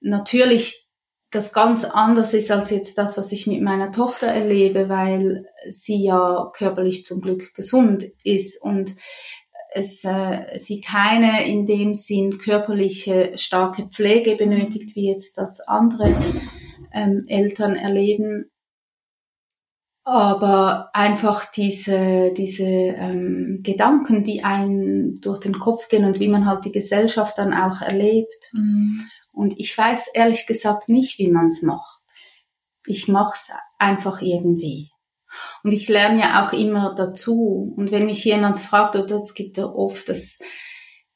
natürlich 0.01 0.87
das 1.31 1.53
ganz 1.53 1.85
anders 1.85 2.35
ist 2.35 2.51
als 2.51 2.70
jetzt 2.70 2.99
das, 2.99 3.16
was 3.16 3.31
ich 3.31 3.47
mit 3.47 3.62
meiner 3.62 3.93
Tochter 3.93 4.26
erlebe, 4.26 4.89
weil 4.89 5.47
sie 5.70 6.03
ja 6.05 6.51
körperlich 6.53 7.07
zum 7.07 7.20
Glück 7.20 7.55
gesund 7.55 8.11
ist 8.24 8.61
und 8.61 8.97
es 9.72 10.03
äh, 10.05 10.59
sie 10.59 10.81
keine 10.81 11.47
in 11.47 11.64
dem 11.64 11.95
Sinn 11.95 12.39
körperliche 12.39 13.33
starke 13.37 13.89
Pflege 13.89 14.35
benötigt, 14.35 14.97
wie 14.97 15.09
jetzt 15.09 15.39
das 15.39 15.61
andere 15.61 16.12
ähm, 16.93 17.24
Eltern 17.28 17.76
erleben. 17.76 18.51
Aber 20.03 20.91
einfach 20.93 21.49
diese, 21.53 22.33
diese 22.37 22.64
ähm, 22.64 23.61
Gedanken, 23.62 24.24
die 24.24 24.43
einen 24.43 25.20
durch 25.20 25.39
den 25.39 25.61
Kopf 25.61 25.89
gehen 25.89 26.05
und 26.05 26.18
wie 26.18 26.26
man 26.26 26.47
halt 26.47 26.64
die 26.64 26.72
Gesellschaft 26.72 27.39
dann 27.39 27.55
auch 27.55 27.81
erlebt. 27.83 28.51
Mhm 28.53 29.05
und 29.33 29.59
ich 29.59 29.76
weiß 29.76 30.09
ehrlich 30.14 30.47
gesagt 30.47 30.89
nicht, 30.89 31.18
wie 31.18 31.31
man 31.31 31.47
es 31.47 31.62
macht. 31.62 32.03
Ich 32.87 33.09
mach's 33.09 33.51
einfach 33.78 34.20
irgendwie. 34.22 34.91
Und 35.62 35.72
ich 35.72 35.89
lerne 35.89 36.20
ja 36.20 36.45
auch 36.45 36.53
immer 36.53 36.95
dazu. 36.95 37.72
Und 37.76 37.93
wenn 37.93 38.07
mich 38.07 38.24
jemand 38.24 38.59
fragt, 38.59 38.97
oder 38.97 39.16
es 39.16 39.35
gibt 39.35 39.57
ja 39.59 39.66
oft, 39.66 40.09
dass 40.09 40.39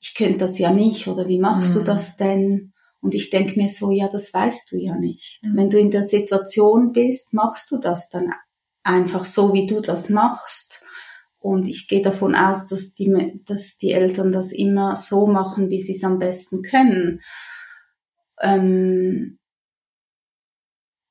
ich 0.01 0.15
könnte 0.15 0.39
das 0.39 0.59
ja 0.59 0.71
nicht, 0.71 1.09
oder 1.09 1.27
wie 1.29 1.41
machst 1.41 1.71
mhm. 1.71 1.79
du 1.79 1.85
das 1.85 2.17
denn? 2.17 2.73
Und 3.01 3.15
ich 3.15 3.31
denke 3.31 3.59
mir 3.61 3.69
so, 3.69 3.91
ja, 3.91 4.09
das 4.09 4.33
weißt 4.33 4.73
du 4.73 4.77
ja 4.77 4.97
nicht. 4.97 5.41
Mhm. 5.43 5.57
Wenn 5.57 5.71
du 5.71 5.79
in 5.79 5.91
der 5.91 6.05
Situation 6.05 6.93
bist, 6.93 7.33
machst 7.33 7.71
du 7.71 7.79
das 7.79 8.09
dann 8.11 8.33
einfach 8.83 9.25
so, 9.25 9.53
wie 9.53 9.67
du 9.67 9.81
das 9.81 10.11
machst. 10.11 10.83
Und 11.39 11.69
ich 11.69 11.89
gehe 11.89 12.01
davon 12.01 12.35
aus, 12.35 12.69
dass 12.69 12.93
die, 12.93 13.41
dass 13.45 13.77
die 13.77 13.91
Eltern 13.91 14.33
das 14.33 14.53
immer 14.53 14.97
so 14.97 15.27
machen, 15.27 15.69
wie 15.69 15.81
sie 15.81 15.95
es 15.97 16.05
am 16.05 16.19
besten 16.19 16.63
können 16.63 17.21
ähm, 18.41 19.39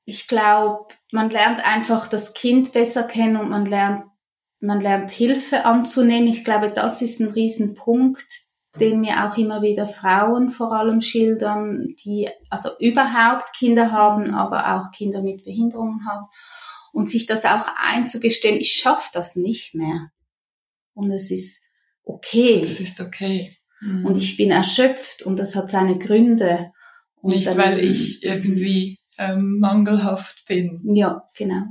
ich 0.04 0.28
glaube, 0.28 0.94
man 1.12 1.30
lernt 1.30 1.66
einfach 1.66 2.08
das 2.08 2.34
Kind 2.34 2.72
besser 2.72 3.04
kennen 3.04 3.36
und 3.36 3.48
man 3.48 3.66
lernt, 3.66 4.04
man 4.60 4.80
lernt 4.80 5.10
Hilfe 5.10 5.64
anzunehmen. 5.64 6.28
Ich 6.28 6.44
glaube, 6.44 6.70
das 6.70 7.00
ist 7.00 7.20
ein 7.20 7.28
Riesenpunkt, 7.28 8.26
den 8.78 9.00
mir 9.00 9.24
auch 9.24 9.38
immer 9.38 9.62
wieder 9.62 9.86
Frauen 9.86 10.50
vor 10.50 10.72
allem 10.72 11.00
schildern, 11.00 11.94
die 12.04 12.28
also 12.50 12.70
überhaupt 12.80 13.54
Kinder 13.56 13.92
haben, 13.92 14.34
aber 14.34 14.74
auch 14.74 14.90
Kinder 14.90 15.22
mit 15.22 15.44
Behinderungen 15.44 16.06
haben. 16.06 16.26
Und 16.92 17.10
sich 17.10 17.26
das 17.26 17.44
auch 17.44 17.66
einzugestehen, 17.76 18.58
ich 18.58 18.72
schaffe 18.72 19.10
das 19.12 19.36
nicht 19.36 19.74
mehr. 19.74 20.10
Und 20.92 21.10
es 21.10 21.30
ist 21.30 21.62
okay. 22.04 22.60
Es 22.62 22.78
ist 22.78 23.00
okay. 23.00 23.50
Mhm. 23.80 24.06
Und 24.06 24.18
ich 24.18 24.36
bin 24.36 24.50
erschöpft 24.50 25.22
und 25.22 25.38
das 25.38 25.56
hat 25.56 25.70
seine 25.70 25.98
Gründe. 25.98 26.72
Nicht, 27.32 27.46
dann, 27.46 27.58
weil 27.58 27.80
ich 27.80 28.22
irgendwie 28.22 28.98
ähm, 29.18 29.58
mangelhaft 29.58 30.44
bin. 30.46 30.80
Ja, 30.82 31.28
genau. 31.36 31.62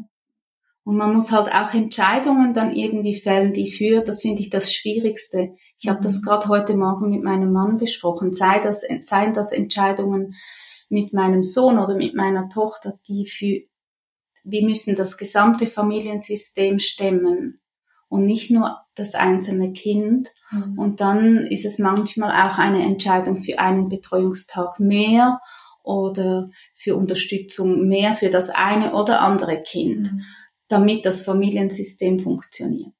Und 0.85 0.97
man 0.97 1.13
muss 1.13 1.31
halt 1.31 1.47
auch 1.53 1.73
Entscheidungen 1.73 2.53
dann 2.53 2.75
irgendwie 2.75 3.15
fällen, 3.15 3.53
die 3.53 3.71
für, 3.71 4.01
das 4.01 4.21
finde 4.21 4.41
ich 4.41 4.49
das 4.49 4.73
Schwierigste. 4.73 5.55
Ich 5.79 5.85
mhm. 5.85 5.91
habe 5.91 6.03
das 6.03 6.21
gerade 6.21 6.47
heute 6.49 6.75
Morgen 6.75 7.09
mit 7.09 7.23
meinem 7.23 7.53
Mann 7.53 7.77
besprochen. 7.77 8.33
Sei 8.33 8.59
das, 8.59 8.83
seien 8.99 9.33
das 9.33 9.51
Entscheidungen 9.51 10.35
mit 10.89 11.13
meinem 11.13 11.43
Sohn 11.43 11.79
oder 11.79 11.95
mit 11.95 12.15
meiner 12.15 12.49
Tochter, 12.49 12.99
die 13.07 13.25
für, 13.25 13.61
wir 14.43 14.63
müssen 14.63 14.95
das 14.95 15.17
gesamte 15.17 15.67
Familiensystem 15.67 16.79
stemmen 16.79 17.61
und 18.09 18.25
nicht 18.25 18.51
nur 18.51 18.82
das 18.95 19.15
einzelne 19.15 19.73
Kind. 19.73 20.29
Mhm. 20.51 20.77
Und 20.77 20.99
dann 21.01 21.45
ist 21.47 21.65
es 21.65 21.79
manchmal 21.79 22.31
auch 22.31 22.57
eine 22.57 22.83
Entscheidung 22.83 23.41
für 23.41 23.59
einen 23.59 23.89
Betreuungstag 23.89 24.79
mehr 24.79 25.39
oder 25.83 26.49
für 26.75 26.95
Unterstützung 26.95 27.87
mehr 27.87 28.15
für 28.15 28.29
das 28.29 28.49
eine 28.49 28.93
oder 28.93 29.21
andere 29.21 29.61
Kind, 29.61 30.11
mhm. 30.11 30.21
damit 30.67 31.05
das 31.05 31.23
Familiensystem 31.23 32.19
funktioniert. 32.19 32.93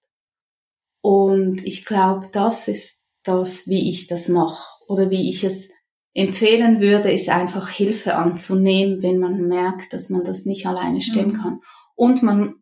Und 1.02 1.66
ich 1.66 1.86
glaube, 1.86 2.28
das 2.32 2.68
ist 2.68 3.04
das, 3.24 3.68
wie 3.68 3.89
ich 3.89 4.08
das 4.08 4.28
mache 4.28 4.64
oder 4.88 5.10
wie 5.10 5.30
ich 5.30 5.44
es 5.44 5.70
empfehlen 6.14 6.80
würde, 6.80 7.12
ist 7.12 7.30
einfach 7.30 7.70
Hilfe 7.70 8.16
anzunehmen, 8.16 9.02
wenn 9.02 9.18
man 9.18 9.48
merkt, 9.48 9.94
dass 9.94 10.10
man 10.10 10.24
das 10.24 10.46
nicht 10.46 10.68
alleine 10.68 11.02
stemmen 11.02 11.34
mhm. 11.34 11.41
kann. 11.41 11.60
Und 11.96 12.24
man 12.24 12.56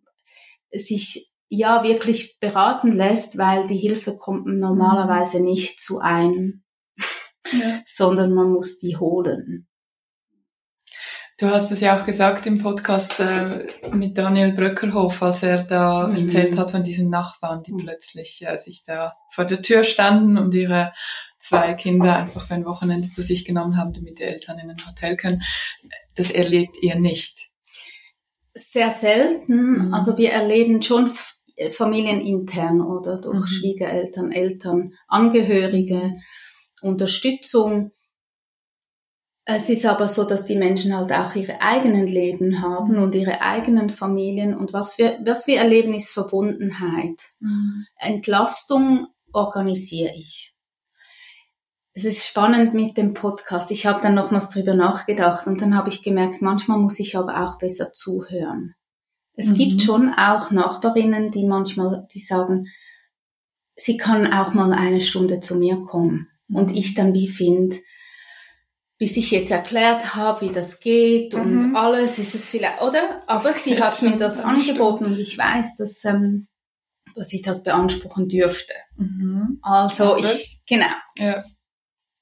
sich 0.72 1.31
ja 1.52 1.84
wirklich 1.84 2.40
beraten 2.40 2.94
lässt, 2.94 3.38
weil 3.38 3.68
die 3.68 3.78
Hilfe 3.78 4.18
kommt 4.18 4.48
normalerweise 4.48 5.40
mhm. 5.40 5.46
nicht 5.46 5.82
zu 5.82 6.00
einem, 6.00 6.64
ja. 7.52 7.82
sondern 7.86 8.34
man 8.34 8.52
muss 8.52 8.80
die 8.80 8.96
holen. 8.96 9.68
Du 11.38 11.50
hast 11.50 11.72
es 11.72 11.82
ja 11.82 12.00
auch 12.00 12.06
gesagt 12.06 12.46
im 12.46 12.60
Podcast 12.60 13.20
äh, 13.20 13.68
mit 13.92 14.18
Daniel 14.18 14.54
Bröckerhof, 14.54 15.22
als 15.24 15.44
er 15.44 15.64
da 15.64 16.08
mhm. 16.08 16.16
erzählt 16.16 16.58
hat 16.58 16.72
von 16.72 16.84
diesen 16.84 17.10
Nachbarn, 17.10 17.64
die 17.64 17.74
mhm. 17.74 17.80
plötzlich 17.80 18.46
äh, 18.48 18.58
sich 18.58 18.86
da 18.86 19.16
vor 19.30 19.44
der 19.44 19.62
Tür 19.62 19.84
standen 19.84 20.38
und 20.38 20.54
ihre 20.54 20.94
zwei 21.38 21.74
Kinder 21.74 22.16
einfach 22.16 22.46
für 22.46 22.54
ein 22.54 22.66
Wochenende 22.66 23.10
zu 23.10 23.22
sich 23.22 23.44
genommen 23.44 23.76
haben, 23.76 23.92
damit 23.92 24.20
die 24.20 24.24
Eltern 24.24 24.60
in 24.60 24.70
ein 24.70 24.86
Hotel 24.88 25.18
können. 25.18 25.42
Das 26.16 26.32
erlebt 26.32 26.78
ihr 26.82 26.96
nicht. 26.96 27.50
Sehr 28.54 28.92
selten. 28.92 29.88
Mhm. 29.88 29.94
Also 29.94 30.18
wir 30.18 30.32
erleben 30.32 30.82
schon 30.82 31.12
familienintern 31.70 32.82
oder 32.82 33.18
durch 33.18 33.40
mhm. 33.40 33.46
Schwiegereltern, 33.46 34.32
Eltern, 34.32 34.94
Angehörige, 35.08 36.16
Unterstützung. 36.82 37.92
Es 39.46 39.70
ist 39.70 39.86
aber 39.86 40.08
so, 40.08 40.24
dass 40.24 40.46
die 40.46 40.56
Menschen 40.56 40.96
halt 40.96 41.12
auch 41.12 41.36
ihre 41.36 41.62
eigenen 41.62 42.08
Leben 42.08 42.62
haben 42.62 42.96
mhm. 42.96 43.04
und 43.04 43.16
ihre 43.16 43.42
eigenen 43.42 43.90
Familien. 43.90 44.56
Und 44.56 44.74
was 44.74 44.98
wir, 44.98 45.20
was 45.24 45.48
wir 45.48 45.60
erleben, 45.60 45.94
ist 45.94 46.10
Verbundenheit. 46.10 47.32
Mhm. 47.40 47.86
Entlastung 47.98 49.08
organisiere 49.34 50.14
ich. 50.16 50.56
Es 51.94 52.06
ist 52.06 52.26
spannend 52.26 52.74
mit 52.74 52.96
dem 52.96 53.14
Podcast. 53.14 53.70
Ich 53.70 53.86
habe 53.86 54.02
dann 54.02 54.16
nochmals 54.16 54.50
drüber 54.50 54.76
nachgedacht 54.76 55.46
und 55.48 55.62
dann 55.62 55.76
habe 55.76 55.90
ich 55.90 56.04
gemerkt, 56.04 56.42
manchmal 56.42 56.78
muss 56.78 57.00
ich 57.00 57.18
aber 57.18 57.44
auch 57.44 57.58
besser 57.58 57.92
zuhören. 57.92 58.76
Es 59.34 59.50
mhm. 59.50 59.56
gibt 59.56 59.82
schon 59.82 60.14
auch 60.14 60.52
Nachbarinnen, 60.52 61.32
die 61.32 61.46
manchmal, 61.46 62.08
die 62.14 62.20
sagen, 62.20 62.68
sie 63.76 63.98
kann 63.98 64.32
auch 64.32 64.54
mal 64.54 64.74
eine 64.74 65.02
Stunde 65.02 65.40
zu 65.40 65.56
mir 65.58 65.82
kommen. 65.82 66.30
Mhm. 66.48 66.56
Und 66.56 66.72
ich 66.76 66.94
dann 66.94 67.14
wie 67.14 67.28
finde, 67.28 67.78
bis 68.98 69.18
ich 69.18 69.32
jetzt 69.32 69.52
erklärt 69.52 70.16
habe, 70.16 70.48
wie 70.48 70.54
das 70.54 70.80
geht 70.80 71.34
und 71.34 71.70
mhm. 71.70 71.76
alles, 71.76 72.20
ist 72.20 72.36
es 72.36 72.52
vielleicht, 72.52 72.82
oder? 72.84 73.20
Aber 73.26 73.50
das 73.50 73.64
sie 73.64 73.82
hat 73.82 74.00
mir 74.04 74.16
das 74.18 74.40
angeboten 74.40 75.06
und 75.06 75.18
ich 75.18 75.38
weiß, 75.38 75.78
dass, 75.78 76.06
ähm, 76.06 76.48
dass 77.16 77.34
ich 77.34 77.42
das 77.42 77.64
beanspruchen 77.64 78.28
dürfte. 78.28 78.74
Mhm. 78.98 79.58
Also 79.64 80.04
Aber, 80.04 80.20
ich, 80.20 80.62
genau. 80.68 80.86
Ja. 81.18 81.44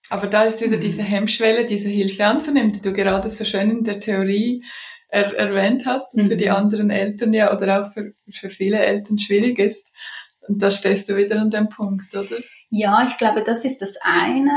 Aber 0.09 0.27
da 0.27 0.43
ist 0.43 0.61
wieder 0.61 0.77
diese 0.77 1.03
Hemmschwelle, 1.03 1.65
diese 1.65 1.89
Hilfe 1.89 2.25
anzunehmen, 2.25 2.71
die 2.71 2.81
du 2.81 2.93
gerade 2.93 3.29
so 3.29 3.43
schön 3.43 3.69
in 3.69 3.83
der 3.83 3.99
Theorie 3.99 4.63
er 5.09 5.35
erwähnt 5.35 5.85
hast, 5.85 6.13
dass 6.13 6.23
mhm. 6.23 6.27
für 6.29 6.37
die 6.37 6.49
mhm. 6.49 6.55
anderen 6.55 6.89
Eltern 6.89 7.33
ja 7.33 7.53
oder 7.55 7.81
auch 7.83 7.93
für, 7.93 8.13
für 8.31 8.49
viele 8.49 8.79
Eltern 8.79 9.17
schwierig 9.17 9.59
ist. 9.59 9.91
Und 10.47 10.61
da 10.61 10.71
stehst 10.71 11.09
du 11.09 11.17
wieder 11.17 11.39
an 11.39 11.49
dem 11.49 11.69
Punkt, 11.69 12.15
oder? 12.15 12.37
Ja, 12.69 13.03
ich 13.05 13.17
glaube, 13.17 13.43
das 13.43 13.65
ist 13.65 13.81
das 13.81 13.97
eine, 14.01 14.51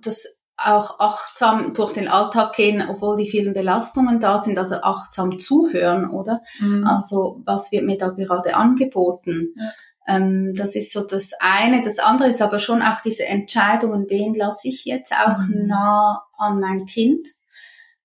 das 0.00 0.40
auch 0.56 1.00
achtsam 1.00 1.74
durch 1.74 1.92
den 1.92 2.08
Alltag 2.08 2.54
gehen, 2.54 2.82
obwohl 2.88 3.16
die 3.16 3.28
vielen 3.28 3.52
Belastungen 3.52 4.20
da 4.20 4.38
sind, 4.38 4.56
also 4.56 4.76
achtsam 4.76 5.38
zuhören, 5.38 6.08
oder? 6.08 6.40
Mhm. 6.60 6.86
Also 6.86 7.42
was 7.44 7.72
wird 7.72 7.84
mir 7.84 7.98
da 7.98 8.10
gerade 8.10 8.54
angeboten? 8.54 9.54
Ja. 9.56 9.72
Ähm, 10.06 10.54
das 10.54 10.74
ist 10.74 10.92
so 10.92 11.04
das 11.04 11.32
eine. 11.40 11.82
Das 11.82 11.98
andere 11.98 12.28
ist 12.28 12.40
aber 12.40 12.58
schon 12.58 12.82
auch 12.82 13.00
diese 13.00 13.26
Entscheidungen, 13.26 14.06
wen 14.08 14.34
lasse 14.34 14.68
ich 14.68 14.84
jetzt 14.84 15.12
auch 15.12 15.38
mhm. 15.48 15.66
nah 15.66 16.22
an 16.36 16.60
mein 16.60 16.86
Kind? 16.86 17.28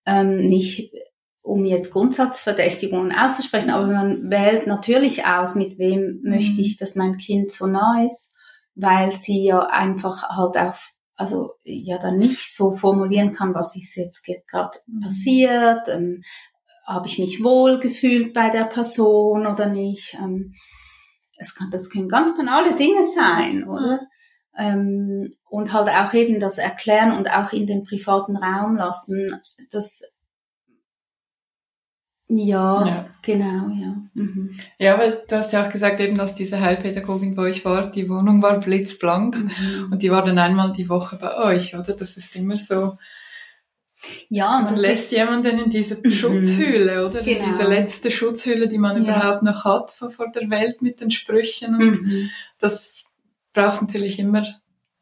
Ähm, 0.06 0.48
nicht 0.48 0.92
um 1.42 1.66
jetzt 1.66 1.92
Grundsatzverdächtigungen 1.92 3.12
auszusprechen, 3.12 3.70
aber 3.70 3.88
man 3.88 4.30
wählt 4.30 4.68
natürlich 4.68 5.26
aus, 5.26 5.56
mit 5.56 5.78
wem 5.78 6.20
mhm. 6.22 6.30
möchte 6.30 6.62
ich, 6.62 6.78
dass 6.78 6.96
mein 6.96 7.18
Kind 7.18 7.52
so 7.52 7.68
nah 7.68 8.06
ist, 8.06 8.34
weil 8.76 9.12
sie 9.12 9.44
ja 9.44 9.62
einfach 9.62 10.24
halt 10.30 10.58
auf, 10.58 10.92
also 11.16 11.54
ja 11.64 11.98
dann 11.98 12.18
nicht 12.18 12.56
so 12.56 12.72
formulieren 12.74 13.32
kann, 13.32 13.54
was 13.54 13.76
ist 13.76 13.96
jetzt 13.96 14.24
gerade 14.24 14.78
mhm. 14.88 15.02
passiert, 15.02 15.88
ähm, 15.88 16.22
habe 16.86 17.08
ich 17.08 17.20
mich 17.20 17.44
wohl 17.44 17.80
gefühlt 17.80 18.34
bei 18.34 18.50
der 18.50 18.66
Person 18.66 19.46
oder 19.46 19.68
nicht. 19.68 20.16
Ähm, 20.16 20.54
es 21.38 21.56
kann, 21.56 21.70
das 21.72 21.90
können 21.90 22.10
ganz 22.10 22.36
banale 22.36 22.76
Dinge 22.76 23.06
sein, 23.06 23.68
oder? 23.68 24.00
Ähm, 24.58 25.34
und 25.50 25.72
halt 25.72 25.90
auch 25.90 26.14
eben 26.14 26.40
das 26.40 26.58
Erklären 26.58 27.16
und 27.16 27.32
auch 27.32 27.54
in 27.54 27.66
den 27.66 27.84
privaten 27.84 28.36
Raum 28.36 28.76
lassen, 28.76 29.40
das 29.72 30.02
ja, 32.32 32.88
ja, 32.88 33.06
genau, 33.24 33.70
ja. 33.74 33.96
Mhm. 34.14 34.54
Ja, 34.78 35.00
weil 35.00 35.24
du 35.28 35.36
hast 35.36 35.52
ja 35.52 35.66
auch 35.66 35.72
gesagt, 35.72 36.00
eben, 36.00 36.16
dass 36.16 36.36
diese 36.36 36.60
Heilpädagogin 36.60 37.34
bei 37.34 37.42
euch 37.42 37.66
war, 37.66 37.88
die 37.88 38.08
Wohnung 38.08 38.44
war 38.44 38.60
blitzblank 38.60 39.36
mhm. 39.36 39.88
und 39.92 40.04
die 40.04 40.12
war 40.12 40.24
dann 40.24 40.38
einmal 40.38 40.72
die 40.72 40.90
Woche 40.90 41.18
bei 41.18 41.36
euch, 41.38 41.74
oder? 41.74 41.94
Das 41.94 42.18
ist 42.18 42.36
immer 42.36 42.56
so. 42.56 42.98
Ja, 44.30 44.62
man 44.62 44.78
lässt 44.78 45.06
ist, 45.06 45.12
jemanden 45.12 45.58
in 45.58 45.72
diese 45.72 45.96
mhm. 45.96 46.12
Schutzhülle, 46.12 47.06
oder? 47.08 47.24
Genau. 47.24 47.46
Diese 47.46 47.64
letzte 47.64 48.12
Schutzhülle, 48.12 48.70
die 48.70 48.78
man 48.78 49.04
ja. 49.04 49.04
überhaupt 49.04 49.42
noch 49.42 49.66
hat 49.66 49.90
vor, 49.90 50.12
vor 50.12 50.32
der 50.32 50.52
Welt 50.52 50.84
mit 50.84 51.02
den 51.02 51.10
Sprüchen 51.10 51.76
und 51.76 52.02
mhm. 52.04 52.30
das 52.60 53.06
braucht 53.54 53.82
natürlich 53.82 54.20
immer 54.20 54.46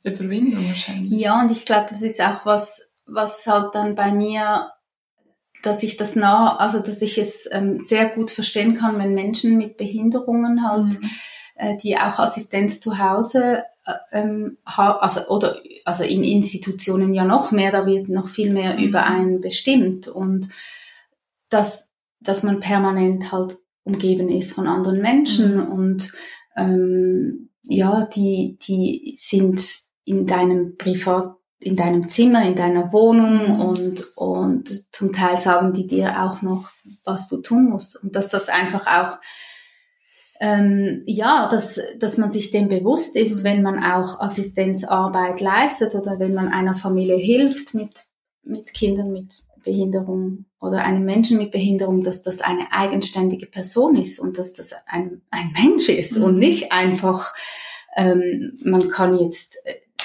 Überwindung 0.02 0.66
wahrscheinlich. 0.70 1.20
Ja, 1.20 1.42
und 1.42 1.52
ich 1.52 1.66
glaube, 1.66 1.88
das 1.90 2.02
ist 2.02 2.22
auch 2.22 2.46
was, 2.46 2.90
was 3.06 3.46
halt 3.46 3.76
dann 3.76 3.96
bei 3.96 4.14
mir 4.14 4.72
dass 5.64 5.84
ich 5.84 5.98
das 5.98 6.16
nah, 6.16 6.56
also 6.58 6.80
dass 6.80 7.02
ich 7.02 7.18
es 7.18 7.48
ähm, 7.52 7.82
sehr 7.82 8.10
gut 8.10 8.32
verstehen 8.32 8.76
kann, 8.76 9.00
wenn 9.00 9.14
Menschen 9.14 9.58
mit 9.58 9.78
Behinderungen 9.78 10.68
halt, 10.68 10.86
mhm. 10.86 11.10
äh, 11.56 11.78
die 11.78 11.98
auch 11.98 12.20
Assistenz 12.20 12.80
zu 12.80 13.00
Hause 13.00 13.64
äh, 13.86 13.94
ähm, 14.12 14.58
also 14.66 15.28
oder 15.30 15.58
also 15.86 16.04
in 16.04 16.24
Institutionen 16.24 17.14
ja 17.14 17.26
noch 17.26 17.52
mehr, 17.52 17.72
da 17.72 17.86
wird 17.86 18.10
noch 18.10 18.28
viel 18.28 18.52
mehr 18.52 18.78
mhm. 18.78 18.84
über 18.84 19.06
einen 19.06 19.42
bestimmt 19.42 20.08
und 20.08 20.50
dass 21.50 21.90
dass 22.20 22.44
man 22.44 22.60
permanent 22.60 23.32
halt 23.32 23.58
umgeben 23.84 24.30
ist 24.30 24.54
von 24.54 24.68
anderen 24.68 25.02
Menschen 25.02 25.56
mhm. 25.56 25.72
und 25.72 26.12
ähm, 26.56 27.50
ja, 27.64 28.06
die 28.06 28.58
die 28.62 29.16
sind 29.18 29.62
in 30.06 30.26
deinem 30.26 30.78
Privat 30.78 31.36
in 31.60 31.76
deinem 31.76 32.10
Zimmer, 32.10 32.46
in 32.46 32.56
deiner 32.56 32.94
Wohnung 32.94 33.60
und, 33.60 34.16
und 34.16 34.94
zum 34.94 35.12
Teil 35.12 35.40
sagen 35.40 35.74
die 35.74 35.88
dir 35.88 36.24
auch 36.24 36.42
noch, 36.42 36.70
was 37.04 37.30
du 37.30 37.38
tun 37.38 37.70
musst. 37.70 38.02
Und 38.02 38.16
dass 38.16 38.30
das 38.30 38.48
einfach 38.48 38.86
auch, 38.86 39.18
ähm, 40.40 41.02
ja, 41.08 41.50
dass, 41.50 41.80
dass 42.00 42.18
man 42.18 42.30
sich 42.30 42.52
dem 42.52 42.68
bewusst 42.68 43.16
ist, 43.16 43.38
mhm. 43.38 43.44
wenn 43.44 43.62
man 43.64 43.84
auch 43.84 44.20
Assistenzarbeit 44.20 45.42
leistet 45.42 45.96
oder 45.96 46.20
wenn 46.20 46.36
man 46.36 46.50
einer 46.50 46.76
Familie 46.76 47.18
hilft 47.18 47.74
mit, 47.74 48.06
mit 48.44 48.74
Kindern 48.74 49.12
mit 49.12 49.34
Behinderung 49.64 50.46
oder 50.62 50.84
einem 50.84 51.04
Menschen 51.04 51.38
mit 51.38 51.52
Behinderung, 51.52 52.04
dass 52.04 52.22
das 52.22 52.40
eine 52.40 52.72
eigenständige 52.72 53.48
Person 53.48 53.98
ist 53.98 54.20
und 54.20 54.38
dass 54.38 54.54
das 54.54 54.74
ein, 54.86 55.22
ein 55.32 55.52
Mensch 55.54 55.90
ist 55.90 56.18
mhm. 56.18 56.24
und 56.24 56.40
nicht 56.40 56.72
einfach, 56.72 57.34
ähm, 57.96 58.58
man 58.64 58.88
kann 58.90 59.18
jetzt 59.18 59.58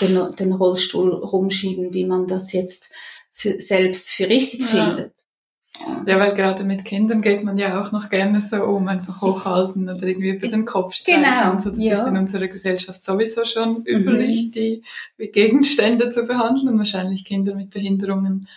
den, 0.07 0.37
den 0.37 0.53
Rollstuhl 0.53 1.13
rumschieben, 1.15 1.95
wie 1.95 2.05
man 2.05 2.27
das 2.27 2.53
jetzt 2.53 2.89
für, 3.33 3.61
selbst 3.61 4.11
für 4.11 4.29
richtig 4.29 4.61
ja. 4.73 4.87
findet. 4.87 5.13
Ja, 6.07 6.19
weil 6.19 6.35
gerade 6.35 6.65
mit 6.65 6.85
Kindern 6.85 7.23
geht 7.23 7.43
man 7.43 7.57
ja 7.59 7.81
auch 7.81 7.93
noch 7.93 8.11
gerne 8.11 8.41
so 8.41 8.63
um, 8.65 8.89
einfach 8.89 9.23
hochhalten 9.23 9.89
oder 9.89 10.03
irgendwie 10.03 10.31
über 10.31 10.49
den 10.49 10.67
Kopf 10.67 10.95
streichen. 10.95 11.23
Genau, 11.23 11.61
so, 11.61 11.71
das 11.71 11.83
ja. 11.83 11.95
ist 11.95 12.07
in 12.07 12.17
unserer 12.17 12.47
Gesellschaft 12.49 13.03
sowieso 13.03 13.45
schon 13.45 13.85
üblich, 13.87 14.49
mhm. 14.49 14.53
die 14.53 14.83
Gegenstände 15.19 16.11
zu 16.11 16.27
behandeln 16.27 16.69
und 16.69 16.79
wahrscheinlich 16.79 17.25
Kinder 17.25 17.55
mit 17.55 17.71
Behinderungen 17.71 18.49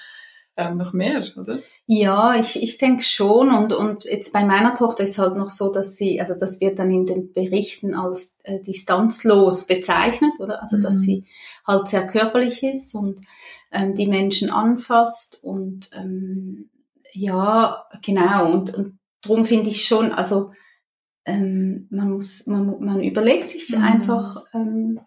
ähm, 0.58 0.78
noch 0.78 0.94
mehr, 0.94 1.24
oder? 1.36 1.60
Ja, 1.86 2.36
ich, 2.36 2.62
ich 2.62 2.78
denke 2.78 3.04
schon. 3.04 3.54
Und, 3.54 3.74
und 3.74 4.06
jetzt 4.06 4.32
bei 4.32 4.46
meiner 4.46 4.74
Tochter 4.74 5.04
ist 5.04 5.18
halt 5.18 5.36
noch 5.36 5.50
so, 5.50 5.72
dass 5.72 5.98
sie, 5.98 6.22
also 6.22 6.34
das 6.34 6.62
wird 6.62 6.80
dann 6.80 6.92
in 6.92 7.06
den 7.06 7.34
Berichten 7.34 7.94
als 7.94 8.36
äh, 8.44 8.62
distanzlos 8.62 9.68
bezeichnet, 9.68 10.32
oder? 10.40 10.62
Also 10.62 10.78
mhm. 10.78 10.84
dass 10.84 11.02
sie 11.02 11.26
halt 11.68 11.88
sehr 11.88 12.08
körperlich 12.08 12.64
ist 12.64 12.96
und 12.96 13.26
ähm, 13.72 13.96
die 13.96 14.08
Menschen 14.08 14.50
anfasst 14.50 15.44
und 15.44 15.90
ähm, 15.94 16.70
ja, 17.12 17.86
genau. 18.02 18.52
Und, 18.52 18.74
und 18.74 19.00
darum 19.22 19.46
finde 19.46 19.70
ich 19.70 19.86
schon, 19.86 20.12
also 20.12 20.52
ähm, 21.26 21.88
man 21.90 22.12
muss, 22.12 22.48
man, 22.48 22.80
man 22.80 23.04
überlegt 23.04 23.50
sich 23.50 23.70
mhm. 23.70 23.84
einfach, 23.84 24.44
ähm, 24.54 25.00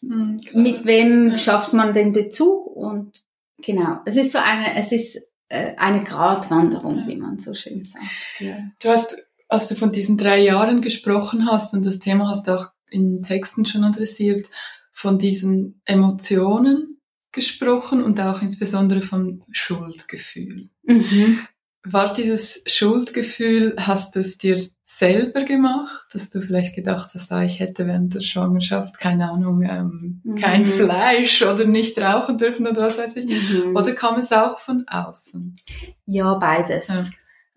mhm, 0.00 0.40
mit 0.54 0.86
wem 0.86 1.34
schafft 1.36 1.74
man 1.74 1.92
den 1.92 2.12
Bezug 2.12 2.66
und 2.66 3.22
Genau. 3.62 4.00
Es 4.04 4.16
ist 4.16 4.32
so 4.32 4.38
eine, 4.38 4.74
es 4.76 4.92
ist 4.92 5.18
äh, 5.48 5.74
eine 5.76 6.04
Gratwanderung, 6.04 7.06
wie 7.06 7.16
man 7.16 7.38
so 7.38 7.54
schön 7.54 7.84
sagt. 7.84 8.04
Ja. 8.38 8.58
Du 8.82 8.88
hast, 8.88 9.16
als 9.48 9.68
du 9.68 9.74
von 9.74 9.92
diesen 9.92 10.16
drei 10.16 10.40
Jahren 10.40 10.80
gesprochen 10.80 11.50
hast 11.50 11.74
und 11.74 11.84
das 11.84 11.98
Thema 11.98 12.28
hast 12.28 12.48
du 12.48 12.58
auch 12.58 12.68
in 12.90 13.22
Texten 13.22 13.66
schon 13.66 13.84
adressiert, 13.84 14.46
von 14.92 15.18
diesen 15.18 15.80
Emotionen 15.84 17.00
gesprochen 17.32 18.02
und 18.02 18.20
auch 18.20 18.42
insbesondere 18.42 19.02
vom 19.02 19.44
Schuldgefühl. 19.50 20.68
Mhm. 20.82 21.46
War 21.84 22.12
dieses 22.12 22.62
Schuldgefühl, 22.66 23.74
hast 23.78 24.16
du 24.16 24.20
es 24.20 24.36
dir 24.36 24.68
selber 24.92 25.44
gemacht, 25.44 26.06
dass 26.12 26.30
du 26.30 26.42
vielleicht 26.42 26.74
gedacht 26.74 27.10
hast, 27.14 27.30
ah, 27.30 27.44
ich 27.44 27.60
hätte 27.60 27.86
während 27.86 28.12
der 28.12 28.22
Schwangerschaft, 28.22 28.98
keine 28.98 29.30
Ahnung, 29.30 29.62
ähm, 29.62 30.20
mhm. 30.24 30.34
kein 30.34 30.66
Fleisch 30.66 31.42
oder 31.42 31.64
nicht 31.64 31.96
rauchen 31.98 32.38
dürfen 32.38 32.66
oder 32.66 32.82
was 32.82 32.98
weiß 32.98 33.16
ich. 33.16 33.52
Mhm. 33.52 33.76
Oder 33.76 33.94
kam 33.94 34.18
es 34.18 34.32
auch 34.32 34.58
von 34.58 34.84
außen? 34.88 35.54
Ja, 36.06 36.34
beides. 36.34 36.88
Ja. 36.88 37.04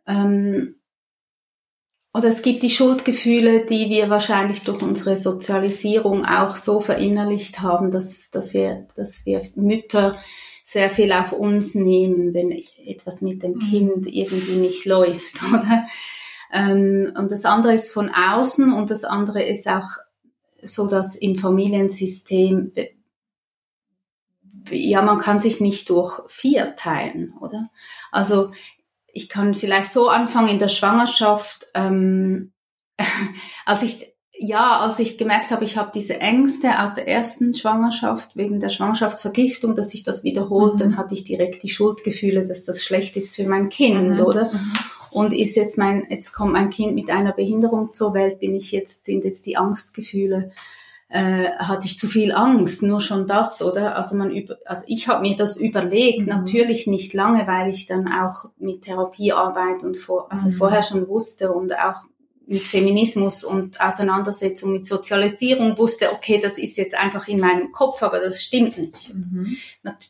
Ähm, 0.06 0.76
oder 2.14 2.28
es 2.28 2.44
gibt 2.44 2.62
die 2.62 2.70
Schuldgefühle, 2.70 3.66
die 3.66 3.90
wir 3.90 4.12
wahrscheinlich 4.12 4.62
durch 4.62 4.84
unsere 4.84 5.18
Sozialisierung 5.18 6.26
auch 6.26 6.56
so 6.56 6.82
verinnerlicht 6.82 7.62
haben, 7.62 7.90
dass, 7.90 8.30
dass, 8.30 8.54
wir, 8.54 8.88
dass 8.96 9.26
wir 9.26 9.42
Mütter 9.56 10.18
sehr 10.64 10.92
viel 10.92 11.12
auf 11.12 11.32
uns 11.32 11.74
nehmen, 11.74 12.36
wenn 12.36 12.52
etwas 12.86 13.22
mit 13.22 13.42
dem 13.42 13.54
mhm. 13.54 13.60
Kind 13.60 14.08
irgendwie 14.08 14.58
nicht 14.58 14.86
läuft, 14.86 15.42
oder? 15.52 15.86
Ähm, 16.54 17.12
und 17.18 17.32
das 17.32 17.45
andere 17.45 17.74
ist 17.74 17.91
von 17.91 18.10
außen 18.10 18.72
und 18.72 18.91
das 18.91 19.04
andere 19.04 19.43
ist 19.43 19.68
auch 19.68 19.89
so, 20.62 20.88
dass 20.88 21.16
im 21.16 21.36
Familiensystem, 21.36 22.72
ja, 24.70 25.01
man 25.01 25.18
kann 25.18 25.39
sich 25.39 25.60
nicht 25.60 25.89
durch 25.89 26.22
vier 26.28 26.76
teilen, 26.76 27.34
oder? 27.41 27.70
Also 28.12 28.51
ich 29.12 29.30
kann 29.30 29.56
vielleicht 29.56 29.91
so 29.91 30.10
anfangen 30.10 30.49
in 30.49 30.60
der 30.60 30.70
Schwangerschaft, 30.70 31.68
ähm, 31.74 32.54
als 33.66 33.82
ich 33.82 34.14
ja, 34.36 34.80
als 34.80 34.97
ich 34.99 35.18
gemerkt 35.18 35.51
habe, 35.51 35.64
ich 35.64 35.78
habe 35.78 35.91
diese 35.93 36.20
Ängste 36.20 36.80
aus 36.80 36.95
der 36.95 37.08
ersten 37.08 37.54
Schwangerschaft 37.54 38.36
wegen 38.36 38.60
der 38.60 38.70
Schwangerschaftsvergiftung, 38.70 39.76
dass 39.76 39.91
sich 39.91 40.04
das 40.04 40.24
wiederholt, 40.24 40.74
mhm. 40.74 40.80
dann 40.80 40.97
hatte 40.97 41.14
ich 41.14 41.24
direkt 41.24 41.62
die 41.64 41.70
Schuldgefühle, 41.70 42.45
dass 42.45 42.66
das 42.66 42.84
schlecht 42.84 43.16
ist 43.16 43.36
für 43.36 43.47
mein 43.47 43.70
Kind, 43.70 44.20
mhm. 44.20 44.26
oder? 44.26 44.51
Mhm. 44.51 44.74
Und 45.14 45.32
ist 45.32 45.55
jetzt 45.55 45.78
mein, 45.78 46.07
jetzt 46.09 46.34
kommt 46.34 46.53
mein 46.53 46.72
Kind 46.72 46.95
mit 46.95 47.09
einer 47.09 47.34
Behinderung 47.34 47.93
zur 47.93 48.14
Welt, 48.14 48.39
bin 48.39 48.55
ich 48.55 48.72
jetzt, 48.72 49.05
sind 49.05 49.24
jetzt 49.24 49.45
die 49.45 49.57
Angstgefühle, 49.57 50.51
äh, 51.09 51.51
hatte 51.59 51.86
ich 51.86 51.99
zu 51.99 52.07
viel 52.07 52.32
Angst, 52.32 52.82
nur 52.82 52.99
schon 52.99 53.28
das, 53.28 53.61
oder? 53.61 53.95
Also 53.95 54.16
man 54.16 54.32
über, 54.32 54.57
also 54.66 54.84
ich 54.88 55.07
habe 55.07 55.22
mir 55.22 55.36
das 55.36 55.57
überlegt, 55.57 56.22
mhm. 56.22 56.28
natürlich 56.28 56.88
nicht 56.88 57.14
lange, 57.14 57.45
weil 57.45 57.70
ich 57.70 57.86
dann 57.86 58.07
auch 58.11 58.45
mit 58.57 58.82
Therapiearbeit 58.82 59.84
und 59.84 59.95
vor, 59.95 60.32
also 60.32 60.49
mhm. 60.49 60.53
vorher 60.53 60.82
schon 60.82 61.07
wusste 61.07 61.51
und 61.51 61.78
auch 61.78 62.05
mit 62.47 62.61
Feminismus 62.61 63.43
und 63.43 63.80
Auseinandersetzung 63.80 64.74
mit 64.74 64.88
Sozialisierung 64.88 65.78
wusste, 65.78 66.11
okay, 66.11 66.39
das 66.41 66.57
ist 66.57 66.78
jetzt 66.78 66.99
einfach 66.99 67.28
in 67.28 67.39
meinem 67.39 67.72
Kopf, 67.72 68.01
aber 68.01 68.20
das 68.20 68.41
stimmt 68.41 68.80
nicht. 68.80 69.14
Mhm. 69.14 69.57
Nat 69.84 70.09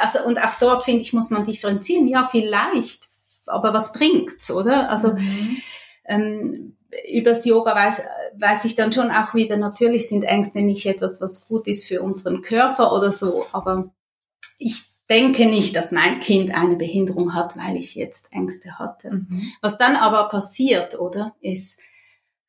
also, 0.00 0.24
und 0.24 0.38
auch 0.38 0.54
dort, 0.58 0.84
finde 0.84 1.02
ich, 1.02 1.12
muss 1.12 1.28
man 1.28 1.44
differenzieren. 1.44 2.08
Ja, 2.08 2.26
vielleicht 2.26 3.09
aber 3.50 3.74
was 3.74 3.92
bringt's, 3.92 4.50
oder? 4.50 4.90
Also 4.90 5.12
mhm. 5.12 5.56
ähm, 6.04 6.76
übers 7.12 7.44
Yoga 7.44 7.74
weiß, 7.74 8.02
weiß 8.38 8.64
ich 8.64 8.74
dann 8.74 8.92
schon 8.92 9.10
auch 9.10 9.34
wieder, 9.34 9.56
natürlich 9.56 10.08
sind 10.08 10.24
Ängste 10.24 10.58
nicht 10.58 10.86
etwas, 10.86 11.20
was 11.20 11.46
gut 11.46 11.66
ist 11.66 11.86
für 11.86 12.02
unseren 12.02 12.42
Körper 12.42 12.92
oder 12.92 13.12
so, 13.12 13.46
aber 13.52 13.92
ich 14.58 14.82
denke 15.08 15.46
nicht, 15.46 15.74
dass 15.74 15.92
mein 15.92 16.20
Kind 16.20 16.54
eine 16.54 16.76
Behinderung 16.76 17.34
hat, 17.34 17.56
weil 17.56 17.76
ich 17.76 17.96
jetzt 17.96 18.32
Ängste 18.32 18.78
hatte. 18.78 19.10
Mhm. 19.10 19.52
Was 19.60 19.76
dann 19.76 19.96
aber 19.96 20.28
passiert, 20.28 20.98
oder, 20.98 21.34
ist, 21.40 21.78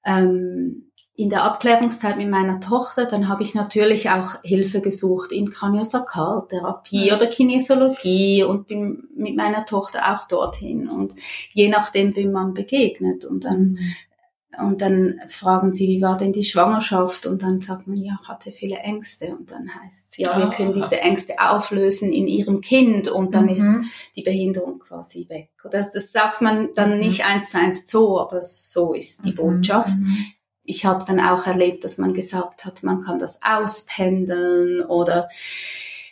ähm, 0.06 0.91
in 1.16 1.30
der 1.30 1.44
Abklärungszeit 1.44 2.18
mit 2.18 2.30
meiner 2.30 2.60
Tochter, 2.62 3.06
dann 3.06 3.28
habe 3.28 3.44
ich 3.44 3.54
natürlich 3.54 4.10
auch 4.10 4.42
Hilfe 4.44 4.82
gesucht 4.82 5.32
in 5.32 5.52
Kraniosakraltherapie 5.52 7.12
oder 7.12 7.28
Kinesiologie 7.28 8.44
und 8.44 8.68
bin 8.68 9.10
mit 9.16 9.36
meiner 9.36 9.66
Tochter 9.66 10.14
auch 10.14 10.28
dorthin 10.28 10.90
und 10.90 11.14
je 11.52 11.68
nachdem, 11.68 12.16
wie 12.16 12.28
man 12.28 12.54
begegnet 12.54 13.26
und 13.26 13.44
dann 13.44 13.74
mhm. 13.74 13.80
Und 14.60 14.82
dann 14.82 15.22
fragen 15.30 15.74
sie, 15.74 15.88
wie 15.88 16.02
war 16.02 16.18
denn 16.18 16.34
die 16.34 16.44
Schwangerschaft? 16.44 17.26
Und 17.26 17.42
dann 17.42 17.62
sagt 17.62 17.88
man, 17.88 17.96
ja, 17.96 18.20
hatte 18.28 18.52
viele 18.52 18.76
Ängste. 18.78 19.28
Und 19.28 19.50
dann 19.50 19.70
heißt 19.74 20.10
es, 20.10 20.18
ja, 20.18 20.38
wir 20.38 20.50
können 20.50 20.74
diese 20.74 21.00
Ängste 21.00 21.36
auflösen 21.40 22.12
in 22.12 22.28
ihrem 22.28 22.60
Kind 22.60 23.08
und 23.08 23.34
dann 23.34 23.46
mhm. 23.46 23.52
ist 23.52 23.78
die 24.16 24.24
Behinderung 24.24 24.80
quasi 24.80 25.28
weg. 25.30 25.52
Das, 25.72 25.94
das 25.94 26.12
sagt 26.12 26.42
man 26.42 26.70
dann 26.76 26.96
mhm. 26.96 27.00
nicht 27.00 27.24
eins 27.24 27.52
zu 27.52 27.60
eins 27.60 27.90
so, 27.90 28.20
aber 28.20 28.44
so 28.44 28.94
ist 28.94 29.24
die 29.24 29.32
mhm. 29.32 29.36
Botschaft. 29.36 29.98
Mhm. 29.98 30.18
Ich 30.64 30.86
habe 30.86 31.06
dann 31.06 31.20
auch 31.20 31.48
erlebt, 31.48 31.84
dass 31.84 31.98
man 31.98 32.14
gesagt 32.14 32.66
hat, 32.66 32.84
man 32.84 33.04
kann 33.04 33.20
das 33.20 33.40
auspendeln 33.42 34.82
oder 34.82 35.30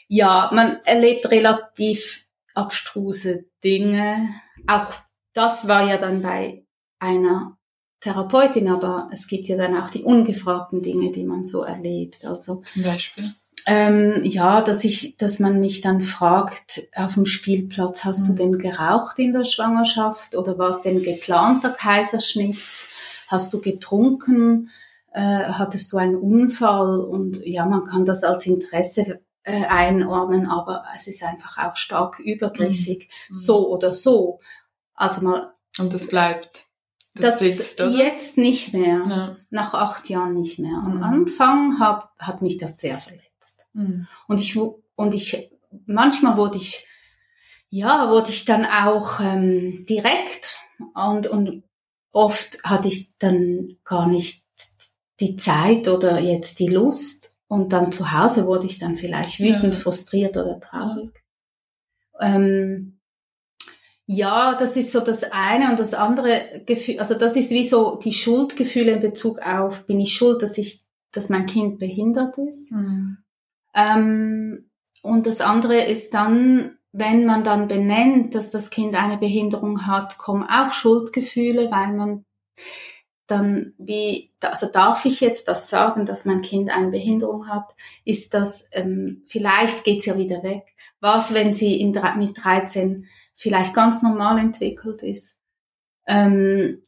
ja, 0.07 0.49
man 0.53 0.79
erlebt 0.85 1.29
relativ 1.29 2.25
abstruse 2.55 3.45
Dinge. 3.63 4.29
Auch 4.67 4.93
das 5.33 5.67
war 5.67 5.87
ja 5.87 5.97
dann 5.97 6.21
bei 6.21 6.65
einer 6.99 7.57
Therapeutin, 8.01 8.69
aber 8.69 9.09
es 9.11 9.27
gibt 9.27 9.47
ja 9.47 9.57
dann 9.57 9.75
auch 9.75 9.89
die 9.89 10.03
ungefragten 10.03 10.81
Dinge, 10.81 11.11
die 11.11 11.23
man 11.23 11.43
so 11.43 11.63
erlebt. 11.63 12.25
Also 12.25 12.63
zum 12.65 12.83
Beispiel. 12.83 13.33
Ähm, 13.65 14.23
ja, 14.23 14.61
dass 14.61 14.83
ich, 14.83 15.17
dass 15.17 15.39
man 15.39 15.59
mich 15.59 15.81
dann 15.81 16.01
fragt 16.01 16.87
auf 16.95 17.15
dem 17.15 17.25
Spielplatz, 17.25 18.03
hast 18.05 18.21
mhm. 18.23 18.27
du 18.27 18.33
denn 18.33 18.57
geraucht 18.57 19.19
in 19.19 19.33
der 19.33 19.45
Schwangerschaft 19.45 20.33
oder 20.35 20.57
war 20.57 20.71
es 20.71 20.81
denn 20.81 21.03
geplanter 21.03 21.69
Kaiserschnitt? 21.69 22.57
Hast 23.29 23.53
du 23.53 23.61
getrunken? 23.61 24.71
Äh, 25.11 25.21
hattest 25.21 25.91
du 25.93 25.97
einen 25.97 26.15
Unfall? 26.15 26.99
Und 26.99 27.45
ja, 27.45 27.65
man 27.65 27.85
kann 27.85 28.05
das 28.05 28.23
als 28.23 28.47
Interesse 28.47 29.21
äh, 29.43 29.65
einordnen, 29.65 30.47
aber 30.47 30.83
es 30.95 31.05
ist 31.05 31.23
einfach 31.23 31.57
auch 31.59 31.75
stark 31.75 32.19
übergriffig, 32.19 33.07
mhm. 33.29 33.33
so 33.33 33.69
oder 33.69 33.93
so. 33.93 34.39
Also 34.95 35.21
mal. 35.21 35.53
Und 35.77 35.93
das 35.93 36.07
bleibt. 36.07 36.65
Das, 37.13 37.37
das 37.37 37.39
sitzt, 37.39 37.81
oder? 37.81 37.91
jetzt 37.91 38.37
nicht 38.37 38.73
mehr. 38.73 39.03
Ja. 39.07 39.35
Nach 39.51 39.73
acht 39.75 40.09
Jahren 40.09 40.33
nicht 40.33 40.57
mehr. 40.57 40.75
Am 40.75 40.97
mhm. 40.97 41.03
Anfang 41.03 41.79
hab, 41.79 42.17
hat 42.17 42.41
mich 42.41 42.57
das 42.57 42.79
sehr 42.79 42.97
verletzt. 42.97 43.65
Mhm. 43.73 44.07
Und 44.27 44.39
ich, 44.39 44.57
und 44.57 45.13
ich, 45.13 45.51
manchmal 45.85 46.35
wurde 46.35 46.57
ich, 46.57 46.87
ja, 47.69 48.09
wurde 48.09 48.29
ich 48.29 48.45
dann 48.45 48.65
auch 48.65 49.19
ähm, 49.19 49.85
direkt 49.87 50.59
und, 50.95 51.27
und 51.27 51.63
oft 52.11 52.63
hatte 52.63 52.87
ich 52.87 53.17
dann 53.17 53.77
gar 53.83 54.07
nicht 54.07 54.43
die 55.19 55.35
Zeit 55.35 55.87
oder 55.87 56.19
jetzt 56.19 56.59
die 56.59 56.67
Lust. 56.67 57.35
Und 57.47 57.73
dann 57.73 57.91
zu 57.91 58.11
Hause 58.11 58.45
wurde 58.45 58.67
ich 58.67 58.77
dann 58.77 58.95
vielleicht 58.95 59.39
wütend, 59.39 59.73
ja. 59.73 59.79
frustriert 59.79 60.37
oder 60.37 60.59
traurig. 60.59 61.11
Ähm, 62.19 62.99
ja, 64.05 64.55
das 64.55 64.75
ist 64.75 64.91
so 64.91 65.01
das 65.01 65.23
eine 65.31 65.69
und 65.69 65.79
das 65.79 65.93
andere 65.93 66.63
Gefühl, 66.65 66.99
also 66.99 67.13
das 67.13 67.35
ist 67.35 67.51
wie 67.51 67.63
so 67.63 67.95
die 67.95 68.11
Schuldgefühle 68.11 68.93
in 68.93 69.01
Bezug 69.01 69.39
auf, 69.39 69.85
bin 69.85 69.99
ich 69.99 70.15
schuld, 70.15 70.41
dass 70.41 70.57
ich, 70.57 70.81
dass 71.11 71.29
mein 71.29 71.45
Kind 71.45 71.77
behindert 71.77 72.35
ist? 72.39 72.71
Mhm. 72.71 73.19
Ähm, 73.75 74.69
und 75.03 75.27
das 75.27 75.41
andere 75.41 75.85
ist 75.85 76.15
dann, 76.15 76.78
wenn 76.91 77.25
man 77.25 77.43
dann 77.43 77.67
benennt, 77.67 78.35
dass 78.35 78.51
das 78.51 78.69
Kind 78.69 78.95
eine 78.95 79.17
Behinderung 79.17 79.85
hat, 79.85 80.17
kommen 80.17 80.43
auch 80.43 80.73
Schuldgefühle, 80.73 81.71
weil 81.71 81.93
man 81.93 82.25
dann 83.27 83.73
wie, 83.77 84.31
also 84.41 84.67
darf 84.67 85.05
ich 85.05 85.21
jetzt 85.21 85.47
das 85.47 85.69
sagen, 85.69 86.05
dass 86.05 86.25
mein 86.25 86.41
Kind 86.41 86.75
eine 86.75 86.89
Behinderung 86.89 87.47
hat? 87.47 87.75
Ist 88.03 88.33
das, 88.33 88.67
ähm, 88.71 89.23
vielleicht 89.27 89.83
geht's 89.83 90.07
ja 90.07 90.17
wieder 90.17 90.41
weg. 90.43 90.63
Was, 90.99 91.33
wenn 91.33 91.53
sie 91.53 91.79
in, 91.79 91.91
mit 92.17 92.43
13 92.43 93.05
vielleicht 93.35 93.73
ganz 93.73 94.01
normal 94.01 94.39
entwickelt 94.39 95.03
ist. 95.03 95.37
Ähm, 96.07 96.81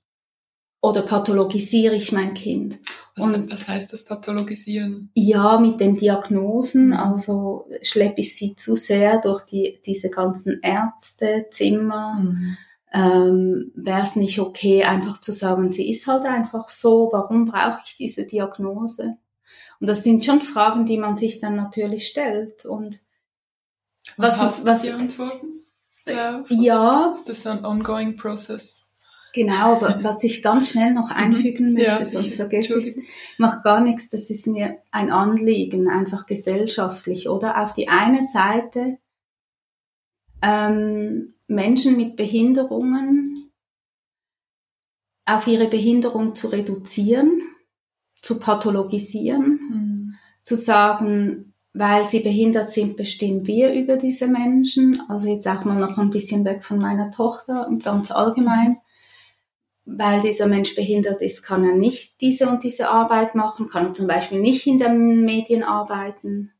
oder 0.82 1.03
pathologisiere 1.03 1.95
ich 1.95 2.11
mein 2.11 2.34
Kind? 2.34 2.79
Was, 3.15 3.27
und, 3.27 3.51
was 3.51 3.67
heißt 3.67 3.93
das 3.93 4.05
Pathologisieren? 4.05 5.11
Ja, 5.13 5.59
mit 5.59 5.79
den 5.79 5.95
Diagnosen, 5.95 6.93
also 6.93 7.67
schleppe 7.82 8.21
ich 8.21 8.36
sie 8.36 8.55
zu 8.55 8.75
sehr 8.75 9.19
durch 9.19 9.41
die, 9.41 9.79
diese 9.86 10.09
ganzen 10.09 10.59
Ärztezimmer. 10.61 12.15
Mhm. 12.15 12.57
Ähm, 12.93 13.71
Wäre 13.75 14.03
es 14.03 14.15
nicht 14.15 14.39
okay, 14.39 14.84
einfach 14.84 15.19
zu 15.19 15.32
sagen, 15.32 15.71
sie 15.71 15.89
ist 15.89 16.07
halt 16.07 16.25
einfach 16.25 16.67
so, 16.69 17.09
warum 17.11 17.45
brauche 17.45 17.82
ich 17.86 17.95
diese 17.95 18.23
Diagnose? 18.23 19.17
Und 19.79 19.88
das 19.88 20.03
sind 20.03 20.25
schon 20.25 20.41
Fragen, 20.41 20.86
die 20.86 20.97
man 20.97 21.15
sich 21.15 21.39
dann 21.39 21.55
natürlich 21.55 22.07
stellt. 22.07 22.65
Und, 22.65 22.86
und 22.86 23.01
was, 24.17 24.41
hast 24.41 24.65
was, 24.65 24.82
die 24.82 24.91
Antworten? 24.91 25.61
drauf? 26.05 26.49
Ja. 26.49 27.11
Ist 27.11 27.29
das 27.29 27.45
ein 27.45 27.65
ongoing 27.65 28.17
process? 28.17 28.86
Genau, 29.34 29.75
aber 29.75 30.03
was 30.03 30.23
ich 30.23 30.43
ganz 30.43 30.71
schnell 30.71 30.93
noch 30.93 31.09
mhm. 31.09 31.15
einfügen 31.15 31.73
möchte, 31.73 31.89
ja, 31.89 32.05
sonst 32.05 32.36
vergesse 32.36 32.77
ich 32.77 32.88
es, 32.88 32.99
macht 33.38 33.63
gar 33.63 33.82
nichts, 33.82 34.09
das 34.09 34.29
ist 34.29 34.47
mir 34.47 34.77
ein 34.91 35.11
Anliegen, 35.11 35.88
einfach 35.88 36.25
gesellschaftlich, 36.25 37.29
oder? 37.29 37.61
Auf 37.61 37.73
die 37.73 37.88
eine 37.88 38.23
Seite 38.23 38.97
ähm, 40.41 41.34
Menschen 41.47 41.97
mit 41.97 42.15
Behinderungen 42.15 43.51
auf 45.25 45.47
ihre 45.47 45.67
Behinderung 45.67 46.36
zu 46.36 46.47
reduzieren, 46.47 47.41
zu 48.21 48.39
pathologisieren, 48.39 49.59
mhm. 49.69 50.15
zu 50.43 50.55
sagen, 50.55 51.53
weil 51.73 52.07
sie 52.07 52.19
behindert 52.19 52.71
sind, 52.71 52.97
bestimmen 52.97 53.47
wir 53.47 53.73
über 53.73 53.97
diese 53.97 54.27
Menschen. 54.27 55.01
Also 55.07 55.27
jetzt 55.27 55.47
auch 55.47 55.63
mal 55.63 55.79
noch 55.79 55.97
ein 55.97 56.09
bisschen 56.09 56.43
weg 56.43 56.63
von 56.63 56.79
meiner 56.79 57.11
Tochter 57.11 57.67
und 57.67 57.84
ganz 57.84 58.11
allgemein. 58.11 58.77
Weil 59.97 60.21
dieser 60.21 60.47
Mensch 60.47 60.75
behindert 60.75 61.21
ist, 61.21 61.43
kann 61.43 61.63
er 61.63 61.75
nicht 61.75 62.21
diese 62.21 62.47
und 62.47 62.63
diese 62.63 62.89
Arbeit 62.89 63.35
machen, 63.35 63.67
kann 63.67 63.87
er 63.87 63.93
zum 63.93 64.07
Beispiel 64.07 64.39
nicht 64.39 64.65
in 64.67 64.77
den 64.77 65.21
Medien 65.21 65.63
arbeiten. 65.63 66.51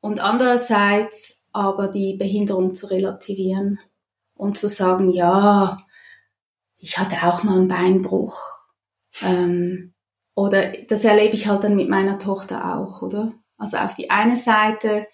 Und 0.00 0.20
andererseits 0.20 1.44
aber 1.52 1.88
die 1.88 2.14
Behinderung 2.14 2.74
zu 2.74 2.86
relativieren 2.86 3.78
und 4.34 4.56
zu 4.56 4.68
sagen, 4.68 5.10
ja, 5.10 5.76
ich 6.78 6.98
hatte 6.98 7.16
auch 7.26 7.42
mal 7.42 7.58
einen 7.58 7.68
Beinbruch. 7.68 8.38
Ähm, 9.22 9.92
oder 10.34 10.72
das 10.88 11.04
erlebe 11.04 11.34
ich 11.34 11.48
halt 11.48 11.64
dann 11.64 11.76
mit 11.76 11.88
meiner 11.88 12.18
Tochter 12.18 12.76
auch, 12.76 13.02
oder? 13.02 13.32
Also 13.58 13.76
auf 13.76 13.94
die 13.94 14.10
eine 14.10 14.36
Seite, 14.36 15.06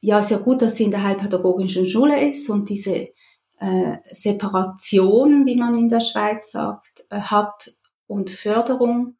ja, 0.00 0.18
ist 0.18 0.30
ja 0.30 0.38
gut, 0.38 0.60
dass 0.60 0.76
sie 0.76 0.84
in 0.84 0.90
der 0.90 1.02
heilpädagogischen 1.04 1.88
Schule 1.88 2.30
ist 2.30 2.50
und 2.50 2.68
diese 2.68 3.08
äh, 3.60 3.98
Separation, 4.10 5.44
wie 5.46 5.56
man 5.56 5.74
in 5.74 5.88
der 5.88 6.00
Schweiz 6.00 6.50
sagt, 6.50 7.04
äh, 7.10 7.20
hat 7.20 7.70
und 8.06 8.30
Förderung 8.30 9.18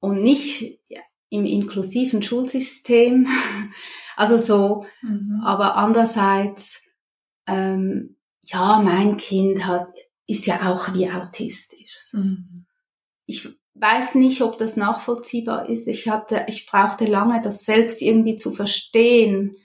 und 0.00 0.22
nicht 0.22 0.80
im 1.28 1.44
inklusiven 1.44 2.22
Schulsystem. 2.22 3.28
also 4.16 4.36
so, 4.36 4.86
mhm. 5.02 5.42
aber 5.44 5.76
andererseits, 5.76 6.82
ähm, 7.46 8.16
ja, 8.44 8.80
mein 8.82 9.18
Kind 9.18 9.66
hat, 9.66 9.88
ist 10.26 10.46
ja 10.46 10.72
auch 10.72 10.94
wie 10.94 11.10
autistisch. 11.10 11.98
Mhm. 12.12 12.66
Ich 13.26 13.46
weiß 13.74 14.14
nicht, 14.14 14.40
ob 14.40 14.56
das 14.56 14.76
nachvollziehbar 14.76 15.68
ist. 15.68 15.86
Ich 15.86 16.08
hatte, 16.08 16.46
ich 16.48 16.66
brauchte 16.66 17.04
lange, 17.04 17.42
das 17.42 17.64
selbst 17.64 18.00
irgendwie 18.00 18.36
zu 18.36 18.52
verstehen, 18.52 19.56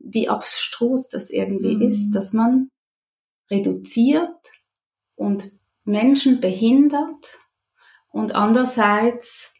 wie 0.00 0.28
abstrus 0.28 1.08
das 1.08 1.30
irgendwie 1.30 1.76
mhm. 1.76 1.82
ist, 1.82 2.10
dass 2.10 2.32
man 2.32 2.70
reduziert 3.50 4.36
und 5.14 5.50
Menschen 5.84 6.40
behindert 6.40 7.38
und 8.10 8.34
andererseits 8.34 9.52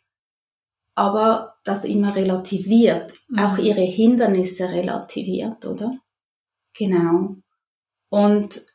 aber 0.99 1.55
das 1.63 1.85
immer 1.85 2.17
relativiert, 2.17 3.15
mhm. 3.29 3.39
auch 3.39 3.59
ihre 3.59 3.83
Hindernisse 3.83 4.69
relativiert, 4.69 5.65
oder? 5.65 5.93
Genau. 6.77 7.31
Und 8.09 8.67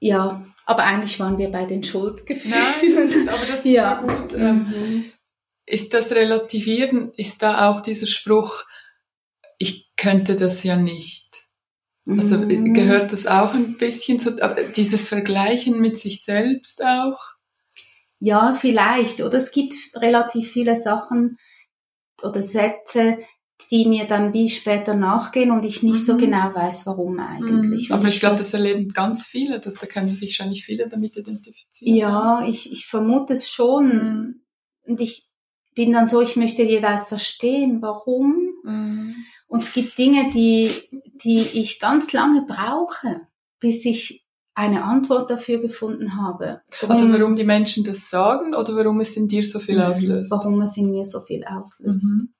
ja, 0.00 0.44
aber 0.66 0.82
eigentlich 0.82 1.20
waren 1.20 1.38
wir 1.38 1.50
bei 1.52 1.66
den 1.66 1.84
Schuldgefühlen. 1.84 2.50
Nein, 2.50 2.96
das 2.96 3.14
ist, 3.14 3.28
aber 3.28 3.46
das 3.46 3.50
ist 3.58 3.64
ja 3.66 4.02
gut. 4.02 4.32
Ähm, 4.32 4.66
mhm. 4.66 5.04
Ist 5.66 5.94
das 5.94 6.10
Relativieren, 6.10 7.12
ist 7.16 7.42
da 7.42 7.70
auch 7.70 7.80
dieser 7.80 8.08
Spruch, 8.08 8.64
ich 9.58 9.92
könnte 9.96 10.34
das 10.34 10.64
ja 10.64 10.76
nicht. 10.76 11.23
Also 12.06 12.36
mhm. 12.36 12.74
gehört 12.74 13.12
das 13.12 13.26
auch 13.26 13.54
ein 13.54 13.78
bisschen 13.78 14.20
zu, 14.20 14.36
dieses 14.76 15.08
Vergleichen 15.08 15.80
mit 15.80 15.98
sich 15.98 16.22
selbst 16.22 16.84
auch? 16.84 17.18
Ja, 18.20 18.52
vielleicht. 18.52 19.22
Oder 19.22 19.38
es 19.38 19.52
gibt 19.52 19.74
relativ 19.94 20.50
viele 20.50 20.76
Sachen 20.76 21.38
oder 22.22 22.42
Sätze, 22.42 23.18
die 23.70 23.86
mir 23.86 24.06
dann 24.06 24.32
wie 24.32 24.50
später 24.50 24.94
nachgehen 24.94 25.50
und 25.50 25.64
ich 25.64 25.82
nicht 25.82 26.00
mhm. 26.00 26.04
so 26.04 26.16
genau 26.16 26.54
weiß, 26.54 26.86
warum 26.86 27.18
eigentlich. 27.18 27.88
Mhm. 27.88 27.94
Aber 27.94 28.08
ich, 28.08 28.14
ich 28.14 28.20
glaube, 28.20 28.36
das 28.36 28.52
erleben 28.52 28.92
ganz 28.92 29.24
viele, 29.24 29.60
da, 29.60 29.70
da 29.70 29.86
können 29.86 30.10
sich 30.10 30.38
wahrscheinlich 30.38 30.64
viele 30.64 30.88
damit 30.88 31.16
identifizieren. 31.16 31.96
Ja, 31.96 32.46
ich, 32.46 32.70
ich 32.70 32.86
vermute 32.86 33.32
es 33.32 33.48
schon. 33.48 33.86
Mhm. 33.86 34.40
Und 34.86 35.00
ich 35.00 35.24
bin 35.74 35.92
dann 35.92 36.08
so, 36.08 36.20
ich 36.20 36.36
möchte 36.36 36.62
jeweils 36.62 37.06
verstehen, 37.06 37.80
warum. 37.80 38.52
Mhm. 38.62 39.14
Und 39.46 39.62
es 39.62 39.72
gibt 39.72 39.96
Dinge, 39.98 40.30
die, 40.32 40.70
die 41.22 41.40
ich 41.40 41.80
ganz 41.80 42.12
lange 42.12 42.44
brauche, 42.46 43.20
bis 43.60 43.84
ich 43.84 44.24
eine 44.54 44.84
Antwort 44.84 45.30
dafür 45.30 45.60
gefunden 45.60 46.16
habe. 46.16 46.62
Drum, 46.78 46.90
also 46.90 47.12
warum 47.12 47.34
die 47.34 47.44
Menschen 47.44 47.84
das 47.84 48.08
sagen 48.08 48.54
oder 48.54 48.76
warum 48.76 49.00
es 49.00 49.16
in 49.16 49.26
dir 49.26 49.44
so 49.44 49.58
viel 49.58 49.80
auslöst? 49.80 50.30
Warum 50.30 50.60
es 50.62 50.76
in 50.76 50.90
mir 50.90 51.04
so 51.04 51.20
viel 51.20 51.44
auslöst. 51.44 52.04
Mhm. 52.04 52.34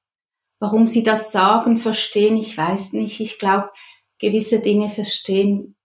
Warum 0.60 0.86
sie 0.86 1.02
das 1.02 1.32
sagen, 1.32 1.76
verstehen, 1.76 2.36
ich 2.36 2.56
weiß 2.56 2.92
nicht. 2.92 3.20
Ich 3.20 3.38
glaube, 3.38 3.70
gewisse 4.18 4.60
Dinge 4.60 4.90
verstehen 4.90 5.76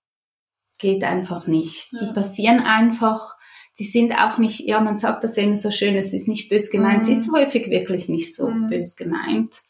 geht 0.78 1.04
einfach 1.04 1.48
nicht. 1.48 1.92
Ja. 1.92 2.00
Die 2.06 2.14
passieren 2.14 2.60
einfach. 2.60 3.36
Die 3.80 3.86
sind 3.86 4.14
auch 4.14 4.38
nicht, 4.38 4.62
ja, 4.62 4.82
man 4.82 4.98
sagt 4.98 5.24
das 5.24 5.38
immer 5.38 5.56
so 5.56 5.72
schön, 5.72 5.96
es 5.96 6.14
ist 6.14 6.28
nicht 6.28 6.50
bös 6.50 6.70
gemeint. 6.70 7.06
Mhm. 7.06 7.12
Es 7.12 7.20
ist 7.20 7.32
häufig 7.34 7.70
wirklich 7.70 8.08
nicht 8.08 8.36
so 8.36 8.50
mhm. 8.50 8.70
bös 8.70 8.96
gemeint. 8.96 9.62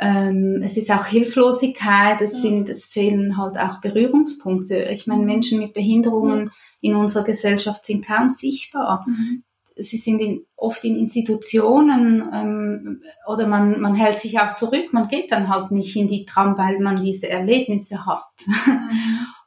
Ähm, 0.00 0.60
es 0.62 0.76
ist 0.76 0.90
auch 0.90 1.06
Hilflosigkeit, 1.06 2.20
es, 2.20 2.42
sind, 2.42 2.68
es 2.68 2.84
fehlen 2.84 3.38
halt 3.38 3.56
auch 3.58 3.80
Berührungspunkte. 3.80 4.76
Ich 4.92 5.06
meine, 5.06 5.24
Menschen 5.24 5.60
mit 5.60 5.72
Behinderungen 5.72 6.50
in 6.80 6.96
unserer 6.96 7.24
Gesellschaft 7.24 7.86
sind 7.86 8.04
kaum 8.04 8.30
sichtbar. 8.30 9.04
Mhm. 9.06 9.44
Sie 9.76 9.96
sind 9.96 10.20
in, 10.20 10.44
oft 10.56 10.84
in 10.84 10.96
Institutionen 10.96 12.28
ähm, 12.32 13.02
oder 13.26 13.46
man, 13.46 13.80
man 13.80 13.94
hält 13.94 14.20
sich 14.20 14.38
auch 14.38 14.54
zurück, 14.56 14.92
man 14.92 15.08
geht 15.08 15.32
dann 15.32 15.48
halt 15.48 15.70
nicht 15.70 15.96
in 15.96 16.08
die 16.08 16.24
Tram, 16.24 16.58
weil 16.58 16.78
man 16.80 17.02
diese 17.02 17.28
Erlebnisse 17.28 18.06
hat. 18.06 18.46
Mhm. 18.46 18.80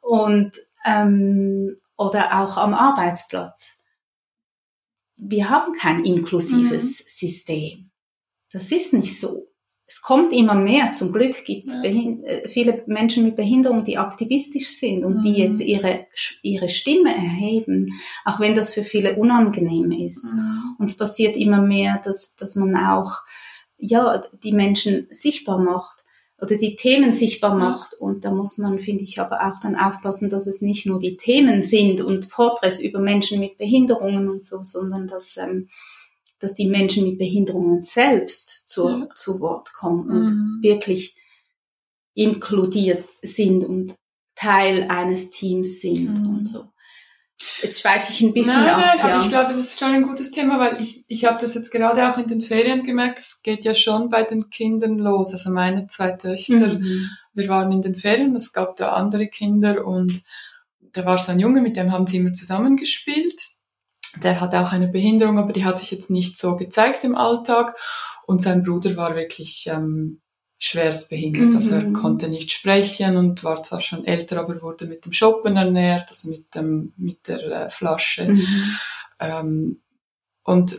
Und 0.00 0.56
ähm, 0.86 1.76
oder 1.98 2.40
auch 2.40 2.56
am 2.56 2.72
Arbeitsplatz. 2.72 3.74
Wir 5.16 5.50
haben 5.50 5.72
kein 5.74 6.04
inklusives 6.04 7.00
mhm. 7.00 7.08
System. 7.08 7.90
Das 8.52 8.70
ist 8.72 8.92
nicht 8.94 9.20
so 9.20 9.47
es 9.88 10.02
kommt 10.02 10.34
immer 10.34 10.54
mehr. 10.54 10.92
Zum 10.92 11.12
Glück 11.12 11.46
gibt 11.46 11.70
es 11.70 11.76
ja. 11.76 11.84
Äh, 11.84 12.46
viele 12.46 12.84
Menschen 12.86 13.24
mit 13.24 13.36
Behinderung, 13.36 13.84
die 13.84 13.96
aktivistisch 13.96 14.76
sind 14.76 15.02
und 15.02 15.18
mhm. 15.18 15.22
die 15.22 15.32
jetzt 15.32 15.60
ihre, 15.62 16.06
ihre 16.42 16.68
Stimme 16.68 17.14
erheben, 17.14 17.98
auch 18.26 18.38
wenn 18.38 18.54
das 18.54 18.74
für 18.74 18.84
viele 18.84 19.16
unangenehm 19.16 19.90
ist. 19.90 20.34
Mhm. 20.34 20.76
Und 20.78 20.90
es 20.90 20.96
passiert 20.96 21.36
immer 21.36 21.62
mehr, 21.62 22.02
dass, 22.04 22.36
dass 22.36 22.54
man 22.54 22.76
auch 22.76 23.22
ja, 23.78 24.20
die 24.42 24.52
Menschen 24.52 25.08
sichtbar 25.10 25.58
macht 25.58 26.04
oder 26.38 26.56
die 26.56 26.76
Themen 26.76 27.14
sichtbar 27.14 27.54
macht. 27.54 27.94
Und 27.94 28.26
da 28.26 28.30
muss 28.30 28.58
man, 28.58 28.78
finde 28.80 29.04
ich, 29.04 29.18
aber 29.18 29.46
auch 29.46 29.58
dann 29.62 29.74
aufpassen, 29.74 30.28
dass 30.28 30.46
es 30.46 30.60
nicht 30.60 30.84
nur 30.84 30.98
die 30.98 31.16
Themen 31.16 31.62
sind 31.62 32.02
und 32.02 32.28
Porträts 32.28 32.78
über 32.78 33.00
Menschen 33.00 33.40
mit 33.40 33.56
Behinderungen 33.56 34.28
und 34.28 34.44
so, 34.44 34.60
sondern 34.64 35.06
dass 35.06 35.38
ähm, 35.38 35.70
dass 36.40 36.54
die 36.54 36.68
Menschen 36.68 37.04
mit 37.04 37.18
Behinderungen 37.18 37.82
selbst 37.82 38.68
zu, 38.68 38.88
ja. 38.88 39.08
zu 39.14 39.40
Wort 39.40 39.72
kommen 39.72 40.08
und 40.08 40.26
mhm. 40.26 40.58
wirklich 40.62 41.16
inkludiert 42.14 43.04
sind 43.22 43.64
und 43.64 43.96
Teil 44.34 44.86
eines 44.88 45.30
Teams 45.30 45.80
sind 45.80 46.10
mhm. 46.10 46.36
und 46.36 46.44
so. 46.44 46.64
Jetzt 47.62 47.80
schweife 47.80 48.12
ich 48.12 48.20
ein 48.20 48.32
bisschen 48.32 48.64
nein, 48.64 48.68
ab. 48.68 48.80
Nein, 48.80 48.98
ja. 48.98 49.04
aber 49.04 49.22
ich 49.22 49.28
glaube, 49.28 49.48
das 49.50 49.58
ist 49.58 49.78
schon 49.78 49.92
ein 49.92 50.02
gutes 50.02 50.32
Thema, 50.32 50.58
weil 50.58 50.80
ich, 50.80 51.04
ich 51.06 51.24
habe 51.24 51.38
das 51.40 51.54
jetzt 51.54 51.70
gerade 51.70 52.10
auch 52.10 52.18
in 52.18 52.26
den 52.26 52.40
Ferien 52.40 52.84
gemerkt, 52.84 53.20
es 53.20 53.42
geht 53.42 53.64
ja 53.64 53.74
schon 53.74 54.10
bei 54.10 54.24
den 54.24 54.50
Kindern 54.50 54.98
los. 54.98 55.32
Also 55.32 55.50
meine 55.50 55.86
zwei 55.86 56.12
Töchter, 56.12 56.78
mhm. 56.78 57.08
wir 57.34 57.48
waren 57.48 57.70
in 57.70 57.82
den 57.82 57.94
Ferien, 57.94 58.34
es 58.34 58.52
gab 58.52 58.76
da 58.76 58.92
andere 58.92 59.28
Kinder 59.28 59.86
und 59.86 60.22
da 60.92 61.04
war 61.04 61.18
so 61.18 61.30
ein 61.30 61.38
Junge, 61.38 61.60
mit 61.60 61.76
dem 61.76 61.92
haben 61.92 62.06
sie 62.06 62.16
immer 62.16 62.32
zusammengespielt 62.32 63.40
der 64.22 64.40
hat 64.40 64.54
auch 64.54 64.72
eine 64.72 64.88
Behinderung, 64.88 65.38
aber 65.38 65.52
die 65.52 65.64
hat 65.64 65.78
sich 65.78 65.90
jetzt 65.90 66.10
nicht 66.10 66.36
so 66.36 66.56
gezeigt 66.56 67.04
im 67.04 67.16
Alltag. 67.16 67.76
Und 68.26 68.42
sein 68.42 68.62
Bruder 68.62 68.96
war 68.96 69.14
wirklich 69.14 69.68
ähm, 69.70 70.20
schwerst 70.58 71.08
behindert. 71.08 71.48
Mhm. 71.48 71.56
Also 71.56 71.74
er 71.76 71.82
mhm. 71.82 71.92
konnte 71.94 72.28
nicht 72.28 72.52
sprechen 72.52 73.16
und 73.16 73.44
war 73.44 73.62
zwar 73.62 73.80
schon 73.80 74.04
älter, 74.04 74.40
aber 74.40 74.60
wurde 74.60 74.86
mit 74.86 75.04
dem 75.04 75.12
Shoppen 75.12 75.56
ernährt, 75.56 76.08
also 76.08 76.28
mit, 76.28 76.54
dem, 76.54 76.92
mit 76.96 77.28
der 77.28 77.66
äh, 77.66 77.70
Flasche. 77.70 78.28
Mhm. 78.28 78.78
Ähm, 79.20 79.76
und 80.44 80.76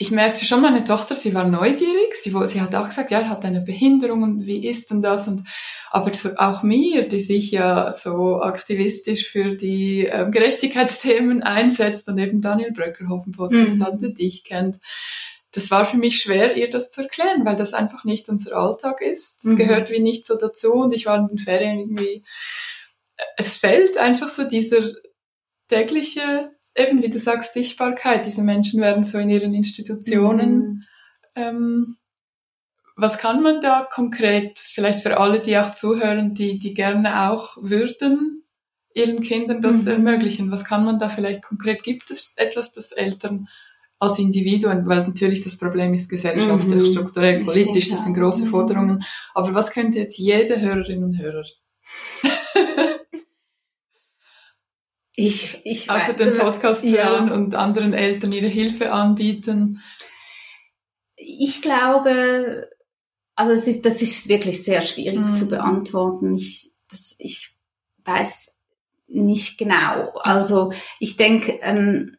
ich 0.00 0.12
merkte 0.12 0.44
schon, 0.44 0.62
meine 0.62 0.84
Tochter, 0.84 1.16
sie 1.16 1.34
war 1.34 1.46
neugierig, 1.46 2.14
sie, 2.14 2.30
sie 2.46 2.60
hat 2.60 2.74
auch 2.76 2.88
gesagt, 2.88 3.10
ja, 3.10 3.18
er 3.18 3.30
hat 3.30 3.44
eine 3.44 3.62
Behinderung 3.62 4.22
und 4.22 4.46
wie 4.46 4.64
ist 4.64 4.92
denn 4.92 5.02
das? 5.02 5.26
Und, 5.26 5.42
aber 5.90 6.12
auch 6.36 6.62
mir, 6.62 7.08
die 7.08 7.18
sich 7.18 7.50
ja 7.50 7.92
so 7.92 8.40
aktivistisch 8.40 9.28
für 9.28 9.56
die 9.56 10.06
ähm, 10.06 10.30
Gerechtigkeitsthemen 10.30 11.42
einsetzt 11.42 12.08
und 12.08 12.16
eben 12.18 12.40
Daniel 12.40 12.70
Bröckerhofen 12.70 13.32
Podcast 13.32 13.74
mhm. 13.74 13.84
hatte, 13.84 14.10
dich 14.10 14.44
kennt, 14.44 14.78
das 15.50 15.72
war 15.72 15.84
für 15.84 15.96
mich 15.96 16.20
schwer, 16.20 16.56
ihr 16.56 16.70
das 16.70 16.90
zu 16.90 17.02
erklären, 17.02 17.44
weil 17.44 17.56
das 17.56 17.74
einfach 17.74 18.04
nicht 18.04 18.28
unser 18.28 18.56
Alltag 18.56 19.00
ist. 19.00 19.44
Das 19.44 19.52
mhm. 19.52 19.56
gehört 19.56 19.90
wie 19.90 19.98
nicht 19.98 20.24
so 20.24 20.36
dazu 20.36 20.74
und 20.74 20.94
ich 20.94 21.06
war 21.06 21.18
in 21.18 21.26
den 21.26 21.38
Ferien 21.38 21.80
irgendwie, 21.80 22.22
es 23.36 23.56
fällt 23.56 23.98
einfach 23.98 24.28
so 24.28 24.44
dieser 24.44 24.92
tägliche 25.66 26.52
eben, 26.78 27.02
wie 27.02 27.10
du 27.10 27.18
sagst, 27.18 27.54
Sichtbarkeit. 27.54 28.26
Diese 28.26 28.42
Menschen 28.42 28.80
werden 28.80 29.04
so 29.04 29.18
in 29.18 29.30
ihren 29.30 29.54
Institutionen. 29.54 30.58
Mhm. 30.58 30.82
Ähm, 31.34 31.96
was 32.96 33.18
kann 33.18 33.42
man 33.42 33.60
da 33.60 33.86
konkret, 33.90 34.58
vielleicht 34.58 35.00
für 35.00 35.18
alle, 35.18 35.38
die 35.38 35.56
auch 35.58 35.70
zuhören, 35.70 36.34
die, 36.34 36.58
die 36.58 36.74
gerne 36.74 37.30
auch 37.30 37.56
würden, 37.60 38.44
ihren 38.94 39.22
Kindern 39.22 39.60
das 39.60 39.82
mhm. 39.82 39.88
ermöglichen? 39.88 40.50
Was 40.50 40.64
kann 40.64 40.84
man 40.84 40.98
da 40.98 41.08
vielleicht 41.08 41.42
konkret? 41.42 41.82
Gibt 41.82 42.10
es 42.10 42.32
etwas, 42.36 42.72
das 42.72 42.92
Eltern 42.92 43.48
als 44.00 44.18
Individuen, 44.18 44.86
weil 44.86 45.06
natürlich 45.06 45.42
das 45.42 45.58
Problem 45.58 45.92
ist 45.92 46.08
gesellschaftlich, 46.08 46.88
mhm. 46.88 46.92
strukturell, 46.92 47.44
politisch, 47.44 47.88
das 47.88 48.04
sind 48.04 48.14
große 48.14 48.46
mhm. 48.46 48.50
Forderungen. 48.50 49.04
Aber 49.34 49.54
was 49.54 49.70
könnte 49.70 49.98
jetzt 49.98 50.18
jede 50.18 50.60
Hörerin 50.60 51.02
und 51.02 51.18
Hörer 51.18 51.44
Ich, 55.20 55.58
ich 55.64 55.90
Außer 55.90 56.12
den 56.12 56.38
Podcast 56.38 56.84
hören 56.84 57.26
ja. 57.26 57.34
und 57.34 57.56
anderen 57.56 57.92
Eltern 57.92 58.30
ihre 58.30 58.46
Hilfe 58.46 58.92
anbieten. 58.92 59.82
Ich 61.16 61.60
glaube, 61.60 62.70
also 63.34 63.50
es 63.50 63.66
ist, 63.66 63.84
das 63.84 64.00
ist 64.00 64.28
wirklich 64.28 64.62
sehr 64.62 64.80
schwierig 64.82 65.18
mhm. 65.18 65.36
zu 65.36 65.48
beantworten. 65.48 66.36
Ich, 66.36 66.70
das, 66.88 67.16
ich 67.18 67.56
weiß 68.04 68.54
nicht 69.08 69.58
genau. 69.58 70.12
Also 70.20 70.72
ich 71.00 71.16
denke, 71.16 71.58
ähm, 71.62 72.16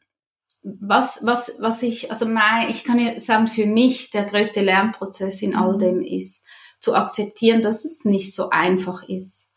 was, 0.62 1.20
was, 1.24 1.54
was 1.58 1.82
ich, 1.84 2.12
also 2.12 2.26
mein, 2.26 2.70
ich 2.70 2.84
kann 2.84 3.00
ja 3.00 3.18
sagen, 3.18 3.48
für 3.48 3.66
mich 3.66 4.10
der 4.10 4.26
größte 4.26 4.60
Lernprozess 4.60 5.42
in 5.42 5.56
all 5.56 5.76
mhm. 5.76 5.80
dem 5.80 6.02
ist, 6.02 6.46
zu 6.82 6.96
akzeptieren, 6.96 7.62
dass 7.62 7.86
es 7.86 8.04
nicht 8.04 8.36
so 8.36 8.50
einfach 8.50 9.08
ist. 9.08 9.50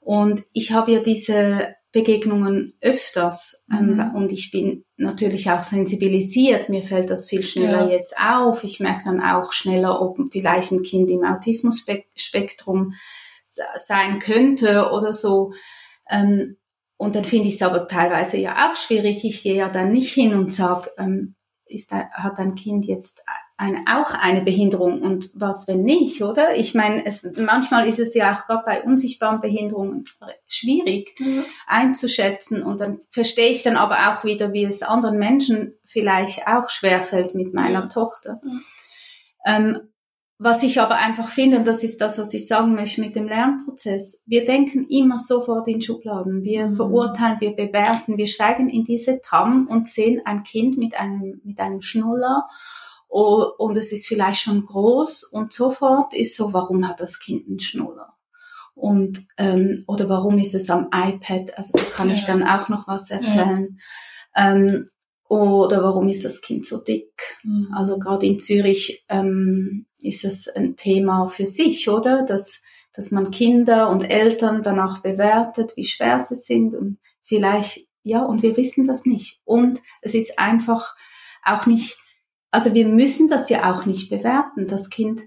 Und 0.00 0.44
ich 0.54 0.72
habe 0.72 0.92
ja 0.92 1.00
diese 1.00 1.76
Begegnungen 1.96 2.74
öfters 2.82 3.64
ähm, 3.72 3.94
mhm. 3.94 4.14
und 4.14 4.30
ich 4.30 4.50
bin 4.50 4.84
natürlich 4.98 5.50
auch 5.50 5.62
sensibilisiert. 5.62 6.68
Mir 6.68 6.82
fällt 6.82 7.08
das 7.08 7.26
viel 7.26 7.42
schneller 7.42 7.86
ja. 7.86 7.96
jetzt 7.96 8.14
auf. 8.18 8.64
Ich 8.64 8.80
merke 8.80 9.04
dann 9.06 9.22
auch 9.22 9.54
schneller, 9.54 10.02
ob 10.02 10.18
vielleicht 10.30 10.72
ein 10.72 10.82
Kind 10.82 11.08
im 11.10 11.24
Autismusspektrum 11.24 12.92
sein 13.76 14.18
könnte 14.18 14.90
oder 14.92 15.14
so. 15.14 15.54
Ähm, 16.10 16.58
und 16.98 17.14
dann 17.14 17.24
finde 17.24 17.48
ich 17.48 17.54
es 17.54 17.62
aber 17.62 17.88
teilweise 17.88 18.36
ja 18.36 18.68
auch 18.68 18.76
schwierig. 18.76 19.24
Ich 19.24 19.42
gehe 19.42 19.56
ja 19.56 19.70
dann 19.70 19.92
nicht 19.92 20.12
hin 20.12 20.34
und 20.34 20.52
sage, 20.52 20.90
ähm, 20.98 21.34
ist, 21.64 21.92
hat 21.92 22.38
ein 22.38 22.56
Kind 22.56 22.84
jetzt 22.84 23.24
eine, 23.58 23.84
auch 23.86 24.12
eine 24.12 24.42
Behinderung 24.42 25.00
und 25.00 25.30
was, 25.32 25.66
wenn 25.66 25.82
nicht, 25.82 26.22
oder? 26.22 26.56
Ich 26.56 26.74
meine, 26.74 27.06
es, 27.06 27.26
manchmal 27.38 27.88
ist 27.88 27.98
es 27.98 28.14
ja 28.14 28.34
auch 28.34 28.46
gerade 28.46 28.64
bei 28.66 28.82
unsichtbaren 28.82 29.40
Behinderungen 29.40 30.04
schwierig 30.46 31.14
mhm. 31.18 31.44
einzuschätzen 31.66 32.62
und 32.62 32.80
dann 32.80 33.00
verstehe 33.10 33.50
ich 33.50 33.62
dann 33.62 33.76
aber 33.76 33.96
auch 34.10 34.24
wieder, 34.24 34.52
wie 34.52 34.64
es 34.64 34.82
anderen 34.82 35.18
Menschen 35.18 35.74
vielleicht 35.86 36.46
auch 36.46 36.68
schwerfällt 36.68 37.34
mit 37.34 37.54
meiner 37.54 37.80
ja. 37.80 37.86
Tochter. 37.86 38.40
Mhm. 38.42 38.60
Ähm, 39.46 39.80
was 40.38 40.62
ich 40.62 40.78
aber 40.82 40.96
einfach 40.96 41.28
finde, 41.28 41.56
und 41.56 41.66
das 41.66 41.82
ist 41.82 42.02
das, 42.02 42.18
was 42.18 42.34
ich 42.34 42.46
sagen 42.46 42.74
möchte 42.74 43.00
mit 43.00 43.16
dem 43.16 43.26
Lernprozess, 43.26 44.22
wir 44.26 44.44
denken 44.44 44.86
immer 44.90 45.18
sofort 45.18 45.66
in 45.66 45.80
Schubladen. 45.80 46.42
Wir 46.42 46.66
mhm. 46.66 46.76
verurteilen, 46.76 47.40
wir 47.40 47.56
bewerten, 47.56 48.18
wir 48.18 48.26
steigen 48.26 48.68
in 48.68 48.84
diese 48.84 49.22
Tram 49.22 49.66
und 49.66 49.88
sehen 49.88 50.20
ein 50.26 50.42
Kind 50.42 50.76
mit 50.76 51.00
einem, 51.00 51.40
mit 51.42 51.58
einem 51.58 51.80
Schnuller 51.80 52.46
und 53.08 53.76
es 53.76 53.92
ist 53.92 54.06
vielleicht 54.06 54.40
schon 54.40 54.64
groß 54.64 55.24
und 55.24 55.52
sofort 55.52 56.14
ist 56.14 56.36
so, 56.36 56.52
warum 56.52 56.86
hat 56.88 57.00
das 57.00 57.18
Kind 57.18 57.46
einen 57.48 57.60
Schnuller? 57.60 58.14
Und 58.74 59.26
ähm, 59.38 59.84
oder 59.86 60.08
warum 60.10 60.38
ist 60.38 60.54
es 60.54 60.68
am 60.68 60.88
iPad? 60.92 61.56
Also 61.56 61.72
da 61.72 61.82
kann 61.82 62.10
ja. 62.10 62.14
ich 62.14 62.24
dann 62.24 62.42
auch 62.42 62.68
noch 62.68 62.86
was 62.86 63.10
erzählen. 63.10 63.78
Ja. 64.36 64.52
Ähm, 64.52 64.86
oder 65.28 65.82
warum 65.82 66.08
ist 66.08 66.24
das 66.24 66.42
Kind 66.42 66.66
so 66.66 66.78
dick? 66.78 67.38
Mhm. 67.42 67.72
Also 67.74 67.98
gerade 67.98 68.26
in 68.26 68.38
Zürich 68.38 69.04
ähm, 69.08 69.86
ist 69.98 70.24
es 70.24 70.48
ein 70.48 70.76
Thema 70.76 71.28
für 71.28 71.46
sich, 71.46 71.88
oder? 71.88 72.22
Dass, 72.22 72.60
dass 72.92 73.10
man 73.10 73.30
Kinder 73.30 73.88
und 73.88 74.08
Eltern 74.10 74.62
danach 74.62 75.00
bewertet, 75.00 75.72
wie 75.76 75.84
schwer 75.84 76.20
sie 76.20 76.36
sind 76.36 76.74
und 76.74 76.98
vielleicht, 77.22 77.88
ja, 78.02 78.22
und 78.22 78.42
wir 78.42 78.56
wissen 78.56 78.86
das 78.86 79.06
nicht. 79.06 79.40
Und 79.44 79.82
es 80.02 80.14
ist 80.14 80.38
einfach 80.38 80.94
auch 81.44 81.66
nicht 81.66 81.96
also 82.50 82.74
wir 82.74 82.86
müssen 82.86 83.28
das 83.28 83.48
ja 83.50 83.72
auch 83.72 83.86
nicht 83.86 84.10
bewerten. 84.10 84.66
Das 84.66 84.90
Kind 84.90 85.22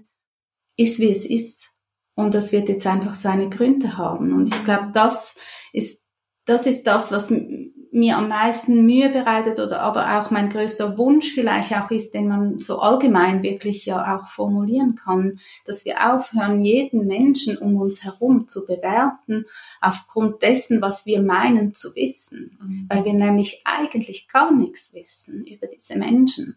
ist, 0.76 0.98
wie 0.98 1.10
es 1.10 1.26
ist. 1.28 1.70
Und 2.14 2.34
das 2.34 2.52
wird 2.52 2.68
jetzt 2.68 2.86
einfach 2.86 3.14
seine 3.14 3.48
Gründe 3.48 3.96
haben. 3.96 4.32
Und 4.32 4.54
ich 4.54 4.64
glaube, 4.64 4.90
das 4.92 5.36
ist 5.72 6.04
das 6.50 6.66
ist 6.66 6.84
das, 6.84 7.12
was 7.12 7.32
mir 7.92 8.16
am 8.16 8.28
meisten 8.28 8.84
Mühe 8.86 9.08
bereitet 9.08 9.58
oder 9.58 9.80
aber 9.80 10.18
auch 10.18 10.30
mein 10.30 10.48
größter 10.48 10.96
Wunsch 10.96 11.32
vielleicht 11.32 11.72
auch 11.72 11.90
ist, 11.90 12.12
den 12.14 12.28
man 12.28 12.58
so 12.58 12.78
allgemein 12.78 13.42
wirklich 13.42 13.84
ja 13.86 14.16
auch 14.16 14.28
formulieren 14.28 14.94
kann, 14.94 15.38
dass 15.64 15.84
wir 15.84 16.12
aufhören, 16.12 16.62
jeden 16.62 17.06
Menschen 17.06 17.56
um 17.58 17.76
uns 17.76 18.04
herum 18.04 18.46
zu 18.46 18.64
bewerten 18.64 19.42
aufgrund 19.80 20.42
dessen, 20.42 20.80
was 20.80 21.04
wir 21.04 21.20
meinen 21.20 21.74
zu 21.74 21.94
wissen, 21.96 22.56
mhm. 22.60 22.86
weil 22.88 23.04
wir 23.04 23.14
nämlich 23.14 23.62
eigentlich 23.64 24.28
gar 24.28 24.52
nichts 24.52 24.94
wissen 24.94 25.44
über 25.46 25.66
diese 25.66 25.98
Menschen. 25.98 26.56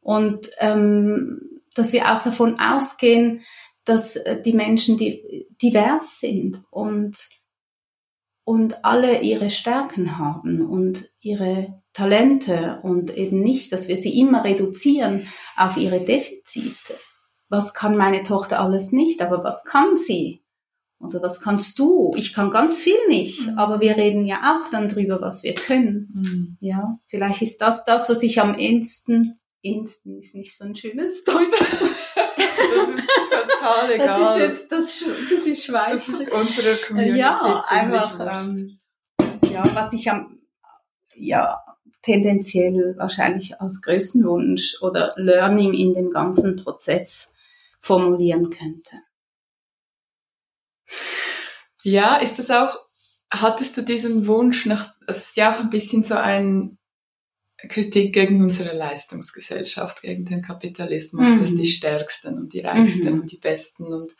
Und 0.00 0.50
ähm, 0.58 1.60
dass 1.74 1.92
wir 1.92 2.12
auch 2.12 2.22
davon 2.22 2.58
ausgehen, 2.58 3.42
dass 3.84 4.16
äh, 4.16 4.40
die 4.40 4.52
Menschen 4.52 4.96
die 4.96 5.46
divers 5.60 6.20
sind 6.20 6.62
und 6.70 7.28
und 8.44 8.84
alle 8.84 9.20
ihre 9.20 9.50
Stärken 9.50 10.18
haben 10.18 10.66
und 10.66 11.10
ihre 11.20 11.80
Talente 11.92 12.80
und 12.82 13.16
eben 13.16 13.40
nicht, 13.40 13.72
dass 13.72 13.86
wir 13.88 13.96
sie 13.96 14.18
immer 14.18 14.42
reduzieren 14.44 15.28
auf 15.56 15.76
ihre 15.76 16.00
Defizite. 16.00 16.94
Was 17.48 17.74
kann 17.74 17.96
meine 17.96 18.22
Tochter 18.22 18.60
alles 18.60 18.90
nicht, 18.92 19.22
aber 19.22 19.44
was 19.44 19.64
kann 19.64 19.96
sie? 19.96 20.42
Oder 21.00 21.22
was 21.22 21.40
kannst 21.40 21.78
du? 21.78 22.12
Ich 22.16 22.34
kann 22.34 22.50
ganz 22.50 22.78
viel 22.78 22.98
nicht, 23.08 23.46
mhm. 23.46 23.58
aber 23.58 23.80
wir 23.80 23.96
reden 23.96 24.26
ja 24.26 24.58
auch 24.58 24.70
dann 24.70 24.88
drüber, 24.88 25.20
was 25.20 25.42
wir 25.42 25.54
können. 25.54 26.10
Mhm. 26.12 26.56
Ja, 26.60 26.98
vielleicht 27.06 27.42
ist 27.42 27.60
das 27.60 27.84
das, 27.84 28.08
was 28.08 28.22
ich 28.22 28.40
am 28.40 28.54
ehesten, 28.54 29.39
ehesten 29.62 30.18
ist 30.18 30.34
nicht 30.34 30.56
so 30.56 30.64
ein 30.64 30.74
schönes 30.74 31.24
Deutsch. 31.24 31.58
das 31.58 31.72
ist 31.72 33.08
total 33.58 33.92
egal. 33.92 34.06
Das 34.06 34.36
ist 34.36 34.40
jetzt 34.40 34.72
das, 34.72 35.04
die 35.44 35.56
Schweiz. 35.56 36.06
Das 36.06 36.08
ist 36.08 36.32
unsere 36.32 36.76
Community. 36.76 37.18
Ja, 37.18 37.64
einfach, 37.68 38.18
ähm, 38.20 38.78
ja, 39.50 39.64
was 39.74 39.92
ich 39.92 40.10
am, 40.10 40.40
ja, 41.14 41.60
tendenziell 42.02 42.94
wahrscheinlich 42.96 43.60
als 43.60 43.82
Größenwunsch 43.82 44.80
oder 44.80 45.14
Learning 45.16 45.74
in 45.74 45.94
dem 45.94 46.10
ganzen 46.10 46.56
Prozess 46.56 47.34
formulieren 47.80 48.50
könnte. 48.50 48.96
Ja, 51.82 52.16
ist 52.16 52.38
das 52.38 52.50
auch, 52.50 52.78
hattest 53.30 53.76
du 53.76 53.82
diesen 53.82 54.26
Wunsch 54.26 54.66
nach, 54.66 54.94
es 55.06 55.18
ist 55.18 55.36
ja 55.36 55.52
auch 55.52 55.60
ein 55.60 55.70
bisschen 55.70 56.02
so 56.02 56.14
ein 56.14 56.78
Kritik 57.68 58.14
gegen 58.14 58.42
unsere 58.42 58.74
Leistungsgesellschaft, 58.76 60.02
gegen 60.02 60.24
den 60.24 60.42
Kapitalismus, 60.42 61.28
mhm. 61.28 61.40
dass 61.40 61.54
die 61.54 61.66
Stärksten 61.66 62.36
und 62.36 62.52
die 62.52 62.60
Reichsten 62.60 63.14
mhm. 63.14 63.20
und 63.20 63.32
die 63.32 63.38
Besten 63.38 63.92
und 63.92 64.12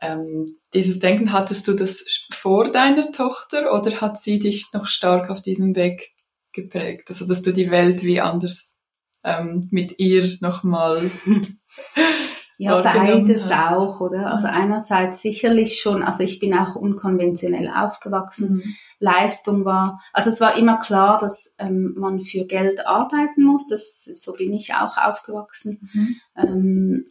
ähm, 0.00 0.58
dieses 0.74 0.98
Denken, 0.98 1.32
hattest 1.32 1.66
du 1.68 1.72
das 1.72 2.04
vor 2.30 2.70
deiner 2.70 3.10
Tochter 3.12 3.72
oder 3.72 4.00
hat 4.00 4.20
sie 4.20 4.38
dich 4.38 4.72
noch 4.72 4.86
stark 4.86 5.30
auf 5.30 5.40
diesem 5.40 5.76
Weg 5.76 6.12
geprägt? 6.52 7.04
Also, 7.08 7.26
dass 7.26 7.42
du 7.42 7.52
die 7.52 7.70
Welt 7.70 8.02
wie 8.02 8.20
anders 8.20 8.76
ähm, 9.22 9.68
mit 9.70 9.98
ihr 9.98 10.36
nochmal 10.40 11.10
Ja, 12.56 12.80
beides 12.82 13.50
hast. 13.50 13.72
auch, 13.74 14.00
oder? 14.00 14.30
Also 14.30 14.46
einerseits 14.46 15.20
sicherlich 15.20 15.80
schon, 15.80 16.02
also 16.02 16.22
ich 16.22 16.38
bin 16.38 16.54
auch 16.54 16.76
unkonventionell 16.76 17.68
aufgewachsen. 17.68 18.56
Mhm. 18.56 18.74
Leistung 19.00 19.64
war, 19.64 20.00
also 20.12 20.30
es 20.30 20.40
war 20.40 20.56
immer 20.56 20.78
klar, 20.78 21.18
dass 21.18 21.56
ähm, 21.58 21.94
man 21.96 22.20
für 22.20 22.44
Geld 22.46 22.86
arbeiten 22.86 23.42
muss. 23.42 23.68
Das, 23.68 24.04
so 24.04 24.34
bin 24.34 24.52
ich 24.52 24.74
auch 24.74 24.96
aufgewachsen. 24.96 25.90
Mhm. 25.92 26.16
Ähm, 26.36 27.06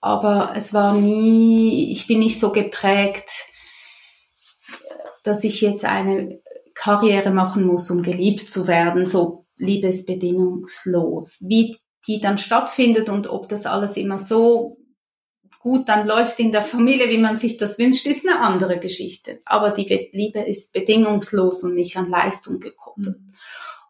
aber 0.00 0.54
es 0.56 0.72
war 0.72 0.94
nie, 0.94 1.92
ich 1.92 2.06
bin 2.06 2.20
nicht 2.20 2.40
so 2.40 2.52
geprägt, 2.52 3.28
dass 5.24 5.44
ich 5.44 5.60
jetzt 5.60 5.84
eine 5.84 6.40
Karriere 6.74 7.30
machen 7.30 7.64
muss, 7.64 7.90
um 7.90 8.02
geliebt 8.02 8.50
zu 8.50 8.66
werden, 8.66 9.04
so 9.04 9.44
liebesbedingungslos. 9.58 11.44
Wie 11.46 11.76
die 12.06 12.20
dann 12.20 12.38
stattfindet 12.38 13.08
und 13.08 13.28
ob 13.28 13.48
das 13.48 13.66
alles 13.66 13.96
immer 13.96 14.18
so 14.18 14.78
gut 15.60 15.88
dann 15.88 16.06
läuft 16.06 16.40
in 16.40 16.52
der 16.52 16.62
Familie, 16.62 17.10
wie 17.10 17.18
man 17.18 17.36
sich 17.36 17.58
das 17.58 17.78
wünscht, 17.78 18.06
ist 18.06 18.26
eine 18.26 18.40
andere 18.40 18.78
Geschichte. 18.80 19.40
Aber 19.44 19.70
die 19.70 20.10
Liebe 20.12 20.40
ist 20.40 20.72
bedingungslos 20.72 21.62
und 21.62 21.74
nicht 21.74 21.96
an 21.96 22.08
Leistung 22.08 22.60
gekoppelt. 22.60 23.18
Mhm. 23.18 23.34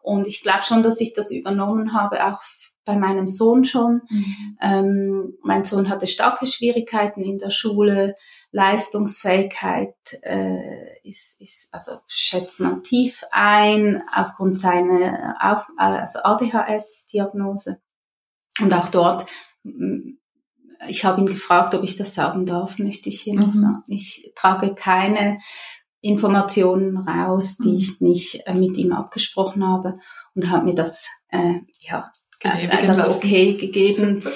Und 0.01 0.27
ich 0.27 0.41
glaube 0.41 0.63
schon, 0.63 0.83
dass 0.83 0.99
ich 0.99 1.13
das 1.13 1.31
übernommen 1.31 1.93
habe, 1.93 2.25
auch 2.25 2.41
bei 2.83 2.97
meinem 2.97 3.27
Sohn 3.27 3.63
schon. 3.63 4.01
Mhm. 4.09 4.57
Ähm, 4.61 5.33
mein 5.43 5.63
Sohn 5.63 5.87
hatte 5.87 6.07
starke 6.07 6.45
Schwierigkeiten 6.45 7.21
in 7.21 7.37
der 7.37 7.51
Schule. 7.51 8.15
Leistungsfähigkeit 8.51 9.95
äh, 10.23 10.99
ist, 11.07 11.39
ist, 11.39 11.69
also 11.71 11.99
schätzt 12.07 12.59
man 12.59 12.83
tief 12.83 13.23
ein 13.31 14.03
aufgrund 14.13 14.57
seiner 14.57 15.37
auf, 15.39 15.67
also 15.77 16.19
ADHS-Diagnose. 16.23 17.79
Und 18.61 18.73
auch 18.73 18.89
dort, 18.89 19.29
mm, 19.63 20.17
ich 20.87 21.05
habe 21.05 21.21
ihn 21.21 21.27
gefragt, 21.27 21.75
ob 21.75 21.83
ich 21.83 21.95
das 21.97 22.13
sagen 22.13 22.45
darf, 22.45 22.79
möchte 22.79 23.09
ich 23.09 23.21
hier 23.21 23.35
noch 23.35 23.53
mhm. 23.53 23.61
sagen. 23.61 23.83
Ich 23.87 24.31
trage 24.35 24.73
keine 24.73 25.39
Informationen 26.01 26.97
raus, 26.97 27.57
die 27.57 27.69
mhm. 27.69 27.77
ich 27.77 28.01
nicht 28.01 28.47
äh, 28.47 28.53
mit 28.53 28.77
ihm 28.77 28.91
abgesprochen 28.91 29.65
habe 29.65 29.99
und 30.35 30.49
hat 30.49 30.65
mir 30.65 30.73
das, 30.73 31.07
äh, 31.29 31.59
ja, 31.79 32.11
äh, 32.41 32.87
das 32.87 33.07
okay 33.07 33.53
gegeben. 33.53 34.21
Super. 34.21 34.35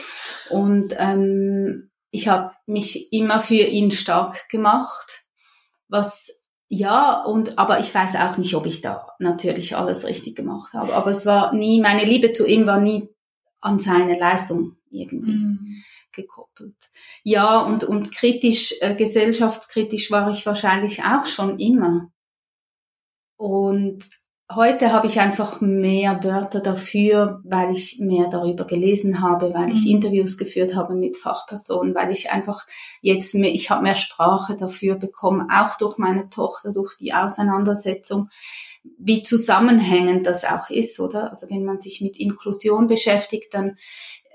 Und 0.51 0.95
ähm, 0.99 1.89
ich 2.11 2.27
habe 2.27 2.51
mich 2.67 3.11
immer 3.11 3.41
für 3.41 3.55
ihn 3.55 3.91
stark 3.91 4.47
gemacht, 4.49 5.23
was 5.87 6.41
ja, 6.67 7.23
und 7.23 7.59
aber 7.59 7.79
ich 7.79 7.93
weiß 7.93 8.15
auch 8.15 8.37
nicht, 8.37 8.55
ob 8.55 8.65
ich 8.65 8.81
da 8.81 9.07
natürlich 9.19 9.75
alles 9.75 10.05
richtig 10.05 10.35
gemacht 10.35 10.73
habe. 10.73 10.93
Aber 10.93 11.11
es 11.11 11.25
war 11.25 11.53
nie, 11.53 11.79
meine 11.79 12.05
Liebe 12.05 12.33
zu 12.33 12.47
ihm 12.47 12.65
war 12.65 12.79
nie 12.79 13.07
an 13.65 13.79
seine 13.79 14.17
Leistung 14.17 14.77
irgendwie 14.91 15.31
mhm. 15.31 15.83
gekoppelt. 16.11 16.75
Ja, 17.23 17.59
und, 17.61 17.83
und 17.83 18.13
kritisch, 18.13 18.75
äh, 18.81 18.95
gesellschaftskritisch 18.95 20.11
war 20.11 20.29
ich 20.29 20.45
wahrscheinlich 20.45 21.03
auch 21.03 21.25
schon 21.25 21.59
immer. 21.59 22.11
Und 23.37 24.07
heute 24.53 24.93
habe 24.93 25.07
ich 25.07 25.19
einfach 25.19 25.61
mehr 25.61 26.23
Wörter 26.23 26.59
dafür, 26.59 27.41
weil 27.43 27.71
ich 27.73 27.97
mehr 27.99 28.27
darüber 28.29 28.65
gelesen 28.65 29.21
habe, 29.21 29.51
weil 29.55 29.71
ich 29.71 29.83
mhm. 29.85 29.95
Interviews 29.95 30.37
geführt 30.37 30.75
habe 30.75 30.93
mit 30.93 31.17
Fachpersonen, 31.17 31.95
weil 31.95 32.11
ich 32.11 32.31
einfach 32.31 32.67
jetzt 33.01 33.33
mehr, 33.33 33.51
ich 33.51 33.71
habe 33.71 33.81
mehr 33.81 33.95
Sprache 33.95 34.55
dafür 34.55 34.93
bekommen, 34.93 35.49
auch 35.49 35.75
durch 35.79 35.97
meine 35.97 36.29
Tochter, 36.29 36.71
durch 36.71 36.95
die 36.99 37.15
Auseinandersetzung 37.15 38.29
wie 38.97 39.23
zusammenhängend 39.23 40.25
das 40.25 40.45
auch 40.45 40.69
ist, 40.69 40.99
oder? 40.99 41.29
Also 41.29 41.49
wenn 41.49 41.65
man 41.65 41.79
sich 41.79 42.01
mit 42.01 42.17
Inklusion 42.17 42.87
beschäftigt, 42.87 43.53
dann 43.53 43.75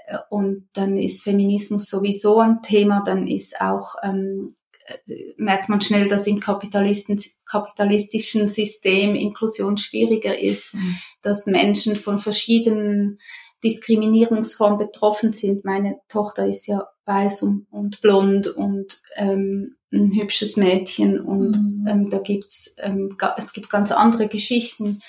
äh, 0.07 0.19
und 0.29 0.69
dann 0.73 0.97
ist 0.97 1.23
Feminismus 1.23 1.87
sowieso 1.87 2.41
ein 2.41 2.63
Thema, 2.63 3.03
dann 3.05 3.27
ist 3.27 3.61
auch 3.61 3.95
ähm, 4.03 4.49
äh, 4.87 5.33
merkt 5.37 5.69
man 5.69 5.81
schnell, 5.81 6.09
dass 6.09 6.27
im 6.27 6.41
kapitalistischen 6.41 8.49
System 8.49 9.15
Inklusion 9.15 9.77
schwieriger 9.77 10.39
ist, 10.39 10.75
mhm. 10.75 10.97
dass 11.23 11.47
Menschen 11.47 11.97
von 11.97 12.19
verschiedenen 12.19 13.19
Diskriminierungsformen 13.63 14.79
betroffen 14.79 15.33
sind. 15.33 15.65
Meine 15.65 16.01
Tochter 16.09 16.47
ist 16.47 16.67
ja 16.67 16.89
weiß 17.05 17.43
und, 17.43 17.67
und 17.71 18.01
blond 18.01 18.47
und 18.47 19.03
ähm, 19.17 19.77
ein 19.93 20.13
hübsches 20.13 20.57
Mädchen 20.57 21.21
und 21.21 21.59
mhm. 21.59 21.87
ähm, 21.89 22.11
da 22.11 22.19
gibt's 22.19 22.75
ähm, 22.79 23.17
es 23.37 23.53
gibt 23.53 23.71
ganz 23.71 23.91
andere 23.91 24.29
Geschichten 24.29 25.03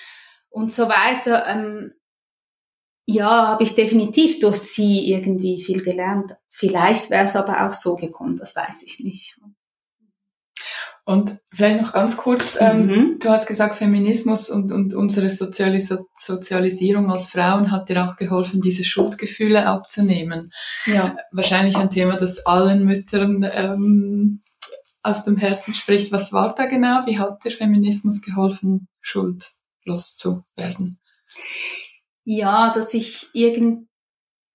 und 0.50 0.72
so 0.72 0.90
weiter. 0.90 1.46
Ähm, 1.48 1.94
ja, 3.06 3.48
habe 3.48 3.64
ich 3.64 3.76
definitiv 3.76 4.40
durch 4.40 4.58
sie 4.58 5.12
irgendwie 5.12 5.62
viel 5.62 5.84
gelernt. 5.84 6.36
Vielleicht 6.50 7.10
wäre 7.10 7.26
es 7.26 7.36
aber 7.36 7.68
auch 7.68 7.74
so 7.74 7.96
gekommen, 7.96 8.38
das 8.38 8.56
weiß 8.56 8.84
ich 8.84 9.00
nicht. 9.00 9.38
Und 9.44 9.56
vielleicht 11.54 11.82
noch 11.82 11.94
ganz 11.94 12.18
kurz, 12.18 12.58
ähm, 12.60 12.86
mhm. 12.86 13.20
du 13.20 13.30
hast 13.30 13.48
gesagt, 13.48 13.76
Feminismus 13.76 14.50
und, 14.50 14.72
und 14.72 14.94
unsere 14.94 15.30
Sozialis 15.30 15.94
Sozialisierung 16.16 17.12
als 17.12 17.28
Frauen 17.28 17.72
hat 17.72 17.90
dir 17.90 18.04
auch 18.06 18.16
geholfen, 18.16 18.62
diese 18.62 18.84
Schuldgefühle 18.84 19.66
abzunehmen. 19.66 20.52
Ja. 20.86 21.16
Wahrscheinlich 21.32 21.76
ein 21.76 21.90
Thema, 21.90 22.18
das 22.18 22.46
allen 22.46 22.86
Müttern 22.86 23.44
ähm, 23.52 24.42
aus 25.04 25.26
dem 25.26 25.38
Herzen 25.38 25.74
spricht. 25.74 26.12
Was 26.12 26.34
war 26.34 26.54
da 26.56 26.66
genau? 26.66 27.06
Wie 27.06 27.20
hat 27.20 27.44
der 27.44 27.52
Feminismus 27.52 28.22
geholfen, 28.22 28.88
schuldlos 29.02 30.16
zu 30.16 30.44
werden? 30.56 31.00
Ja, 32.24 32.72
dass 32.72 32.94
ich 32.94 33.30
irgend, 33.34 33.88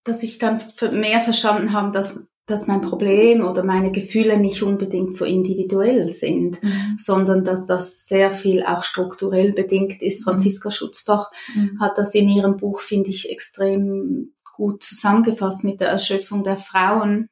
dass 0.04 0.22
ich 0.22 0.38
dann 0.38 0.62
mehr 0.92 1.20
verstanden 1.20 1.72
habe, 1.72 1.90
dass 1.90 2.28
dass 2.47 2.68
mein 2.68 2.80
Problem 2.80 3.44
oder 3.44 3.64
meine 3.64 3.90
Gefühle 3.90 4.38
nicht 4.38 4.62
unbedingt 4.62 5.16
so 5.16 5.24
individuell 5.24 6.09
sind, 6.09 6.62
mhm. 6.62 6.97
sondern 6.97 7.42
dass 7.42 7.66
das 7.66 8.07
sehr 8.07 8.30
viel 8.30 8.64
auch 8.64 8.84
strukturell 8.84 9.53
bedingt 9.53 10.01
ist. 10.01 10.20
Mhm. 10.20 10.24
Franziska 10.24 10.70
Schutzbach 10.70 11.32
mhm. 11.55 11.80
hat 11.80 11.99
das 11.99 12.14
in 12.14 12.28
ihrem 12.28 12.57
Buch, 12.57 12.80
finde 12.80 13.11
ich, 13.11 13.30
extrem 13.30 14.32
gut 14.55 14.84
zusammengefasst 14.84 15.64
mit 15.64 15.80
der 15.80 15.88
Erschöpfung 15.88 16.44
der 16.44 16.57
Frauen. 16.57 17.28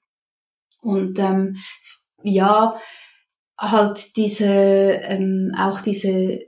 Und 0.81 1.19
ähm, 1.19 1.57
ja, 2.23 2.77
halt 3.57 4.17
diese, 4.17 4.47
ähm, 4.47 5.53
auch 5.57 5.81
diese 5.81 6.41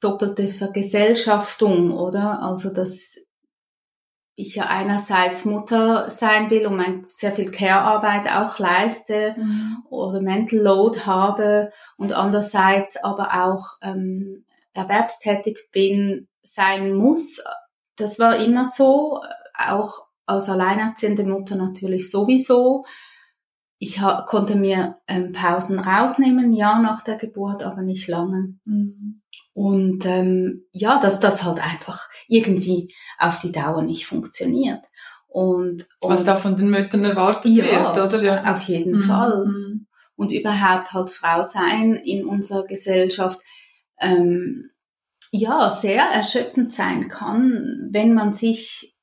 doppelte 0.00 0.46
Vergesellschaftung, 0.46 1.90
oder? 1.90 2.42
Also, 2.42 2.72
dass 2.72 3.16
ich 4.40 4.54
ja 4.54 4.66
einerseits 4.66 5.44
Mutter 5.44 6.08
sein 6.10 6.48
will 6.48 6.68
und 6.68 6.76
mein, 6.76 7.04
sehr 7.08 7.32
viel 7.32 7.50
Care-Arbeit 7.50 8.30
auch 8.30 8.60
leiste 8.60 9.34
mhm. 9.36 9.78
oder 9.90 10.20
Mental 10.20 10.60
Load 10.60 11.00
habe 11.06 11.72
und 11.96 12.12
andererseits 12.12 13.02
aber 13.02 13.44
auch 13.44 13.64
ähm, 13.82 14.44
erwerbstätig 14.74 15.70
bin, 15.72 16.28
sein 16.40 16.94
muss. 16.94 17.42
Das 17.96 18.20
war 18.20 18.36
immer 18.36 18.64
so, 18.64 19.20
auch 19.58 20.06
als 20.24 20.48
alleinerziehende 20.48 21.24
Mutter 21.24 21.56
natürlich 21.56 22.08
sowieso. 22.08 22.84
Ich 23.78 24.00
konnte 24.26 24.56
mir 24.56 24.98
ähm, 25.06 25.32
Pausen 25.32 25.78
rausnehmen, 25.78 26.52
ja, 26.52 26.80
nach 26.80 27.02
der 27.02 27.16
Geburt, 27.16 27.62
aber 27.62 27.82
nicht 27.82 28.08
lange. 28.08 28.58
Mhm. 28.64 29.22
Und 29.54 30.04
ähm, 30.06 30.64
ja, 30.72 31.00
dass 31.00 31.20
das 31.20 31.44
halt 31.44 31.60
einfach 31.60 32.08
irgendwie 32.28 32.94
auf 33.18 33.40
die 33.40 33.52
Dauer 33.52 33.82
nicht 33.82 34.06
funktioniert. 34.06 34.84
Und, 35.26 35.84
und 36.00 36.10
was 36.10 36.24
da 36.24 36.36
von 36.36 36.56
den 36.56 36.70
Müttern 36.70 37.04
erwartet 37.04 37.52
ja, 37.52 37.94
wird, 37.94 38.14
oder? 38.14 38.22
Ja, 38.22 38.52
auf 38.52 38.62
jeden 38.62 38.92
mhm. 38.92 39.00
Fall. 39.00 39.46
Mhm. 39.46 39.86
Und 40.16 40.32
überhaupt 40.32 40.92
halt 40.92 41.10
Frau 41.10 41.42
sein 41.42 41.94
in 41.94 42.24
unserer 42.24 42.66
Gesellschaft, 42.66 43.40
ähm, 44.00 44.70
ja, 45.30 45.70
sehr 45.70 46.04
erschöpfend 46.04 46.72
sein 46.72 47.08
kann, 47.08 47.88
wenn 47.90 48.14
man 48.14 48.32
sich 48.32 48.96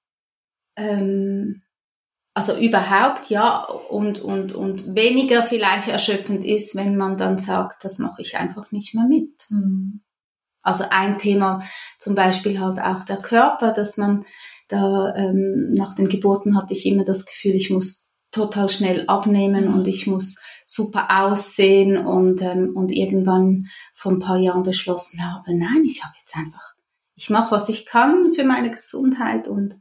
ähm, 0.76 1.62
also 2.36 2.56
überhaupt 2.58 3.30
ja 3.30 3.64
und 3.64 4.20
und 4.20 4.54
und 4.54 4.94
weniger 4.94 5.42
vielleicht 5.42 5.88
erschöpfend 5.88 6.46
ist, 6.46 6.76
wenn 6.76 6.98
man 6.98 7.18
dann 7.18 7.38
sagt, 7.38 7.86
das 7.86 7.98
mache 7.98 8.22
ich 8.22 8.38
einfach 8.38 8.72
nicht 8.74 8.94
mehr 8.94 9.06
mit. 9.06 9.46
Mhm. 9.50 10.02
Also 10.62 10.84
ein 10.90 11.18
Thema 11.18 11.62
zum 11.98 12.14
Beispiel 12.14 12.60
halt 12.60 12.80
auch 12.80 13.06
der 13.06 13.18
Körper, 13.18 13.72
dass 13.72 13.96
man 13.96 14.26
da 14.68 15.16
ähm, 15.16 15.72
nach 15.72 15.96
den 15.96 16.10
Geburten 16.10 16.58
hatte 16.58 16.74
ich 16.74 16.86
immer 16.86 17.06
das 17.06 17.26
Gefühl, 17.26 17.56
ich 17.56 17.70
muss 17.70 18.10
total 18.32 18.68
schnell 18.68 19.06
abnehmen 19.08 19.74
und 19.74 19.88
ich 19.88 20.06
muss 20.06 20.36
super 20.66 21.24
aussehen 21.24 21.98
und 21.98 22.42
ähm, 22.42 22.76
und 22.76 22.92
irgendwann 22.92 23.68
vor 23.94 24.12
ein 24.12 24.20
paar 24.20 24.38
Jahren 24.38 24.64
beschlossen 24.64 25.24
habe, 25.26 25.58
nein, 25.58 25.86
ich 25.86 26.04
habe 26.04 26.14
jetzt 26.20 26.36
einfach, 26.36 26.74
ich 27.16 27.30
mache 27.30 27.52
was 27.52 27.70
ich 27.70 27.86
kann 27.86 28.34
für 28.34 28.44
meine 28.44 28.72
Gesundheit 28.72 29.48
und 29.48 29.80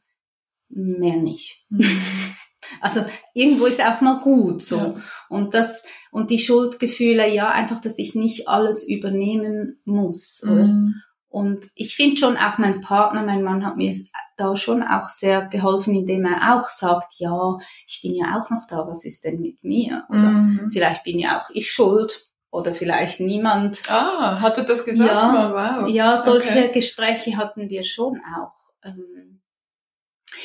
mehr 0.68 1.16
nicht. 1.16 1.64
Mhm. 1.70 2.36
Also 2.80 3.04
irgendwo 3.32 3.66
ist 3.66 3.80
auch 3.80 4.00
mal 4.00 4.20
gut 4.20 4.62
so. 4.62 4.76
Ja. 4.76 4.94
Und 5.28 5.54
das 5.54 5.82
und 6.10 6.30
die 6.30 6.38
Schuldgefühle, 6.38 7.32
ja, 7.32 7.48
einfach, 7.48 7.80
dass 7.80 7.98
ich 7.98 8.14
nicht 8.14 8.48
alles 8.48 8.86
übernehmen 8.86 9.80
muss. 9.84 10.42
Mhm. 10.44 10.94
Und 11.28 11.66
ich 11.74 11.96
finde 11.96 12.16
schon 12.16 12.36
auch 12.36 12.58
mein 12.58 12.80
Partner, 12.80 13.24
mein 13.24 13.42
Mann 13.42 13.66
hat 13.66 13.76
mir 13.76 13.92
da 14.36 14.54
schon 14.54 14.84
auch 14.84 15.08
sehr 15.08 15.46
geholfen, 15.46 15.92
indem 15.92 16.24
er 16.24 16.54
auch 16.54 16.68
sagt, 16.68 17.14
ja, 17.18 17.58
ich 17.88 18.00
bin 18.02 18.14
ja 18.14 18.38
auch 18.38 18.50
noch 18.50 18.68
da, 18.68 18.86
was 18.86 19.04
ist 19.04 19.24
denn 19.24 19.40
mit 19.40 19.64
mir? 19.64 20.04
Oder 20.08 20.18
mhm. 20.18 20.70
vielleicht 20.72 21.02
bin 21.02 21.18
ja 21.18 21.40
auch 21.40 21.50
ich 21.50 21.72
schuld 21.72 22.28
oder 22.52 22.72
vielleicht 22.72 23.18
niemand. 23.18 23.82
Ah, 23.90 24.40
hat 24.40 24.58
er 24.58 24.64
das 24.64 24.84
gesagt? 24.84 25.10
Ja, 25.10 25.80
wow. 25.82 25.88
ja 25.88 26.16
solche 26.16 26.50
okay. 26.50 26.70
Gespräche 26.72 27.36
hatten 27.36 27.68
wir 27.68 27.82
schon 27.82 28.20
auch. 28.20 28.52
Ähm, 28.84 29.33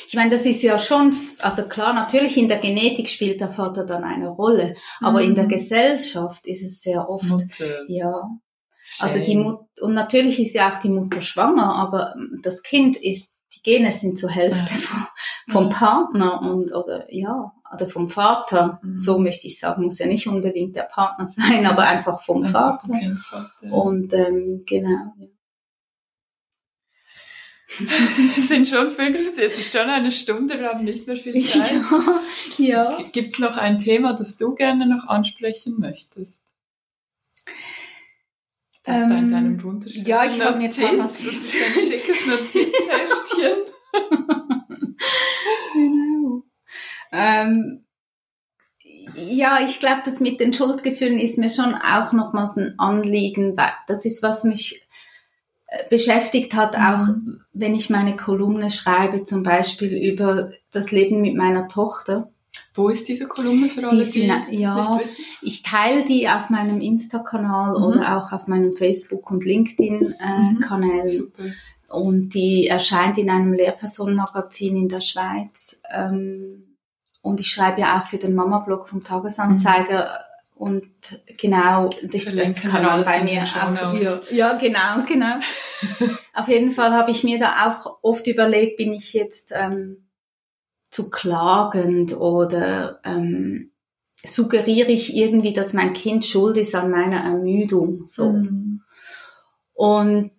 ich 0.08 0.14
meine, 0.14 0.30
das 0.30 0.46
ist 0.46 0.62
ja 0.62 0.78
schon, 0.78 1.14
also 1.40 1.62
klar, 1.64 1.92
natürlich 1.92 2.36
in 2.36 2.48
der 2.48 2.58
Genetik 2.58 3.08
spielt 3.08 3.40
der 3.40 3.48
Vater 3.48 3.84
dann 3.84 4.04
eine 4.04 4.28
Rolle, 4.28 4.74
aber 5.00 5.20
mhm. 5.20 5.28
in 5.30 5.34
der 5.34 5.44
mhm. 5.44 5.48
Gesellschaft 5.48 6.46
ist 6.46 6.62
es 6.62 6.80
sehr 6.80 7.08
oft, 7.08 7.28
Mutter. 7.28 7.84
ja. 7.88 8.28
Schön. 8.82 9.08
Also 9.08 9.24
die 9.24 9.36
Mutter, 9.36 9.66
und 9.82 9.94
natürlich 9.94 10.40
ist 10.40 10.54
ja 10.54 10.70
auch 10.70 10.80
die 10.80 10.88
Mutter 10.88 11.20
schwanger, 11.20 11.74
aber 11.74 12.14
das 12.42 12.62
Kind 12.62 12.96
ist, 12.96 13.36
die 13.54 13.62
Gene 13.62 13.92
sind 13.92 14.18
zur 14.18 14.30
Hälfte 14.30 14.74
ja. 14.74 15.08
vom, 15.52 15.68
ja. 15.68 15.76
Partner 15.76 16.40
und, 16.42 16.74
oder, 16.74 17.06
ja, 17.10 17.52
oder 17.72 17.88
vom 17.88 18.08
Vater. 18.08 18.80
Mhm. 18.82 18.96
So 18.96 19.18
möchte 19.18 19.46
ich 19.46 19.58
sagen, 19.58 19.84
muss 19.84 19.98
ja 19.98 20.06
nicht 20.06 20.26
unbedingt 20.26 20.76
der 20.76 20.84
Partner 20.84 21.26
sein, 21.28 21.66
aber 21.66 21.82
einfach 21.82 22.22
vom 22.22 22.44
Vater. 22.44 22.88
Und, 23.70 24.12
ähm, 24.12 24.64
genau. 24.66 25.12
Es 28.36 28.48
sind 28.48 28.68
schon 28.68 28.90
15, 28.90 29.38
es 29.38 29.58
ist 29.58 29.72
schon 29.72 29.88
eine 29.88 30.10
Stunde, 30.10 30.58
wir 30.58 30.68
haben 30.68 30.84
nicht 30.84 31.06
mehr 31.06 31.16
viel 31.16 31.42
Zeit. 31.44 31.72
Ja. 32.58 32.98
ja. 32.98 32.98
Gibt 33.12 33.32
es 33.32 33.38
noch 33.38 33.56
ein 33.56 33.78
Thema, 33.78 34.12
das 34.12 34.36
du 34.36 34.54
gerne 34.54 34.86
noch 34.86 35.06
ansprechen 35.06 35.78
möchtest? 35.78 36.42
Das 38.84 39.02
ähm, 39.02 39.10
da 39.10 39.18
in 39.18 39.30
deinem 39.30 39.62
wunderschönen 39.62 40.06
Ja, 40.06 40.24
ich 40.24 40.40
habe 40.40 40.56
mir 40.56 40.64
jetzt 40.64 40.78
ein 40.82 41.08
schickes 41.08 42.26
Notizheftchen. 42.26 43.58
genau. 45.74 46.42
Ähm, 47.12 47.84
ja, 49.14 49.60
ich 49.66 49.80
glaube, 49.80 50.02
das 50.04 50.20
mit 50.20 50.40
den 50.40 50.52
Schuldgefühlen 50.52 51.18
ist 51.18 51.38
mir 51.38 51.50
schon 51.50 51.74
auch 51.74 52.12
nochmals 52.12 52.56
ein 52.56 52.78
Anliegen, 52.78 53.56
weil 53.56 53.72
das 53.86 54.04
ist, 54.04 54.22
was 54.22 54.44
mich 54.44 54.86
beschäftigt 55.88 56.54
hat, 56.54 56.76
auch 56.76 57.06
mhm. 57.06 57.42
wenn 57.52 57.74
ich 57.74 57.90
meine 57.90 58.16
Kolumne 58.16 58.70
schreibe, 58.70 59.24
zum 59.24 59.42
Beispiel 59.42 59.96
über 59.96 60.50
das 60.72 60.90
Leben 60.90 61.20
mit 61.20 61.36
meiner 61.36 61.68
Tochter. 61.68 62.30
Wo 62.74 62.88
ist 62.88 63.08
diese 63.08 63.26
Kolumne 63.26 63.68
für 63.68 63.88
alle, 63.88 64.04
die, 64.04 64.32
die 64.50 64.56
ja, 64.56 65.00
Ich 65.42 65.62
teile 65.62 66.04
die 66.04 66.28
auf 66.28 66.50
meinem 66.50 66.80
Insta-Kanal 66.80 67.78
mhm. 67.78 67.84
oder 67.84 68.16
auch 68.16 68.32
auf 68.32 68.48
meinem 68.48 68.74
Facebook- 68.74 69.30
und 69.30 69.44
LinkedIn-Kanal. 69.44 71.08
Mhm. 71.08 71.52
Und 71.88 72.34
die 72.34 72.68
erscheint 72.68 73.18
in 73.18 73.30
einem 73.30 73.52
Lehrpersonenmagazin 73.52 74.76
in 74.76 74.88
der 74.88 75.00
Schweiz. 75.00 75.80
Ähm, 75.92 76.76
und 77.22 77.40
ich 77.40 77.48
schreibe 77.48 77.80
ja 77.80 78.00
auch 78.00 78.06
für 78.06 78.18
den 78.18 78.34
Mama-Blog 78.34 78.88
vom 78.88 79.02
Tagesanzeiger 79.02 80.20
und 80.60 80.84
genau, 81.38 81.88
das, 82.02 82.26
das 82.26 82.60
kann 82.60 82.82
man 82.82 83.02
bei 83.02 83.24
mir 83.24 83.44
auch. 83.44 83.94
Ja, 83.98 84.20
ja, 84.30 84.58
genau, 84.58 85.06
genau. 85.08 85.38
Auf 86.34 86.48
jeden 86.48 86.72
Fall 86.72 86.92
habe 86.92 87.12
ich 87.12 87.24
mir 87.24 87.38
da 87.38 87.64
auch 87.64 87.96
oft 88.02 88.26
überlegt, 88.26 88.76
bin 88.76 88.92
ich 88.92 89.14
jetzt 89.14 89.52
ähm, 89.54 90.10
zu 90.90 91.08
klagend 91.08 92.14
oder 92.14 93.00
ähm, 93.04 93.72
suggeriere 94.22 94.90
ich 94.90 95.16
irgendwie, 95.16 95.54
dass 95.54 95.72
mein 95.72 95.94
Kind 95.94 96.26
schuld 96.26 96.58
ist 96.58 96.74
an 96.74 96.90
meiner 96.90 97.24
Ermüdung. 97.24 98.04
So. 98.04 98.30
Mhm. 98.30 98.82
Und 99.72 100.34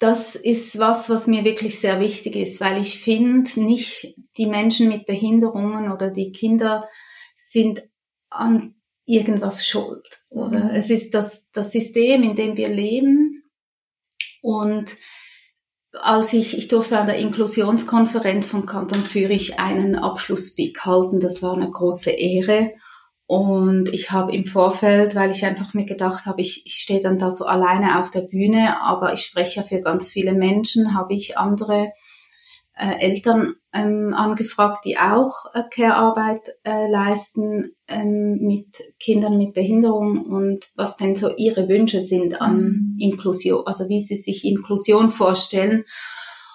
das 0.00 0.34
ist 0.34 0.80
was, 0.80 1.08
was 1.08 1.28
mir 1.28 1.44
wirklich 1.44 1.78
sehr 1.78 2.00
wichtig 2.00 2.34
ist, 2.34 2.60
weil 2.60 2.80
ich 2.80 2.98
finde, 2.98 3.48
nicht 3.60 4.16
die 4.36 4.46
Menschen 4.46 4.88
mit 4.88 5.06
Behinderungen 5.06 5.92
oder 5.92 6.10
die 6.10 6.32
Kinder 6.32 6.88
sind 7.36 7.84
an 8.34 8.74
irgendwas 9.04 9.66
schuld. 9.66 10.06
Oder? 10.30 10.64
Mhm. 10.64 10.70
Es 10.70 10.90
ist 10.90 11.14
das, 11.14 11.50
das 11.52 11.72
System, 11.72 12.22
in 12.22 12.34
dem 12.34 12.56
wir 12.56 12.68
leben. 12.68 13.42
Und 14.40 14.96
als 16.00 16.32
ich, 16.32 16.56
ich 16.56 16.68
durfte 16.68 16.98
an 16.98 17.06
der 17.06 17.18
Inklusionskonferenz 17.18 18.46
vom 18.46 18.66
Kanton 18.66 19.04
Zürich 19.04 19.58
einen 19.58 19.96
Abschlussspeak 19.96 20.84
halten, 20.84 21.20
das 21.20 21.42
war 21.42 21.54
eine 21.54 21.70
große 21.70 22.10
Ehre. 22.10 22.68
Und 23.26 23.88
ich 23.92 24.10
habe 24.10 24.34
im 24.34 24.44
Vorfeld, 24.44 25.14
weil 25.14 25.30
ich 25.30 25.44
einfach 25.44 25.74
mir 25.74 25.84
gedacht 25.84 26.26
habe, 26.26 26.40
ich, 26.40 26.66
ich 26.66 26.74
stehe 26.74 27.00
dann 27.00 27.18
da 27.18 27.30
so 27.30 27.44
alleine 27.44 28.00
auf 28.00 28.10
der 28.10 28.22
Bühne, 28.22 28.82
aber 28.82 29.12
ich 29.12 29.20
spreche 29.20 29.60
ja 29.60 29.62
für 29.62 29.80
ganz 29.80 30.10
viele 30.10 30.32
Menschen, 30.32 30.94
habe 30.94 31.14
ich 31.14 31.38
andere 31.38 31.92
äh, 32.82 32.98
Eltern 32.98 33.54
ähm, 33.72 34.12
angefragt, 34.12 34.84
die 34.84 34.98
auch 34.98 35.46
äh, 35.54 35.62
Care-Arbeit 35.70 36.40
äh, 36.64 36.90
leisten 36.90 37.76
ähm, 37.86 38.38
mit 38.40 38.82
Kindern 38.98 39.38
mit 39.38 39.54
Behinderung 39.54 40.26
und 40.26 40.66
was 40.74 40.96
denn 40.96 41.14
so 41.14 41.32
ihre 41.36 41.68
Wünsche 41.68 42.00
sind 42.00 42.40
an 42.40 42.56
mhm. 42.56 42.96
Inklusion, 42.98 43.62
also 43.66 43.88
wie 43.88 44.00
sie 44.00 44.16
sich 44.16 44.44
Inklusion 44.44 45.10
vorstellen. 45.10 45.84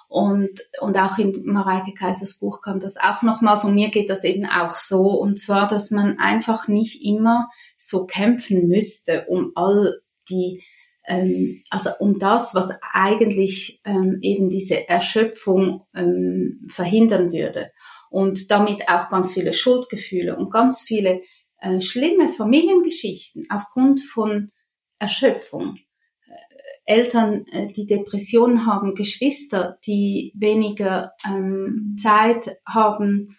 Und, 0.10 0.52
und 0.82 0.98
auch 1.00 1.18
in 1.18 1.46
Mareike 1.46 1.94
Kaisers 1.94 2.40
Buch 2.40 2.62
kam 2.62 2.80
das 2.80 2.98
auch 2.98 3.22
nochmals 3.22 3.64
und 3.64 3.76
mir 3.76 3.90
geht 3.90 4.10
das 4.10 4.24
eben 4.26 4.46
auch 4.46 4.76
so. 4.76 5.02
Und 5.12 5.40
zwar, 5.40 5.68
dass 5.68 5.92
man 5.92 6.18
einfach 6.18 6.68
nicht 6.68 7.06
immer 7.06 7.50
so 7.78 8.06
kämpfen 8.06 8.68
müsste, 8.68 9.26
um 9.28 9.52
all 9.56 10.02
die 10.30 10.62
ähm, 11.08 11.64
also 11.70 11.90
um 12.00 12.20
das, 12.20 12.54
was 12.54 12.70
eigentlich 12.94 13.82
ähm, 13.86 14.20
eben 14.22 14.50
diese 14.50 14.88
Erschöpfung 14.88 15.86
ähm, 15.96 16.68
verhindern 16.70 17.32
würde 17.32 17.72
und 18.10 18.52
damit 18.52 18.90
auch 18.90 19.10
ganz 19.10 19.34
viele 19.34 19.54
Schuldgefühle 19.54 20.36
und 20.36 20.52
ganz 20.52 20.82
viele 20.82 21.22
äh, 21.60 21.82
schlimme 21.82 22.30
Familiengeschichten 22.30 23.48
aufgrund 23.50 24.02
von 24.02 24.52
Erschöpfung. 25.00 25.78
Äh, 26.28 26.34
Eltern, 26.86 27.46
äh, 27.52 27.68
die 27.68 27.86
Depressionen 27.86 28.66
haben, 28.66 28.94
Geschwister, 28.94 29.78
die 29.86 30.34
weniger 30.36 31.14
ähm, 31.26 31.96
Zeit 32.00 32.58
haben 32.68 33.36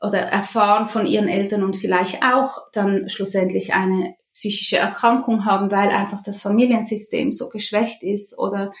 oder 0.00 0.18
erfahren 0.18 0.88
von 0.88 1.06
ihren 1.06 1.28
Eltern 1.28 1.64
und 1.64 1.76
vielleicht 1.76 2.22
auch 2.22 2.58
dann 2.72 3.08
schlussendlich 3.08 3.72
eine 3.72 4.14
psychische 4.36 4.76
Erkrankung 4.76 5.46
haben, 5.46 5.70
weil 5.70 5.88
einfach 5.88 6.22
das 6.22 6.42
Familiensystem 6.42 7.32
so 7.32 7.48
geschwächt 7.48 8.02
ist 8.02 8.38
oder 8.38 8.72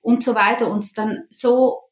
und 0.00 0.24
so 0.24 0.34
weiter. 0.34 0.68
Und 0.70 0.82
es 0.82 0.92
dann 0.92 1.22
so, 1.30 1.82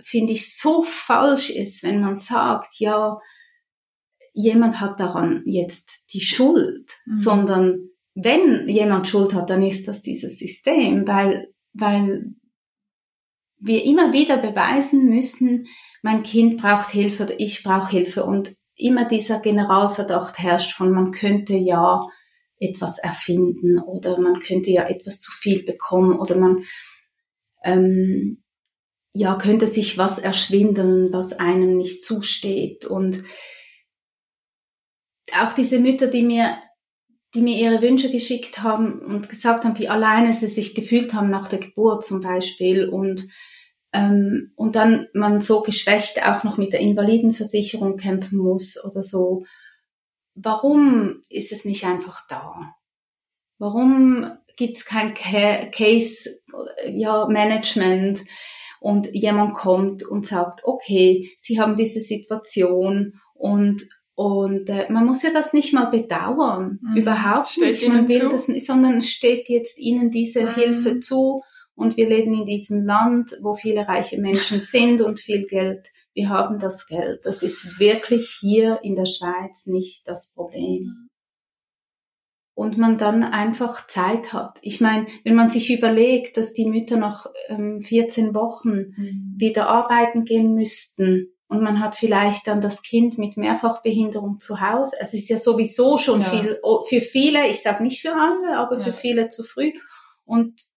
finde 0.00 0.32
ich, 0.32 0.56
so 0.56 0.84
falsch 0.84 1.50
ist, 1.50 1.82
wenn 1.82 2.00
man 2.00 2.16
sagt, 2.16 2.78
ja, 2.78 3.18
jemand 4.32 4.80
hat 4.80 5.00
daran 5.00 5.42
jetzt 5.46 6.12
die 6.14 6.20
Schuld, 6.20 6.92
mhm. 7.06 7.16
sondern 7.16 7.90
wenn 8.14 8.68
jemand 8.68 9.08
Schuld 9.08 9.34
hat, 9.34 9.50
dann 9.50 9.64
ist 9.64 9.88
das 9.88 10.00
dieses 10.00 10.38
System, 10.38 11.08
weil, 11.08 11.52
weil 11.72 12.34
wir 13.58 13.84
immer 13.84 14.12
wieder 14.12 14.36
beweisen 14.36 15.06
müssen, 15.06 15.66
mein 16.02 16.22
Kind 16.22 16.62
braucht 16.62 16.90
Hilfe 16.90 17.24
oder 17.24 17.40
ich 17.40 17.64
brauche 17.64 17.90
Hilfe 17.90 18.24
und 18.24 18.54
immer 18.76 19.06
dieser 19.06 19.40
Generalverdacht 19.40 20.38
herrscht 20.38 20.72
von 20.72 20.92
man 20.92 21.10
könnte 21.10 21.54
ja 21.54 22.06
etwas 22.60 22.98
erfinden 22.98 23.78
oder 23.78 24.20
man 24.20 24.38
könnte 24.38 24.70
ja 24.70 24.86
etwas 24.88 25.20
zu 25.20 25.32
viel 25.32 25.64
bekommen 25.64 26.18
oder 26.18 26.36
man 26.36 26.62
ähm, 27.64 28.44
ja 29.14 29.34
könnte 29.36 29.66
sich 29.66 29.98
was 29.98 30.18
erschwindeln, 30.18 31.12
was 31.12 31.32
einem 31.32 31.76
nicht 31.76 32.04
zusteht 32.04 32.84
und 32.84 33.22
auch 35.40 35.52
diese 35.52 35.80
Mütter, 35.80 36.06
die 36.06 36.22
mir 36.22 36.58
die 37.34 37.42
mir 37.42 37.56
ihre 37.56 37.80
Wünsche 37.80 38.10
geschickt 38.10 38.62
haben 38.62 39.00
und 39.00 39.28
gesagt 39.28 39.64
haben, 39.64 39.78
wie 39.78 39.88
alleine 39.88 40.34
sie 40.34 40.48
sich 40.48 40.74
gefühlt 40.74 41.14
haben 41.14 41.30
nach 41.30 41.46
der 41.46 41.60
Geburt 41.60 42.04
zum 42.04 42.20
Beispiel 42.20 42.88
und 42.88 43.28
ähm, 43.92 44.52
und 44.56 44.76
dann 44.76 45.06
man 45.14 45.40
so 45.40 45.62
geschwächt 45.62 46.24
auch 46.24 46.44
noch 46.44 46.58
mit 46.58 46.72
der 46.72 46.80
Invalidenversicherung 46.80 47.96
kämpfen 47.96 48.38
muss 48.38 48.76
oder 48.84 49.02
so. 49.02 49.44
Warum 50.42 51.22
ist 51.28 51.52
es 51.52 51.64
nicht 51.64 51.84
einfach 51.84 52.26
da? 52.28 52.74
Warum 53.58 54.30
gibt 54.56 54.76
es 54.76 54.84
kein 54.84 55.14
Case 55.14 56.30
ja, 56.90 57.26
Management 57.26 58.24
und 58.80 59.14
jemand 59.14 59.54
kommt 59.54 60.02
und 60.02 60.26
sagt, 60.26 60.64
okay, 60.64 61.30
Sie 61.38 61.60
haben 61.60 61.76
diese 61.76 62.00
Situation 62.00 63.20
und 63.34 63.88
und 64.14 64.68
äh, 64.68 64.84
man 64.92 65.06
muss 65.06 65.22
ja 65.22 65.30
das 65.32 65.54
nicht 65.54 65.72
mal 65.72 65.86
bedauern, 65.86 66.78
mhm. 66.82 66.96
überhaupt 66.98 67.48
steht 67.48 67.70
nicht. 67.70 67.88
Man 67.88 68.06
will 68.06 68.20
zu. 68.20 68.28
das, 68.28 68.66
sondern 68.66 68.98
es 68.98 69.08
steht 69.08 69.48
jetzt 69.48 69.78
Ihnen 69.78 70.10
diese 70.10 70.42
mhm. 70.42 70.54
Hilfe 70.56 71.00
zu 71.00 71.42
und 71.74 71.96
wir 71.96 72.06
leben 72.06 72.34
in 72.34 72.44
diesem 72.44 72.84
Land, 72.84 73.38
wo 73.40 73.54
viele 73.54 73.88
reiche 73.88 74.20
Menschen 74.20 74.60
sind 74.60 75.00
und 75.00 75.20
viel 75.20 75.46
Geld. 75.46 75.88
Wir 76.14 76.28
haben 76.28 76.58
das 76.58 76.86
Geld. 76.86 77.24
Das 77.24 77.42
ist 77.42 77.78
wirklich 77.80 78.36
hier 78.40 78.80
in 78.82 78.94
der 78.94 79.06
Schweiz 79.06 79.66
nicht 79.66 80.06
das 80.08 80.32
Problem. 80.32 81.08
Und 82.54 82.76
man 82.76 82.98
dann 82.98 83.22
einfach 83.24 83.86
Zeit 83.86 84.32
hat. 84.32 84.58
Ich 84.60 84.80
meine, 84.80 85.06
wenn 85.24 85.34
man 85.34 85.48
sich 85.48 85.72
überlegt, 85.72 86.36
dass 86.36 86.52
die 86.52 86.66
Mütter 86.66 86.96
nach 86.96 87.26
ähm, 87.48 87.80
14 87.80 88.34
Wochen 88.34 88.92
mhm. 88.96 89.34
wieder 89.38 89.68
arbeiten 89.68 90.24
gehen 90.24 90.54
müssten, 90.54 91.32
und 91.50 91.62
man 91.62 91.80
hat 91.80 91.96
vielleicht 91.96 92.46
dann 92.46 92.60
das 92.60 92.80
Kind 92.80 93.18
mit 93.18 93.36
Mehrfachbehinderung 93.36 94.38
zu 94.38 94.60
Hause. 94.60 94.92
Es 95.00 95.14
ist 95.14 95.28
ja 95.28 95.36
sowieso 95.36 95.98
schon 95.98 96.20
ja. 96.20 96.30
viel, 96.30 96.60
für 96.86 97.00
viele, 97.00 97.48
ich 97.48 97.60
sage 97.60 97.82
nicht 97.82 98.00
für 98.00 98.14
alle, 98.14 98.56
aber 98.56 98.76
ja. 98.76 98.84
für 98.84 98.92
viele 98.92 99.30
zu 99.30 99.42
früh. 99.42 99.72
Und 100.24 100.69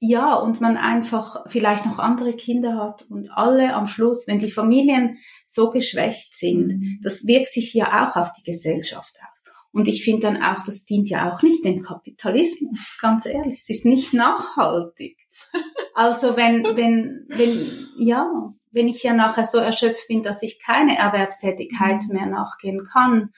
ja, 0.00 0.34
und 0.34 0.60
man 0.60 0.76
einfach 0.76 1.44
vielleicht 1.46 1.84
noch 1.84 1.98
andere 1.98 2.34
Kinder 2.34 2.76
hat 2.76 3.06
und 3.10 3.30
alle 3.30 3.74
am 3.74 3.88
Schluss, 3.88 4.28
wenn 4.28 4.38
die 4.38 4.50
Familien 4.50 5.18
so 5.44 5.70
geschwächt 5.70 6.36
sind, 6.36 6.68
mhm. 6.68 7.00
das 7.02 7.26
wirkt 7.26 7.52
sich 7.52 7.74
ja 7.74 8.06
auch 8.06 8.16
auf 8.16 8.32
die 8.32 8.44
Gesellschaft 8.44 9.16
aus. 9.20 9.38
Und 9.72 9.86
ich 9.86 10.02
finde 10.02 10.20
dann 10.22 10.42
auch, 10.42 10.64
das 10.64 10.84
dient 10.84 11.10
ja 11.10 11.32
auch 11.32 11.42
nicht 11.42 11.64
dem 11.64 11.82
Kapitalismus, 11.82 12.96
ganz 13.00 13.26
ehrlich. 13.26 13.60
Es 13.60 13.68
ist 13.68 13.84
nicht 13.84 14.14
nachhaltig. 14.14 15.18
Also 15.94 16.36
wenn, 16.36 16.62
wenn, 16.76 17.26
wenn, 17.28 17.58
ja, 17.98 18.30
wenn 18.70 18.86
ich 18.86 19.02
ja 19.02 19.14
nachher 19.14 19.44
so 19.44 19.58
erschöpft 19.58 20.06
bin, 20.06 20.22
dass 20.22 20.44
ich 20.44 20.60
keine 20.64 20.96
Erwerbstätigkeit 20.96 22.02
mhm. 22.06 22.14
mehr 22.14 22.26
nachgehen 22.26 22.86
kann, 22.92 23.32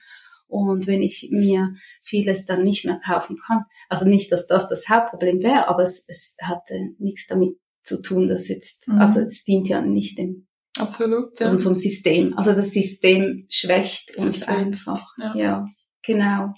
und 0.51 0.85
wenn 0.85 1.01
ich 1.01 1.29
mir 1.31 1.73
vieles 2.03 2.45
dann 2.45 2.63
nicht 2.63 2.85
mehr 2.85 2.99
kaufen 3.05 3.37
kann, 3.45 3.63
also 3.89 4.05
nicht, 4.05 4.31
dass 4.31 4.47
das 4.47 4.67
das 4.67 4.89
Hauptproblem 4.89 5.41
wäre, 5.41 5.67
aber 5.67 5.83
es, 5.83 6.03
es 6.07 6.35
hatte 6.41 6.75
nichts 6.99 7.27
damit 7.27 7.57
zu 7.83 8.01
tun, 8.01 8.27
dass 8.27 8.47
jetzt, 8.47 8.87
mhm. 8.87 8.99
also 8.99 9.21
es 9.21 9.43
dient 9.43 9.69
ja 9.69 9.81
nicht 9.81 10.17
dem 10.17 10.47
Absolut, 10.77 11.39
ja. 11.39 11.49
unserem 11.49 11.75
System. 11.75 12.37
Also 12.37 12.53
das 12.53 12.71
System 12.71 13.45
schwächt 13.49 14.15
uns 14.17 14.39
System 14.39 14.55
einfach. 14.55 15.05
Ja. 15.17 15.35
ja, 15.35 15.65
genau. 16.01 16.53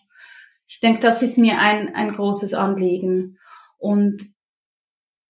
Ich 0.67 0.79
denke, 0.79 1.01
das 1.01 1.21
ist 1.23 1.37
mir 1.37 1.59
ein, 1.59 1.93
ein 1.93 2.13
großes 2.13 2.53
Anliegen. 2.53 3.37
Und 3.77 4.23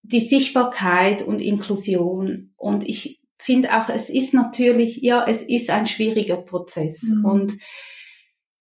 die 0.04 0.20
Sichtbarkeit 0.20 1.22
und 1.22 1.42
Inklusion. 1.42 2.54
Und 2.58 2.88
ich 2.88 3.22
finde 3.38 3.78
auch, 3.78 3.90
es 3.90 4.10
ist 4.10 4.34
natürlich, 4.34 5.02
ja, 5.02 5.26
es 5.26 5.42
ist 5.42 5.70
ein 5.70 5.88
schwieriger 5.88 6.38
Prozess. 6.38 7.04
Mhm. 7.04 7.26
Und 7.26 7.58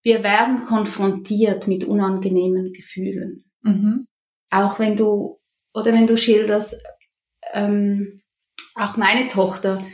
wir 0.03 0.23
werden 0.23 0.65
konfrontiert 0.65 1.69
mit 1.69 1.85
unangenehmen 1.85 2.73
Gefühlen. 2.73 3.45
Mhm. 3.63 4.07
Auch 4.51 4.79
wenn 4.79 4.97
du, 4.97 5.41
oder 5.73 5.93
wenn 5.93 6.07
du 6.07 6.17
schilderst, 6.17 6.83
ähm, 7.53 8.23
auch 8.75 8.97
meine 8.97 9.29
Tochter, 9.29 9.85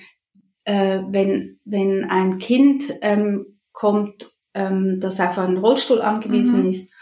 äh, 0.64 1.00
wenn, 1.08 1.60
wenn 1.64 2.04
ein 2.04 2.38
Kind 2.38 2.92
ähm, 3.02 3.60
kommt, 3.72 4.30
ähm, 4.54 4.98
das 5.00 5.20
auf 5.20 5.38
einen 5.38 5.58
Rollstuhl 5.58 6.00
angewiesen 6.00 6.62
mhm. 6.62 6.70
ist, 6.70 6.92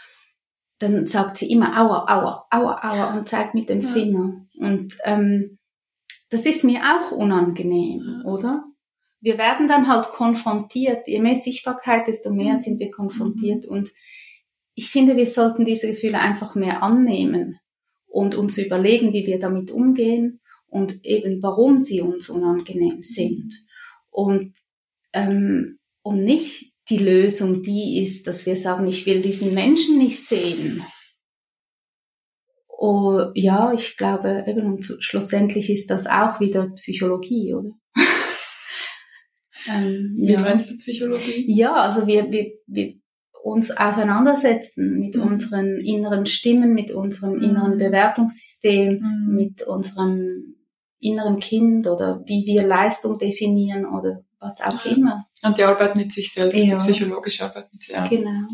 dann 0.79 1.07
sagt 1.07 1.37
sie 1.37 1.49
immer 1.51 1.75
aua, 1.79 2.05
aua, 2.07 2.47
aua, 2.51 2.79
aua 2.83 3.17
und 3.17 3.27
zeigt 3.27 3.55
mit 3.55 3.69
dem 3.69 3.81
ja. 3.81 3.87
Finger. 3.87 4.45
Und 4.59 4.97
ähm, 5.05 5.57
das 6.29 6.45
ist 6.45 6.63
mir 6.63 6.81
auch 6.81 7.11
unangenehm, 7.11 8.21
oder? 8.25 8.65
Wir 9.19 9.37
werden 9.37 9.67
dann 9.67 9.87
halt 9.87 10.09
konfrontiert. 10.09 11.07
Je 11.07 11.19
mehr 11.19 11.35
Sichtbarkeit, 11.35 12.07
desto 12.07 12.31
mehr 12.31 12.55
mhm. 12.55 12.59
sind 12.59 12.79
wir 12.79 12.91
konfrontiert. 12.91 13.65
Mhm. 13.65 13.71
Und 13.71 13.91
ich 14.75 14.89
finde, 14.89 15.17
wir 15.17 15.25
sollten 15.25 15.65
diese 15.65 15.87
Gefühle 15.87 16.19
einfach 16.19 16.55
mehr 16.55 16.83
annehmen 16.83 17.59
und 18.07 18.35
uns 18.35 18.57
überlegen, 18.57 19.13
wie 19.13 19.25
wir 19.25 19.39
damit 19.39 19.71
umgehen 19.71 20.39
und 20.67 21.03
eben 21.05 21.41
warum 21.41 21.81
sie 21.81 22.01
uns 22.01 22.29
unangenehm 22.29 23.03
sind. 23.03 23.53
Und, 24.09 24.53
ähm, 25.13 25.79
und 26.03 26.23
nicht 26.23 26.73
die 26.89 26.97
Lösung, 26.97 27.63
die 27.63 28.01
ist, 28.01 28.27
dass 28.27 28.45
wir 28.45 28.55
sagen, 28.55 28.87
ich 28.87 29.05
will 29.05 29.21
diesen 29.21 29.53
Menschen 29.53 29.97
nicht 29.97 30.19
sehen. 30.19 30.83
Oh, 32.67 33.31
ja, 33.33 33.73
ich 33.73 33.97
glaube, 33.97 34.45
eben, 34.47 34.73
und 34.73 34.97
schlussendlich 34.99 35.69
ist 35.69 35.89
das 35.89 36.05
auch 36.05 36.39
wieder 36.39 36.69
Psychologie, 36.75 37.55
oder? 37.55 37.71
Ähm, 39.67 40.15
Wie 40.17 40.33
ja. 40.33 40.39
meinst 40.39 40.71
du 40.71 40.77
Psychologie? 40.77 41.45
Ja, 41.47 41.73
also 41.73 42.07
wir, 42.07 42.31
wir, 42.31 42.51
wir 42.67 42.93
uns 43.43 43.71
auseinandersetzen 43.71 44.99
mit 44.99 45.15
mhm. 45.15 45.23
unseren 45.23 45.79
inneren 45.79 46.25
Stimmen, 46.25 46.73
mit 46.73 46.91
unserem 46.91 47.37
mhm. 47.37 47.43
inneren 47.43 47.77
Bewertungssystem, 47.77 48.99
mhm. 48.99 49.35
mit 49.35 49.61
unserem 49.63 50.55
inneren 50.99 51.39
Kind 51.39 51.87
oder 51.87 52.21
wie 52.25 52.45
wir 52.45 52.65
Leistung 52.65 53.17
definieren 53.17 53.85
oder 53.85 54.23
was 54.39 54.61
auch 54.61 54.85
immer. 54.85 55.25
Und 55.43 55.57
die 55.57 55.63
Arbeit 55.63 55.95
mit 55.95 56.11
sich 56.11 56.31
selbst, 56.31 56.57
ja. 56.57 56.77
die 56.77 56.79
psychologische 56.79 57.45
Arbeit 57.45 57.71
mit 57.71 57.83
sich 57.83 57.95
selbst. 57.95 58.09
Genau. 58.09 58.47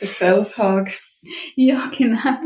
Der 0.00 0.08
Self-Hug. 0.08 0.88
Ja, 1.54 1.90
genau. 1.96 2.38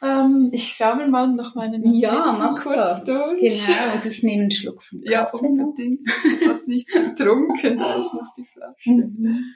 Ähm, 0.00 0.50
ich 0.52 0.68
schaue 0.74 0.96
mir 0.96 1.08
mal 1.08 1.26
noch 1.28 1.54
meine 1.54 1.78
Notizen 1.78 2.00
ja, 2.00 2.36
mach 2.38 2.62
kurz 2.62 2.76
das. 2.76 3.04
durch. 3.04 3.40
Genau, 3.40 3.94
und 3.94 4.06
ich 4.06 4.22
nehme 4.22 4.42
einen 4.42 4.50
Schluck 4.50 4.82
von 4.82 5.00
Kaffee. 5.00 5.12
Ja, 5.12 5.30
unbedingt. 5.30 6.06
Du 6.06 6.48
hast 6.48 6.68
nicht 6.68 6.88
getrunken, 6.88 7.78
da 7.78 7.94
ist 7.98 8.14
noch 8.14 8.32
die 8.36 8.44
Flasche. 8.44 8.90
Mhm. 8.90 9.54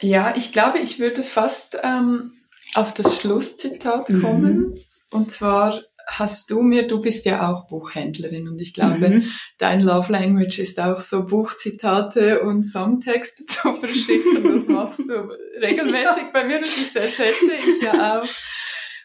Ja, 0.00 0.34
ich 0.36 0.52
glaube, 0.52 0.80
ich 0.80 0.98
würde 0.98 1.22
fast 1.22 1.78
ähm, 1.82 2.32
auf 2.74 2.92
das 2.92 3.20
Schlusszitat 3.20 4.10
mhm. 4.10 4.22
kommen. 4.22 4.56
Mhm. 4.58 4.74
Und 5.10 5.30
zwar 5.30 5.80
hast 6.06 6.50
du 6.50 6.62
mir, 6.62 6.86
du 6.86 7.00
bist 7.00 7.24
ja 7.24 7.50
auch 7.50 7.66
Buchhändlerin 7.68 8.48
und 8.48 8.60
ich 8.60 8.74
glaube, 8.74 9.08
mhm. 9.08 9.30
dein 9.58 9.80
Love 9.80 10.12
Language 10.12 10.58
ist 10.58 10.78
auch 10.78 11.00
so 11.00 11.24
Buchzitate 11.26 12.42
und 12.42 12.62
Songtexte 12.62 13.44
zu 13.46 13.72
verschicken. 13.72 14.44
Das 14.44 14.66
machst 14.66 15.00
du 15.00 15.12
regelmäßig 15.60 16.32
bei 16.32 16.44
mir 16.44 16.58
und 16.58 16.66
ich 16.66 16.90
sehr 16.90 17.08
schätze 17.08 17.52
ich 17.54 17.82
ja 17.82 18.20
auch. 18.20 18.28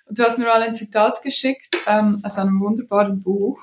Und 0.05 0.17
du 0.17 0.23
hast 0.23 0.37
mir 0.37 0.45
mal 0.45 0.61
ein 0.61 0.75
Zitat 0.75 1.21
geschickt 1.21 1.77
ähm, 1.85 2.19
aus 2.23 2.37
einem 2.37 2.59
wunderbaren 2.59 3.21
Buch. 3.21 3.61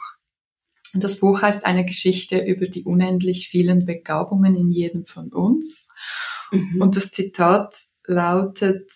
Und 0.94 1.04
das 1.04 1.20
Buch 1.20 1.42
heißt 1.42 1.66
eine 1.66 1.84
Geschichte 1.84 2.38
über 2.38 2.68
die 2.68 2.84
unendlich 2.84 3.48
vielen 3.48 3.84
Begabungen 3.84 4.54
in 4.54 4.70
jedem 4.70 5.04
von 5.04 5.32
uns. 5.32 5.88
Mhm. 6.52 6.80
Und 6.80 6.96
das 6.96 7.10
Zitat 7.10 7.74
lautet, 8.04 8.90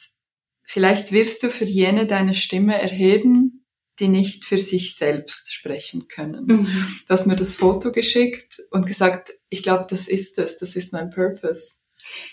vielleicht 0.62 1.12
wirst 1.12 1.42
du 1.42 1.50
für 1.50 1.64
jene 1.64 2.06
deine 2.06 2.34
Stimme 2.34 2.80
erheben, 2.80 3.59
die 4.00 4.08
nicht 4.08 4.44
für 4.44 4.58
sich 4.58 4.96
selbst 4.96 5.52
sprechen 5.52 6.08
können. 6.08 6.46
Mhm. 6.46 6.66
Du 7.06 7.12
hast 7.12 7.26
mir 7.26 7.36
das 7.36 7.54
Foto 7.54 7.92
geschickt 7.92 8.62
und 8.70 8.86
gesagt, 8.86 9.32
ich 9.48 9.62
glaube, 9.62 9.86
das 9.88 10.08
ist 10.08 10.38
es, 10.38 10.58
das 10.58 10.76
ist 10.76 10.92
mein 10.92 11.10
Purpose. 11.10 11.76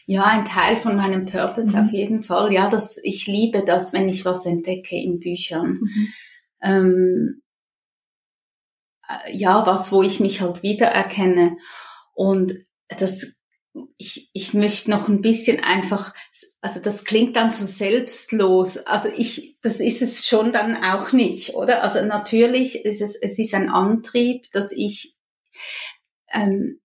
Ja, 0.05 0.23
ein 0.23 0.45
Teil 0.45 0.77
von 0.77 0.95
meinem 0.95 1.25
Purpose 1.25 1.71
mhm. 1.71 1.83
auf 1.83 1.91
jeden 1.91 2.23
Fall. 2.23 2.53
Ja, 2.53 2.69
dass 2.69 2.97
ich 3.03 3.27
liebe 3.27 3.63
das, 3.63 3.93
wenn 3.93 4.07
ich 4.07 4.25
was 4.25 4.45
entdecke 4.45 4.95
in 4.95 5.19
Büchern. 5.19 5.79
Mhm. 5.81 6.07
Ähm, 6.61 7.41
äh, 9.07 9.35
ja, 9.35 9.65
was, 9.65 9.91
wo 9.91 10.01
ich 10.03 10.19
mich 10.19 10.41
halt 10.41 10.63
wiedererkenne. 10.63 11.57
Und 12.13 12.53
das, 12.87 13.36
ich, 13.97 14.29
ich 14.33 14.53
möchte 14.53 14.89
noch 14.89 15.07
ein 15.07 15.21
bisschen 15.21 15.63
einfach, 15.63 16.13
also 16.61 16.79
das 16.79 17.03
klingt 17.03 17.35
dann 17.35 17.51
so 17.51 17.65
selbstlos. 17.65 18.77
Also 18.77 19.09
ich, 19.15 19.57
das 19.61 19.79
ist 19.79 20.01
es 20.01 20.27
schon 20.27 20.51
dann 20.51 20.83
auch 20.83 21.11
nicht, 21.11 21.55
oder? 21.55 21.83
Also 21.83 22.03
natürlich 22.03 22.85
ist 22.85 23.01
es, 23.01 23.15
es 23.15 23.39
ist 23.39 23.53
ein 23.53 23.69
Antrieb, 23.69 24.51
dass 24.51 24.71
ich 24.71 25.15
ähm, 26.33 26.79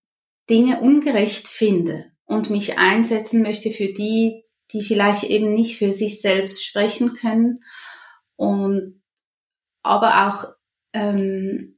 Dinge 0.48 0.80
ungerecht 0.80 1.48
finde 1.48 2.12
und 2.24 2.50
mich 2.50 2.78
einsetzen 2.78 3.42
möchte 3.42 3.70
für 3.70 3.92
die, 3.92 4.44
die 4.72 4.82
vielleicht 4.82 5.24
eben 5.24 5.52
nicht 5.54 5.78
für 5.78 5.92
sich 5.92 6.20
selbst 6.20 6.64
sprechen 6.64 7.14
können 7.14 7.62
und 8.36 9.02
aber 9.82 10.28
auch 10.28 10.54
ähm, 10.92 11.76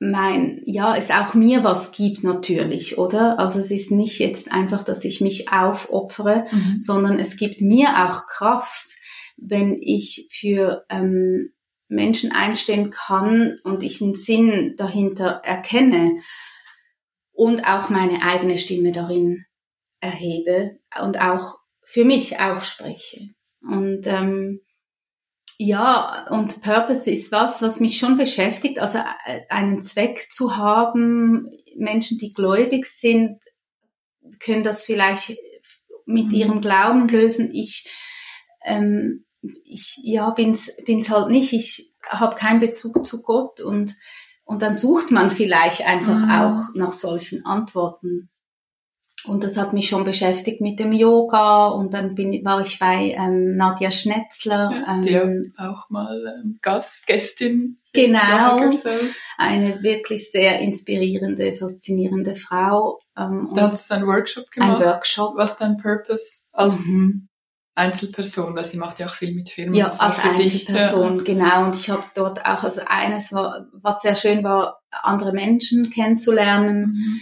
mein, 0.00 0.62
ja, 0.64 0.96
es 0.96 1.10
auch 1.10 1.34
mir 1.34 1.64
was 1.64 1.90
gibt 1.92 2.22
natürlich, 2.22 2.98
oder? 2.98 3.38
Also 3.38 3.58
es 3.58 3.70
ist 3.70 3.90
nicht 3.90 4.20
jetzt 4.20 4.52
einfach, 4.52 4.84
dass 4.84 5.04
ich 5.04 5.20
mich 5.20 5.50
aufopfere, 5.50 6.46
mhm. 6.50 6.80
sondern 6.80 7.18
es 7.18 7.36
gibt 7.36 7.60
mir 7.60 7.88
auch 8.06 8.26
Kraft, 8.26 8.96
wenn 9.36 9.76
ich 9.80 10.28
für 10.30 10.84
ähm, 10.88 11.52
Menschen 11.88 12.32
einstehen 12.32 12.90
kann 12.90 13.58
und 13.64 13.82
ich 13.82 14.00
einen 14.00 14.14
Sinn 14.14 14.74
dahinter 14.76 15.40
erkenne 15.44 16.18
und 17.32 17.66
auch 17.66 17.88
meine 17.88 18.22
eigene 18.22 18.58
Stimme 18.58 18.92
darin 18.92 19.44
erhebe 20.00 20.78
und 21.02 21.20
auch 21.20 21.56
für 21.82 22.04
mich 22.04 22.38
auch 22.38 22.60
spreche. 22.60 23.30
Und 23.62 24.06
ähm, 24.06 24.60
ja, 25.58 26.26
und 26.30 26.62
Purpose 26.62 27.10
ist 27.10 27.32
was, 27.32 27.60
was 27.62 27.80
mich 27.80 27.98
schon 27.98 28.16
beschäftigt, 28.16 28.78
also 28.78 28.98
äh, 28.98 29.40
einen 29.48 29.82
Zweck 29.82 30.28
zu 30.30 30.56
haben. 30.56 31.50
Menschen, 31.76 32.18
die 32.18 32.32
gläubig 32.32 32.86
sind, 32.86 33.40
können 34.38 34.62
das 34.62 34.84
vielleicht 34.84 35.36
mit 36.06 36.26
mhm. 36.26 36.34
ihrem 36.34 36.60
Glauben 36.60 37.08
lösen. 37.08 37.50
Ich, 37.52 37.88
ähm, 38.64 39.24
ich 39.64 39.98
ja, 40.02 40.30
bin's, 40.30 40.70
bin's 40.86 41.10
halt 41.10 41.28
nicht. 41.28 41.52
Ich 41.52 41.92
habe 42.08 42.36
keinen 42.36 42.60
Bezug 42.60 43.04
zu 43.04 43.20
Gott 43.22 43.60
und 43.60 43.94
und 44.48 44.62
dann 44.62 44.76
sucht 44.76 45.10
man 45.10 45.30
vielleicht 45.30 45.82
einfach 45.82 46.16
mhm. 46.16 46.30
auch 46.30 46.74
nach 46.74 46.92
solchen 46.92 47.44
Antworten. 47.44 48.30
Und 49.24 49.42
das 49.42 49.56
hat 49.56 49.72
mich 49.72 49.88
schon 49.88 50.04
beschäftigt 50.04 50.60
mit 50.60 50.78
dem 50.78 50.92
Yoga 50.92 51.68
und 51.68 51.92
dann 51.92 52.14
bin, 52.14 52.44
war 52.44 52.60
ich 52.60 52.78
bei 52.78 53.16
ähm, 53.18 53.56
Nadja 53.56 53.90
Schnetzler. 53.90 54.70
Ja, 55.04 55.22
ähm, 55.22 55.52
auch 55.56 55.90
mal 55.90 56.40
ähm, 56.42 56.58
Gast, 56.62 57.06
Gästin. 57.06 57.78
Genau, 57.92 58.70
eine 59.36 59.82
wirklich 59.82 60.30
sehr 60.30 60.60
inspirierende, 60.60 61.52
faszinierende 61.54 62.36
Frau. 62.36 63.00
Ähm, 63.16 63.50
da 63.54 63.62
hast 63.62 63.90
du 63.90 63.94
einen 63.94 64.06
Workshop 64.06 64.50
gemacht. 64.50 64.80
Ein 64.80 64.86
Workshop. 64.86 65.36
Was 65.36 65.56
dein 65.56 65.78
Purpose 65.78 66.42
als 66.52 66.78
mhm. 66.78 67.28
Einzelperson, 67.74 68.54
weil 68.54 68.64
sie 68.64 68.76
macht 68.76 68.98
ja 68.98 69.06
auch 69.06 69.14
viel 69.14 69.34
mit 69.34 69.50
Firmen. 69.50 69.74
Ja, 69.74 69.86
als 69.86 70.00
Einzelperson, 70.00 71.18
dich, 71.18 71.28
ja. 71.28 71.34
genau. 71.34 71.66
Und 71.66 71.76
ich 71.76 71.88
habe 71.88 72.04
dort 72.14 72.44
auch, 72.44 72.62
also 72.64 72.82
eines 72.86 73.32
war, 73.32 73.66
was 73.72 74.02
sehr 74.02 74.16
schön 74.16 74.44
war, 74.44 74.80
andere 74.90 75.32
Menschen 75.32 75.90
kennenzulernen, 75.90 76.82
mhm. 76.82 77.20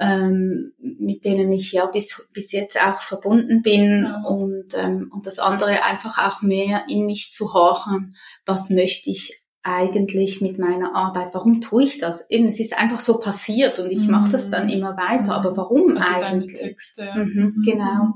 Ähm, 0.00 0.72
mit 0.78 1.24
denen 1.24 1.52
ich 1.52 1.72
ja 1.72 1.86
bis, 1.86 2.28
bis 2.32 2.52
jetzt 2.52 2.82
auch 2.82 3.00
verbunden 3.00 3.62
bin 3.62 4.04
ja. 4.04 4.22
und, 4.22 4.74
ähm, 4.76 5.10
und 5.14 5.26
das 5.26 5.38
andere 5.38 5.84
einfach 5.84 6.18
auch 6.18 6.42
mehr 6.42 6.84
in 6.88 7.06
mich 7.06 7.30
zu 7.30 7.52
horchen, 7.52 8.16
was 8.44 8.70
möchte 8.70 9.10
ich 9.10 9.42
eigentlich 9.62 10.40
mit 10.40 10.58
meiner 10.58 10.96
Arbeit? 10.96 11.34
Warum 11.34 11.60
tue 11.60 11.84
ich 11.84 11.98
das? 11.98 12.28
Eben, 12.30 12.48
es 12.48 12.58
ist 12.60 12.78
einfach 12.78 13.00
so 13.00 13.20
passiert 13.20 13.78
und 13.78 13.90
ich 13.90 14.06
mhm. 14.06 14.12
mache 14.12 14.32
das 14.32 14.50
dann 14.50 14.70
immer 14.70 14.96
weiter. 14.96 15.22
Mhm. 15.24 15.30
Aber 15.30 15.56
warum 15.56 15.98
also 15.98 16.24
eigentlich? 16.24 16.58
Texte, 16.58 17.04
ja. 17.04 17.16
Mhm, 17.16 17.52
mhm, 17.56 17.62
genau 17.64 18.14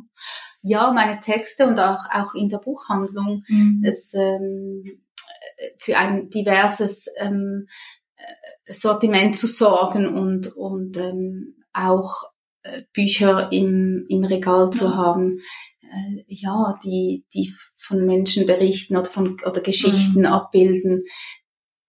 ja, 0.66 0.90
meine 0.92 1.20
Texte 1.20 1.66
und 1.66 1.78
auch, 1.78 2.06
auch 2.10 2.34
in 2.34 2.48
der 2.48 2.58
Buchhandlung 2.58 3.44
mhm. 3.46 3.82
es, 3.86 4.14
ähm, 4.14 5.02
für 5.78 5.98
ein 5.98 6.30
diverses 6.30 7.06
ähm, 7.18 7.68
Sortiment 8.66 9.36
zu 9.36 9.46
sorgen 9.46 10.08
und, 10.08 10.56
und 10.56 10.96
ähm, 10.96 11.63
auch 11.74 12.24
äh, 12.62 12.82
Bücher 12.92 13.50
im, 13.52 14.06
im 14.08 14.24
Regal 14.24 14.70
zu 14.70 14.86
ja. 14.86 14.96
haben, 14.96 15.40
äh, 15.82 16.24
ja, 16.26 16.78
die, 16.84 17.26
die 17.34 17.52
von 17.76 18.06
Menschen 18.06 18.46
berichten 18.46 18.96
oder 18.96 19.10
von 19.10 19.36
oder 19.44 19.60
Geschichten 19.60 20.20
mhm. 20.20 20.26
abbilden, 20.26 21.04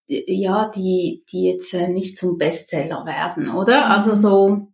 ja, 0.08 0.70
die, 0.70 1.24
die 1.32 1.46
jetzt 1.46 1.74
äh, 1.74 1.88
nicht 1.88 2.18
zum 2.18 2.38
Bestseller 2.38 3.06
werden, 3.06 3.50
oder? 3.50 3.90
Also 3.90 4.12
mhm. 4.12 4.16
so 4.16 4.68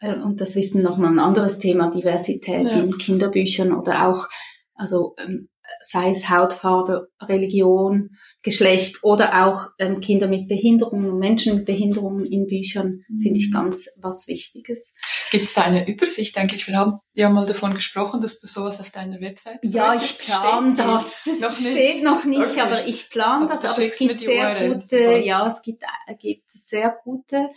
äh, 0.00 0.16
und 0.16 0.40
das 0.40 0.56
ist 0.56 0.74
nochmal 0.74 1.12
ein 1.12 1.18
anderes 1.18 1.58
Thema, 1.58 1.90
Diversität 1.90 2.64
ja. 2.64 2.80
in 2.80 2.96
Kinderbüchern 2.98 3.72
oder 3.72 4.08
auch, 4.08 4.28
also 4.74 5.14
ähm, 5.18 5.48
sei 5.80 6.10
es 6.10 6.28
Hautfarbe, 6.28 7.08
Religion, 7.22 8.10
Geschlecht 8.42 9.02
oder 9.02 9.46
auch 9.46 9.68
ähm, 9.78 10.00
Kinder 10.00 10.28
mit 10.28 10.48
Behinderungen 10.48 11.10
und 11.10 11.18
Menschen 11.18 11.56
mit 11.56 11.64
Behinderungen 11.64 12.26
in 12.26 12.46
Büchern, 12.46 13.00
mhm. 13.08 13.20
finde 13.22 13.40
ich 13.40 13.48
mhm. 13.48 13.52
ganz 13.52 13.88
was 14.02 14.28
Wichtiges. 14.28 14.92
Gibt 15.30 15.46
es 15.46 15.54
da 15.54 15.62
eine 15.62 15.88
Übersicht 15.88 16.36
eigentlich? 16.36 16.66
Wir 16.68 16.76
haben 16.76 16.98
ja 17.14 17.30
mal 17.30 17.46
davon 17.46 17.74
gesprochen, 17.74 18.20
dass 18.20 18.38
du 18.38 18.46
sowas 18.46 18.80
auf 18.80 18.90
deiner 18.90 19.20
Webseite 19.20 19.66
Ja, 19.66 19.94
ich 19.94 20.18
plane 20.18 20.74
das. 20.74 21.26
Es 21.26 21.40
noch 21.40 21.50
steht 21.50 21.74
nicht? 21.74 22.04
noch 22.04 22.24
nicht, 22.24 22.40
okay. 22.40 22.60
aber 22.60 22.86
ich 22.86 23.08
plane 23.08 23.46
das. 23.46 23.64
Aber 23.64 23.82
es 23.82 23.96
gibt 23.96 24.20
sehr 24.20 24.74
gute, 24.74 25.18
ja, 25.18 25.46
es 25.46 25.62
gibt, 25.62 25.82
äh, 26.06 26.14
gibt 26.14 26.50
sehr 26.50 26.94
gute 27.02 27.48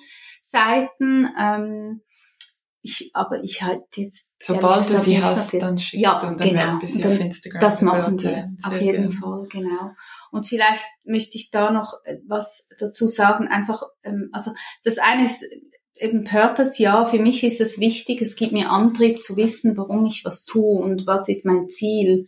Seiten. 0.41 1.27
Ähm, 1.37 2.01
ich, 2.81 3.11
aber 3.13 3.43
ich 3.43 3.61
halt 3.61 3.81
jetzt. 3.95 4.29
Sobald 4.41 4.89
du 4.89 4.97
sie 4.97 5.21
hast, 5.21 5.53
dann 5.53 5.79
schickst 5.79 6.03
ja, 6.03 6.19
du 6.19 6.27
und 6.27 6.39
dann 6.39 6.49
genau. 6.49 6.59
werden 6.59 6.81
wir 6.81 6.89
sie 6.89 7.05
auf 7.05 7.19
Instagram. 7.19 7.61
Das 7.61 7.81
machen 7.81 8.21
wir, 8.21 8.49
auf 8.63 8.81
jeden. 8.81 9.11
Fall, 9.11 9.47
genau. 9.49 9.91
Und 10.31 10.47
vielleicht 10.47 10.85
möchte 11.03 11.37
ich 11.37 11.49
da 11.49 11.71
noch 11.71 11.93
äh, 12.03 12.17
was 12.27 12.67
dazu 12.79 13.07
sagen, 13.07 13.47
einfach, 13.47 13.83
ähm, 14.03 14.29
also 14.31 14.51
das 14.83 14.97
eine 14.97 15.25
ist 15.25 15.43
eben 15.99 16.23
Purpose, 16.23 16.81
ja, 16.81 17.05
für 17.05 17.19
mich 17.19 17.43
ist 17.43 17.59
es 17.59 17.79
wichtig, 17.79 18.21
es 18.21 18.35
gibt 18.35 18.53
mir 18.53 18.69
Antrieb 18.69 19.21
zu 19.23 19.35
wissen, 19.35 19.77
warum 19.77 20.05
ich 20.05 20.23
was 20.25 20.45
tue 20.45 20.79
und 20.79 21.07
was 21.07 21.27
ist 21.27 21.45
mein 21.45 21.69
Ziel. 21.69 22.27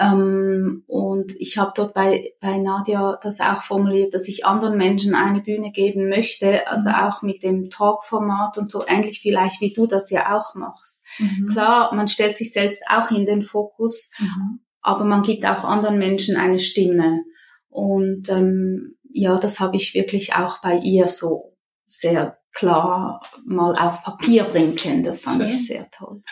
Ähm, 0.00 0.84
und 0.86 1.32
ich 1.38 1.58
habe 1.58 1.72
dort 1.74 1.92
bei, 1.92 2.32
bei 2.40 2.58
Nadia 2.58 3.18
das 3.20 3.40
auch 3.40 3.62
formuliert, 3.62 4.14
dass 4.14 4.28
ich 4.28 4.46
anderen 4.46 4.76
Menschen 4.76 5.14
eine 5.14 5.40
Bühne 5.40 5.72
geben 5.72 6.08
möchte, 6.08 6.68
also 6.68 6.90
mhm. 6.90 6.94
auch 6.94 7.22
mit 7.22 7.42
dem 7.42 7.68
Talk-Format 7.68 8.58
und 8.58 8.70
so, 8.70 8.84
ähnlich 8.86 9.20
vielleicht 9.20 9.60
wie 9.60 9.72
du 9.72 9.86
das 9.86 10.10
ja 10.10 10.38
auch 10.38 10.54
machst. 10.54 11.02
Mhm. 11.18 11.48
Klar, 11.52 11.92
man 11.94 12.06
stellt 12.06 12.36
sich 12.36 12.52
selbst 12.52 12.84
auch 12.88 13.10
in 13.10 13.26
den 13.26 13.42
Fokus, 13.42 14.12
mhm. 14.18 14.60
aber 14.82 15.04
man 15.04 15.22
gibt 15.22 15.44
auch 15.44 15.64
anderen 15.64 15.98
Menschen 15.98 16.36
eine 16.36 16.60
Stimme. 16.60 17.24
Und 17.68 18.28
ähm, 18.28 18.96
ja, 19.10 19.36
das 19.36 19.58
habe 19.58 19.76
ich 19.76 19.94
wirklich 19.94 20.34
auch 20.34 20.60
bei 20.60 20.76
ihr 20.78 21.08
so 21.08 21.56
sehr 21.86 22.38
klar 22.52 23.20
mal 23.44 23.72
auf 23.72 24.02
Papier 24.04 24.44
bringen 24.44 24.76
können. 24.76 25.02
Das 25.02 25.20
fand 25.20 25.42
Schön. 25.42 25.48
ich 25.48 25.66
sehr 25.66 25.90
toll. 25.90 26.22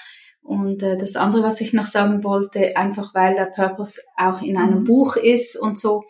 Und 0.46 0.82
äh, 0.82 0.96
das 0.96 1.16
andere, 1.16 1.42
was 1.42 1.60
ich 1.60 1.72
noch 1.72 1.86
sagen 1.86 2.22
wollte, 2.24 2.76
einfach 2.76 3.14
weil 3.14 3.34
der 3.34 3.46
Purpose 3.46 4.00
auch 4.16 4.42
in 4.42 4.56
einem 4.56 4.80
mhm. 4.80 4.84
Buch 4.84 5.16
ist 5.16 5.56
und 5.56 5.78
so, 5.78 6.04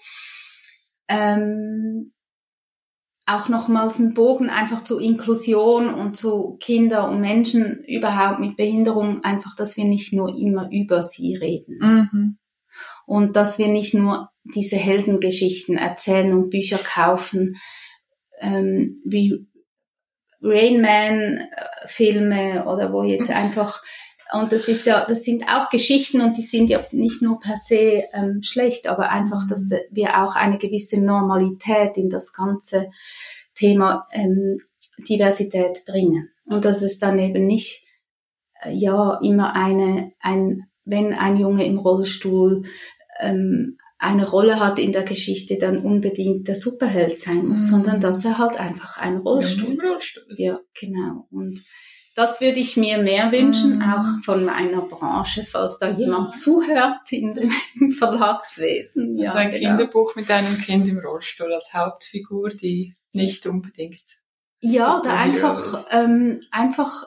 ähm, 1.08 2.12
auch 3.26 3.48
nochmals 3.48 3.98
ein 3.98 4.14
Bogen 4.14 4.50
einfach 4.50 4.84
zu 4.84 5.00
Inklusion 5.00 5.92
und 5.92 6.16
zu 6.16 6.56
Kinder 6.60 7.08
und 7.08 7.20
Menschen 7.20 7.82
überhaupt 7.84 8.38
mit 8.38 8.56
Behinderung, 8.56 9.24
einfach, 9.24 9.56
dass 9.56 9.76
wir 9.76 9.84
nicht 9.84 10.12
nur 10.12 10.38
immer 10.38 10.68
über 10.70 11.02
sie 11.02 11.34
reden. 11.34 11.78
Mhm. 11.80 12.38
Und 13.04 13.36
dass 13.36 13.58
wir 13.58 13.68
nicht 13.68 13.94
nur 13.94 14.30
diese 14.44 14.76
Heldengeschichten 14.76 15.76
erzählen 15.76 16.32
und 16.32 16.50
Bücher 16.50 16.78
kaufen, 16.78 17.56
ähm, 18.40 19.00
wie 19.04 19.48
Rain 20.40 20.80
Man 20.80 21.38
äh, 21.38 21.86
Filme 21.86 22.64
oder 22.66 22.92
wo 22.92 23.02
jetzt 23.02 23.30
einfach 23.34 23.82
und 24.32 24.52
das 24.52 24.68
ist 24.68 24.86
ja, 24.86 25.04
das 25.06 25.22
sind 25.22 25.44
auch 25.48 25.70
Geschichten 25.70 26.20
und 26.20 26.36
die 26.36 26.42
sind 26.42 26.68
ja 26.68 26.84
nicht 26.90 27.22
nur 27.22 27.38
per 27.38 27.56
se 27.56 28.04
ähm, 28.12 28.42
schlecht, 28.42 28.88
aber 28.88 29.10
einfach, 29.10 29.46
dass 29.48 29.70
mhm. 29.70 29.78
wir 29.90 30.22
auch 30.22 30.34
eine 30.34 30.58
gewisse 30.58 31.00
Normalität 31.00 31.96
in 31.96 32.10
das 32.10 32.32
ganze 32.32 32.90
Thema 33.54 34.08
ähm, 34.12 34.60
Diversität 34.98 35.84
bringen. 35.86 36.30
Und 36.44 36.64
dass 36.64 36.82
es 36.82 36.98
dann 36.98 37.18
eben 37.18 37.46
nicht, 37.46 37.84
äh, 38.62 38.72
ja, 38.72 39.20
immer 39.22 39.54
eine, 39.54 40.12
ein, 40.20 40.66
wenn 40.84 41.12
ein 41.12 41.36
Junge 41.36 41.64
im 41.64 41.78
Rollstuhl 41.78 42.64
ähm, 43.20 43.78
eine 43.98 44.28
Rolle 44.28 44.60
hat 44.60 44.78
in 44.78 44.92
der 44.92 45.04
Geschichte, 45.04 45.56
dann 45.56 45.78
unbedingt 45.78 46.48
der 46.48 46.56
Superheld 46.56 47.20
sein 47.20 47.46
muss, 47.46 47.66
mhm. 47.66 47.70
sondern 47.70 48.00
dass 48.00 48.24
er 48.24 48.38
halt 48.38 48.58
einfach 48.58 48.98
ein 48.98 49.18
Rollstuhl, 49.18 49.76
ja, 49.82 49.90
Rollstuhl 49.90 50.24
ist. 50.28 50.38
Ja, 50.38 50.60
genau. 50.78 51.26
Und 51.30 51.62
das 52.16 52.40
würde 52.40 52.58
ich 52.58 52.78
mir 52.78 52.98
mehr 52.98 53.30
wünschen, 53.30 53.76
mhm. 53.76 53.82
auch 53.82 54.24
von 54.24 54.44
meiner 54.44 54.80
Branche, 54.80 55.44
falls 55.44 55.78
da 55.78 55.90
jemand 55.90 56.34
zuhört 56.34 57.12
in 57.12 57.34
dem, 57.34 57.52
im 57.78 57.90
Verlagswesen. 57.92 59.18
Ja, 59.18 59.26
also 59.26 59.38
ein 59.38 59.50
genau. 59.50 59.68
Kinderbuch 59.68 60.16
mit 60.16 60.30
einem 60.30 60.58
Kind 60.58 60.88
im 60.88 60.98
Rollstuhl 60.98 61.52
als 61.52 61.74
Hauptfigur, 61.74 62.48
die 62.48 62.96
nicht 63.12 63.46
unbedingt. 63.46 64.02
Ja, 64.60 64.98
oder 64.98 65.10
einfach, 65.10 65.86
ähm, 65.92 66.40
einfach 66.50 67.06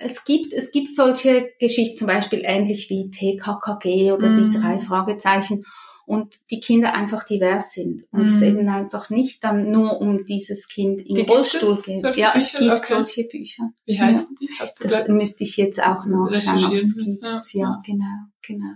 es 0.00 0.24
gibt, 0.24 0.52
es 0.52 0.72
gibt 0.72 0.94
solche 0.94 1.52
Geschichten, 1.60 1.98
zum 1.98 2.06
Beispiel 2.08 2.42
ähnlich 2.44 2.88
wie 2.90 3.10
TKKG 3.10 4.12
oder 4.12 4.28
mm. 4.28 4.36
die 4.36 4.56
mhm. 4.56 4.62
drei 4.62 4.78
Fragezeichen 4.78 5.64
und 6.06 6.40
die 6.50 6.60
Kinder 6.60 6.94
einfach 6.94 7.24
divers 7.24 7.72
sind 7.72 8.06
und 8.10 8.24
mm. 8.24 8.26
es 8.26 8.36
mhm. 8.36 8.42
eben 8.42 8.68
einfach 8.68 9.10
nicht 9.10 9.42
dann 9.42 9.70
nur 9.70 10.00
um 10.00 10.24
dieses 10.24 10.68
Kind 10.68 11.00
im 11.00 11.14
die 11.14 11.22
Rollstuhl 11.22 11.80
geht. 11.82 12.02
Ja, 12.16 12.32
Bücher? 12.32 12.34
es 12.36 12.52
gibt 12.52 12.70
okay. 12.70 12.86
solche 12.88 13.24
Bücher. 13.24 13.70
Wie 13.86 13.98
heißen 13.98 14.36
die? 14.40 14.48
Hast 14.58 14.82
du 14.82 14.88
das 14.88 15.08
müsste 15.08 15.44
ich 15.44 15.56
jetzt 15.56 15.80
auch 15.80 16.04
nachschauen, 16.04 16.64
ob 16.66 16.72
es 16.74 16.96
gibt. 16.96 17.22
Ja. 17.22 17.40
ja, 17.52 17.82
genau, 17.84 18.26
genau. 18.42 18.74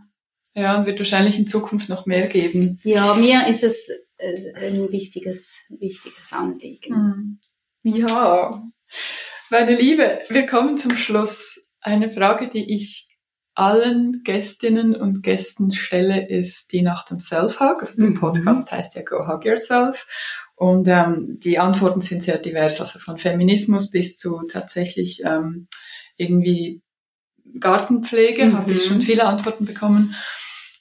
Ja, 0.54 0.78
und 0.78 0.86
wird 0.86 0.98
wahrscheinlich 0.98 1.38
in 1.38 1.46
Zukunft 1.46 1.88
noch 1.88 2.06
mehr 2.06 2.26
geben. 2.26 2.80
Ja, 2.82 3.14
mir 3.14 3.46
ist 3.46 3.62
es 3.62 3.88
äh, 4.16 4.54
ein 4.56 4.90
wichtiges, 4.90 5.58
wichtiges 5.68 6.32
Anliegen. 6.32 7.38
Mm. 7.82 7.88
Ja. 7.88 8.50
Meine 9.50 9.74
Liebe, 9.76 10.20
wir 10.28 10.46
kommen 10.46 10.78
zum 10.78 10.96
Schluss. 10.96 11.60
Eine 11.80 12.10
Frage, 12.10 12.48
die 12.48 12.74
ich 12.74 13.07
allen 13.58 14.22
Gästinnen 14.22 14.94
und 14.94 15.22
Gästen 15.22 15.72
stelle, 15.72 16.28
ist 16.28 16.72
die 16.72 16.82
nach 16.82 17.04
dem 17.04 17.18
Self-Hug. 17.18 17.80
Also 17.80 17.94
der 17.96 18.10
mhm. 18.10 18.14
Podcast 18.14 18.70
heißt 18.70 18.94
ja 18.94 19.02
Go 19.02 19.26
Hug 19.26 19.44
Yourself. 19.44 20.06
Und 20.54 20.88
ähm, 20.88 21.38
die 21.40 21.58
Antworten 21.58 22.00
sind 22.00 22.22
sehr 22.22 22.38
divers, 22.38 22.80
also 22.80 22.98
von 22.98 23.18
Feminismus 23.18 23.90
bis 23.90 24.16
zu 24.16 24.42
tatsächlich 24.48 25.22
ähm, 25.24 25.68
irgendwie 26.16 26.82
Gartenpflege, 27.58 28.46
mhm. 28.46 28.58
habe 28.58 28.72
ich 28.72 28.86
schon 28.86 29.02
viele 29.02 29.24
Antworten 29.24 29.64
bekommen. 29.64 30.14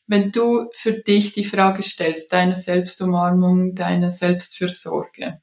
Wenn 0.08 0.32
du 0.32 0.70
für 0.74 0.94
dich 0.94 1.34
die 1.34 1.45
Frage 1.45 1.84
stellst, 1.84 2.32
deine 2.32 2.56
Selbstumarmung, 2.56 3.76
deine 3.76 4.12
Selbstfürsorge, 4.12 5.41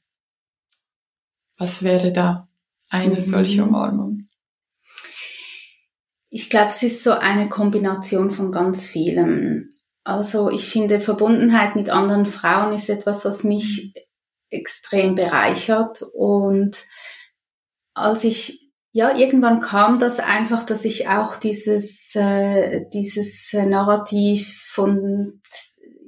was 1.57 1.83
wäre 1.83 2.11
da 2.11 2.47
eine 2.89 3.17
mhm. 3.17 3.23
solche 3.23 3.63
Umarmung? 3.63 4.27
Ich 6.35 6.49
glaube, 6.49 6.67
es 6.67 6.83
ist 6.83 7.01
so 7.01 7.11
eine 7.11 7.47
Kombination 7.47 8.29
von 8.29 8.51
ganz 8.51 8.85
vielem. 8.85 9.73
Also 10.03 10.49
ich 10.49 10.67
finde, 10.67 10.99
Verbundenheit 10.99 11.77
mit 11.77 11.89
anderen 11.89 12.25
Frauen 12.25 12.75
ist 12.75 12.89
etwas, 12.89 13.23
was 13.23 13.45
mich 13.45 13.93
extrem 14.49 15.15
bereichert. 15.15 16.01
Und 16.01 16.85
als 17.93 18.25
ich, 18.25 18.69
ja, 18.91 19.15
irgendwann 19.15 19.61
kam 19.61 19.97
das 19.97 20.19
einfach, 20.19 20.63
dass 20.63 20.83
ich 20.83 21.07
auch 21.07 21.37
dieses, 21.37 22.13
äh, 22.15 22.83
dieses 22.93 23.53
Narrativ 23.53 24.61
von, 24.67 25.41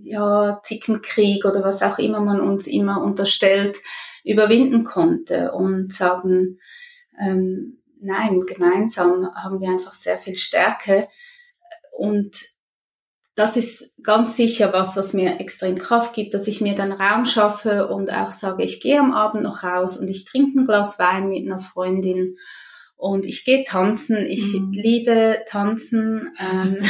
ja, 0.02 0.60
Zickenkrieg 0.62 1.45
oder 1.45 1.64
was 1.64 1.82
auch 1.82 1.99
immer 1.99 2.20
man 2.20 2.41
uns 2.41 2.68
immer 2.68 3.02
unterstellt, 3.02 3.78
überwinden 4.26 4.84
konnte 4.84 5.54
und 5.54 5.94
sagen, 5.94 6.60
ähm, 7.18 7.77
nein, 8.02 8.41
gemeinsam 8.41 9.34
haben 9.36 9.60
wir 9.60 9.69
einfach 9.69 9.94
sehr 9.94 10.18
viel 10.18 10.36
Stärke 10.36 11.07
und 11.91 12.45
das 13.36 13.56
ist 13.56 13.95
ganz 14.02 14.36
sicher 14.36 14.74
was, 14.74 14.98
was 14.98 15.14
mir 15.14 15.40
extrem 15.40 15.78
Kraft 15.78 16.15
gibt, 16.15 16.34
dass 16.34 16.48
ich 16.48 16.60
mir 16.60 16.74
dann 16.74 16.91
Raum 16.91 17.26
schaffe 17.26 17.88
und 17.88 18.11
auch 18.11 18.32
sage, 18.32 18.64
ich 18.64 18.82
gehe 18.82 18.99
am 18.99 19.14
Abend 19.14 19.44
noch 19.44 19.64
raus 19.64 19.95
und 19.95 20.10
ich 20.10 20.26
trinke 20.26 20.60
ein 20.60 20.65
Glas 20.65 20.98
Wein 20.98 21.30
mit 21.30 21.45
einer 21.45 21.60
Freundin 21.60 22.38
und 22.95 23.28
ich 23.28 23.45
gehe 23.45 23.64
tanzen. 23.64 24.26
Ich 24.26 24.44
mhm. 24.53 24.72
liebe 24.72 25.44
tanzen. 25.48 26.34
Ähm, 26.40 26.84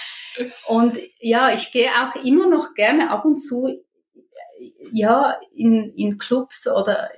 und 0.68 0.98
ja, 1.20 1.54
ich 1.54 1.72
gehe 1.72 1.88
auch 1.88 2.22
immer 2.22 2.48
noch 2.48 2.74
gerne 2.74 3.10
ab 3.10 3.24
und 3.24 3.38
zu 3.38 3.82
ja, 4.92 5.38
in, 5.54 5.94
in 5.94 6.18
Clubs 6.18 6.68
oder 6.68 7.10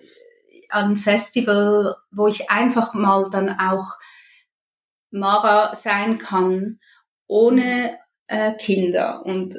an 0.71 0.97
Festival, 0.97 1.97
wo 2.11 2.27
ich 2.27 2.51
einfach 2.51 2.95
mal 2.95 3.29
dann 3.31 3.51
auch 3.59 3.99
Mara 5.11 5.75
sein 5.75 6.19
kann, 6.19 6.79
ohne 7.27 7.99
äh, 8.27 8.53
Kinder. 8.55 9.25
Und 9.25 9.57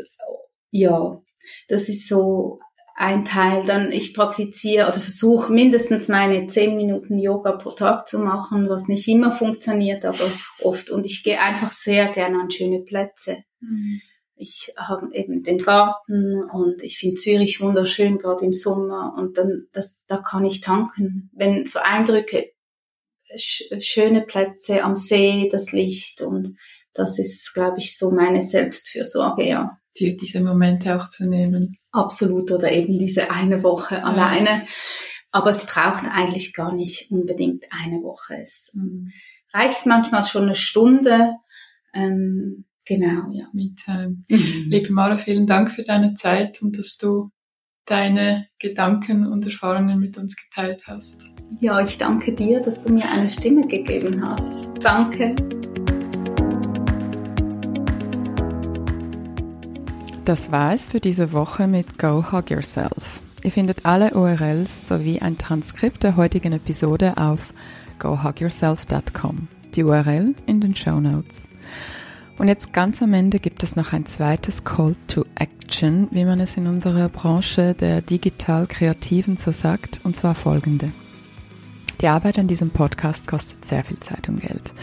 ja, 0.72 1.22
das 1.68 1.90
ist 1.90 2.08
so 2.08 2.60
ein 2.96 3.26
Teil. 3.26 3.66
Dann 3.66 3.92
ich 3.92 4.14
praktiziere 4.14 4.88
oder 4.88 5.00
versuche 5.00 5.52
mindestens 5.52 6.08
meine 6.08 6.48
zehn 6.48 6.78
Minuten 6.78 7.20
Yoga 7.20 7.54
pro 7.54 7.72
Tag 7.72 8.08
zu 8.08 8.20
machen, 8.20 8.70
was 8.70 8.88
nicht 8.88 9.08
immer 9.08 9.32
funktioniert, 9.32 10.06
aber 10.06 10.26
oft. 10.62 10.90
Und 10.90 11.06
ich 11.06 11.24
gehe 11.24 11.40
einfach 11.40 11.70
sehr 11.70 12.10
gerne 12.10 12.40
an 12.40 12.52
schöne 12.52 12.80
Plätze. 12.80 13.44
Mhm. 13.60 14.02
Ich 14.42 14.74
habe 14.76 15.14
eben 15.14 15.44
den 15.44 15.60
Garten 15.60 16.44
und 16.44 16.82
ich 16.82 16.98
finde 16.98 17.22
Zürich 17.22 17.62
wunderschön, 17.62 18.18
gerade 18.18 18.44
im 18.44 18.54
Sommer. 18.54 19.14
Und 19.16 19.38
dann, 19.38 19.68
das, 19.72 20.00
da 20.08 20.18
kann 20.18 20.46
ich 20.46 20.62
tanken. 20.62 21.30
Wenn 21.32 21.68
so 21.68 21.78
Eindrücke, 21.78 22.52
sch 23.38 23.66
schöne 23.82 24.22
Plätze 24.22 24.84
am 24.84 24.98
See, 24.98 25.48
das 25.52 25.72
Licht 25.74 26.22
und 26.22 26.58
das 26.94 27.20
ist, 27.20 27.54
glaube 27.54 27.78
ich, 27.78 27.96
so 27.96 28.10
meine 28.10 28.42
Selbstfürsorge, 28.42 29.48
ja. 29.48 29.78
Dir 30.00 30.18
diese 30.18 30.42
Momente 30.42 31.00
auch 31.00 31.08
zu 31.08 31.30
nehmen. 31.30 31.72
Absolut, 31.92 32.50
oder 32.50 32.72
eben 32.72 32.98
diese 32.98 33.30
eine 33.30 33.62
Woche 33.62 33.96
ja. 33.96 34.04
alleine. 34.04 34.66
Aber 35.30 35.52
es 35.52 35.68
braucht 35.68 36.06
eigentlich 36.12 36.54
gar 36.54 36.74
nicht 36.74 37.12
unbedingt 37.12 37.66
eine 37.70 38.02
Woche. 38.02 38.42
Es 38.42 38.72
mhm. 38.74 39.12
reicht 39.54 39.86
manchmal 39.86 40.24
schon 40.24 40.44
eine 40.44 40.56
Stunde. 40.56 41.36
Ähm, 41.94 42.66
Genau, 42.86 43.32
ja. 43.32 43.46
Mitteilen. 43.54 44.26
Mhm. 44.30 44.66
Liebe 44.68 44.92
Mara, 44.92 45.18
vielen 45.18 45.46
Dank 45.46 45.72
für 45.72 45.84
deine 45.84 46.16
Zeit 46.16 46.62
und 46.62 46.78
dass 46.78 46.98
du 46.98 47.30
deine 47.86 48.48
Gedanken 48.60 49.28
und 49.28 49.46
Erfahrungen 49.46 50.00
mit 50.00 50.18
uns 50.18 50.36
geteilt 50.36 50.84
hast. 50.88 51.18
Ja, 51.60 51.84
ich 51.84 51.98
danke 51.98 52.34
dir, 52.34 52.62
dass 52.62 52.82
du 52.82 52.94
mir 52.94 53.10
eine 53.10 53.28
Stimme 53.28 53.68
gegeben 53.68 54.22
hast. 54.26 54.72
Danke. 54.82 55.36
Das 60.26 60.52
war 60.52 60.74
es 60.74 60.88
für 60.88 61.00
diese 61.00 61.34
Woche 61.34 61.68
mit 61.68 61.98
Go 61.98 62.32
Hug 62.32 62.50
Yourself. 62.50 63.22
Ihr 63.44 63.52
findet 63.52 63.86
alle 63.86 64.14
URLs 64.14 64.88
sowie 64.88 65.20
ein 65.20 65.38
Transkript 65.38 66.04
der 66.04 66.16
heutigen 66.16 66.54
Episode 66.54 67.18
auf 67.18 67.54
gohugyourself.com. 68.00 69.48
Die 69.76 69.84
URL 69.84 70.36
in 70.46 70.62
den 70.62 70.76
Show 70.76 71.00
Notes. 71.00 71.48
Und 72.42 72.48
jetzt 72.48 72.74
ganz 72.74 73.04
am 73.04 73.14
Ende 73.14 73.38
gibt 73.38 73.62
es 73.62 73.76
noch 73.76 73.94
ein 73.94 74.08
zweites 74.08 74.64
Call 74.64 74.96
to 75.06 75.26
Action, 75.36 76.08
wie 76.10 76.26
man 76.26 76.40
es 76.40 76.58
in 76.58 76.66
unserer 76.66 77.08
Branche 77.08 77.76
der 77.76 78.02
digital-kreativen 78.02 79.38
so 79.38 79.52
sagt, 79.52 80.00
und 80.04 80.16
zwar 80.16 80.34
folgende. 80.34 80.92
Die 82.02 82.08
Arbeit 82.08 82.40
an 82.40 82.48
diesem 82.48 82.72
Podcast 82.72 83.28
kostet 83.28 83.64
sehr 83.64 83.84
viel 83.84 84.00
Zeit 84.00 84.28
und 84.28 84.42
Geld. 84.42 84.74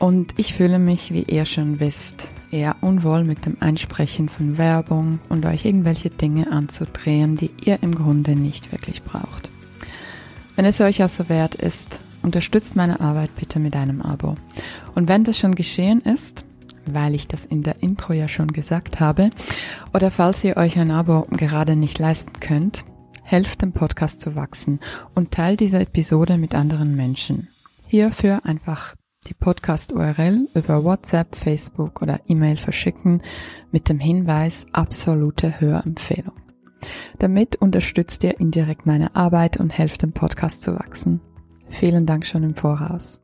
Und 0.00 0.34
ich 0.36 0.52
fühle 0.54 0.80
mich, 0.80 1.12
wie 1.12 1.22
ihr 1.22 1.44
schon 1.44 1.78
wisst, 1.78 2.32
eher 2.50 2.74
unwohl 2.80 3.22
mit 3.22 3.46
dem 3.46 3.56
Einsprechen 3.60 4.28
von 4.28 4.58
Werbung 4.58 5.20
und 5.28 5.46
euch 5.46 5.64
irgendwelche 5.64 6.10
Dinge 6.10 6.50
anzudrehen, 6.50 7.36
die 7.36 7.52
ihr 7.64 7.80
im 7.84 7.94
Grunde 7.94 8.34
nicht 8.34 8.72
wirklich 8.72 9.04
braucht. 9.04 9.52
Wenn 10.56 10.64
es 10.64 10.80
euch 10.80 11.02
also 11.02 11.28
wert 11.28 11.54
ist, 11.54 12.00
unterstützt 12.22 12.74
meine 12.74 12.98
Arbeit 12.98 13.30
bitte 13.36 13.60
mit 13.60 13.76
einem 13.76 14.02
Abo. 14.02 14.34
Und 14.96 15.06
wenn 15.06 15.22
das 15.22 15.38
schon 15.38 15.54
geschehen 15.54 16.00
ist, 16.00 16.44
weil 16.86 17.14
ich 17.14 17.28
das 17.28 17.44
in 17.44 17.62
der 17.62 17.82
Intro 17.82 18.12
ja 18.12 18.28
schon 18.28 18.52
gesagt 18.52 19.00
habe. 19.00 19.30
Oder 19.92 20.10
falls 20.10 20.44
ihr 20.44 20.56
euch 20.56 20.78
ein 20.78 20.90
Abo 20.90 21.26
gerade 21.30 21.76
nicht 21.76 21.98
leisten 21.98 22.40
könnt, 22.40 22.84
helft 23.22 23.62
dem 23.62 23.72
Podcast 23.72 24.20
zu 24.20 24.34
wachsen 24.34 24.80
und 25.14 25.30
teilt 25.30 25.60
diese 25.60 25.78
Episode 25.78 26.36
mit 26.38 26.54
anderen 26.54 26.96
Menschen. 26.96 27.48
Hierfür 27.86 28.44
einfach 28.44 28.94
die 29.28 29.34
Podcast-URL 29.34 30.48
über 30.54 30.84
WhatsApp, 30.84 31.36
Facebook 31.36 32.02
oder 32.02 32.20
E-Mail 32.26 32.56
verschicken 32.56 33.22
mit 33.70 33.88
dem 33.88 33.98
Hinweis 34.00 34.66
absolute 34.72 35.60
Hörempfehlung. 35.60 36.34
Damit 37.18 37.56
unterstützt 37.56 38.24
ihr 38.24 38.40
indirekt 38.40 38.86
meine 38.86 39.14
Arbeit 39.14 39.58
und 39.58 39.70
helft 39.70 40.02
dem 40.02 40.12
Podcast 40.12 40.62
zu 40.62 40.74
wachsen. 40.74 41.20
Vielen 41.68 42.06
Dank 42.06 42.26
schon 42.26 42.42
im 42.42 42.54
Voraus. 42.54 43.20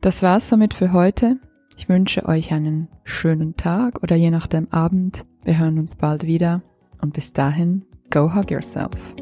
Das 0.00 0.22
war's 0.22 0.48
somit 0.48 0.74
für 0.74 0.92
heute. 0.92 1.40
Ich 1.76 1.88
wünsche 1.88 2.26
euch 2.26 2.52
einen 2.52 2.88
schönen 3.04 3.56
Tag 3.56 4.02
oder 4.02 4.16
je 4.16 4.30
nachdem 4.30 4.68
Abend. 4.72 5.26
Wir 5.44 5.58
hören 5.58 5.78
uns 5.78 5.94
bald 5.94 6.26
wieder 6.26 6.62
und 7.00 7.12
bis 7.12 7.32
dahin, 7.32 7.84
go 8.10 8.34
hug 8.34 8.50
yourself. 8.50 9.14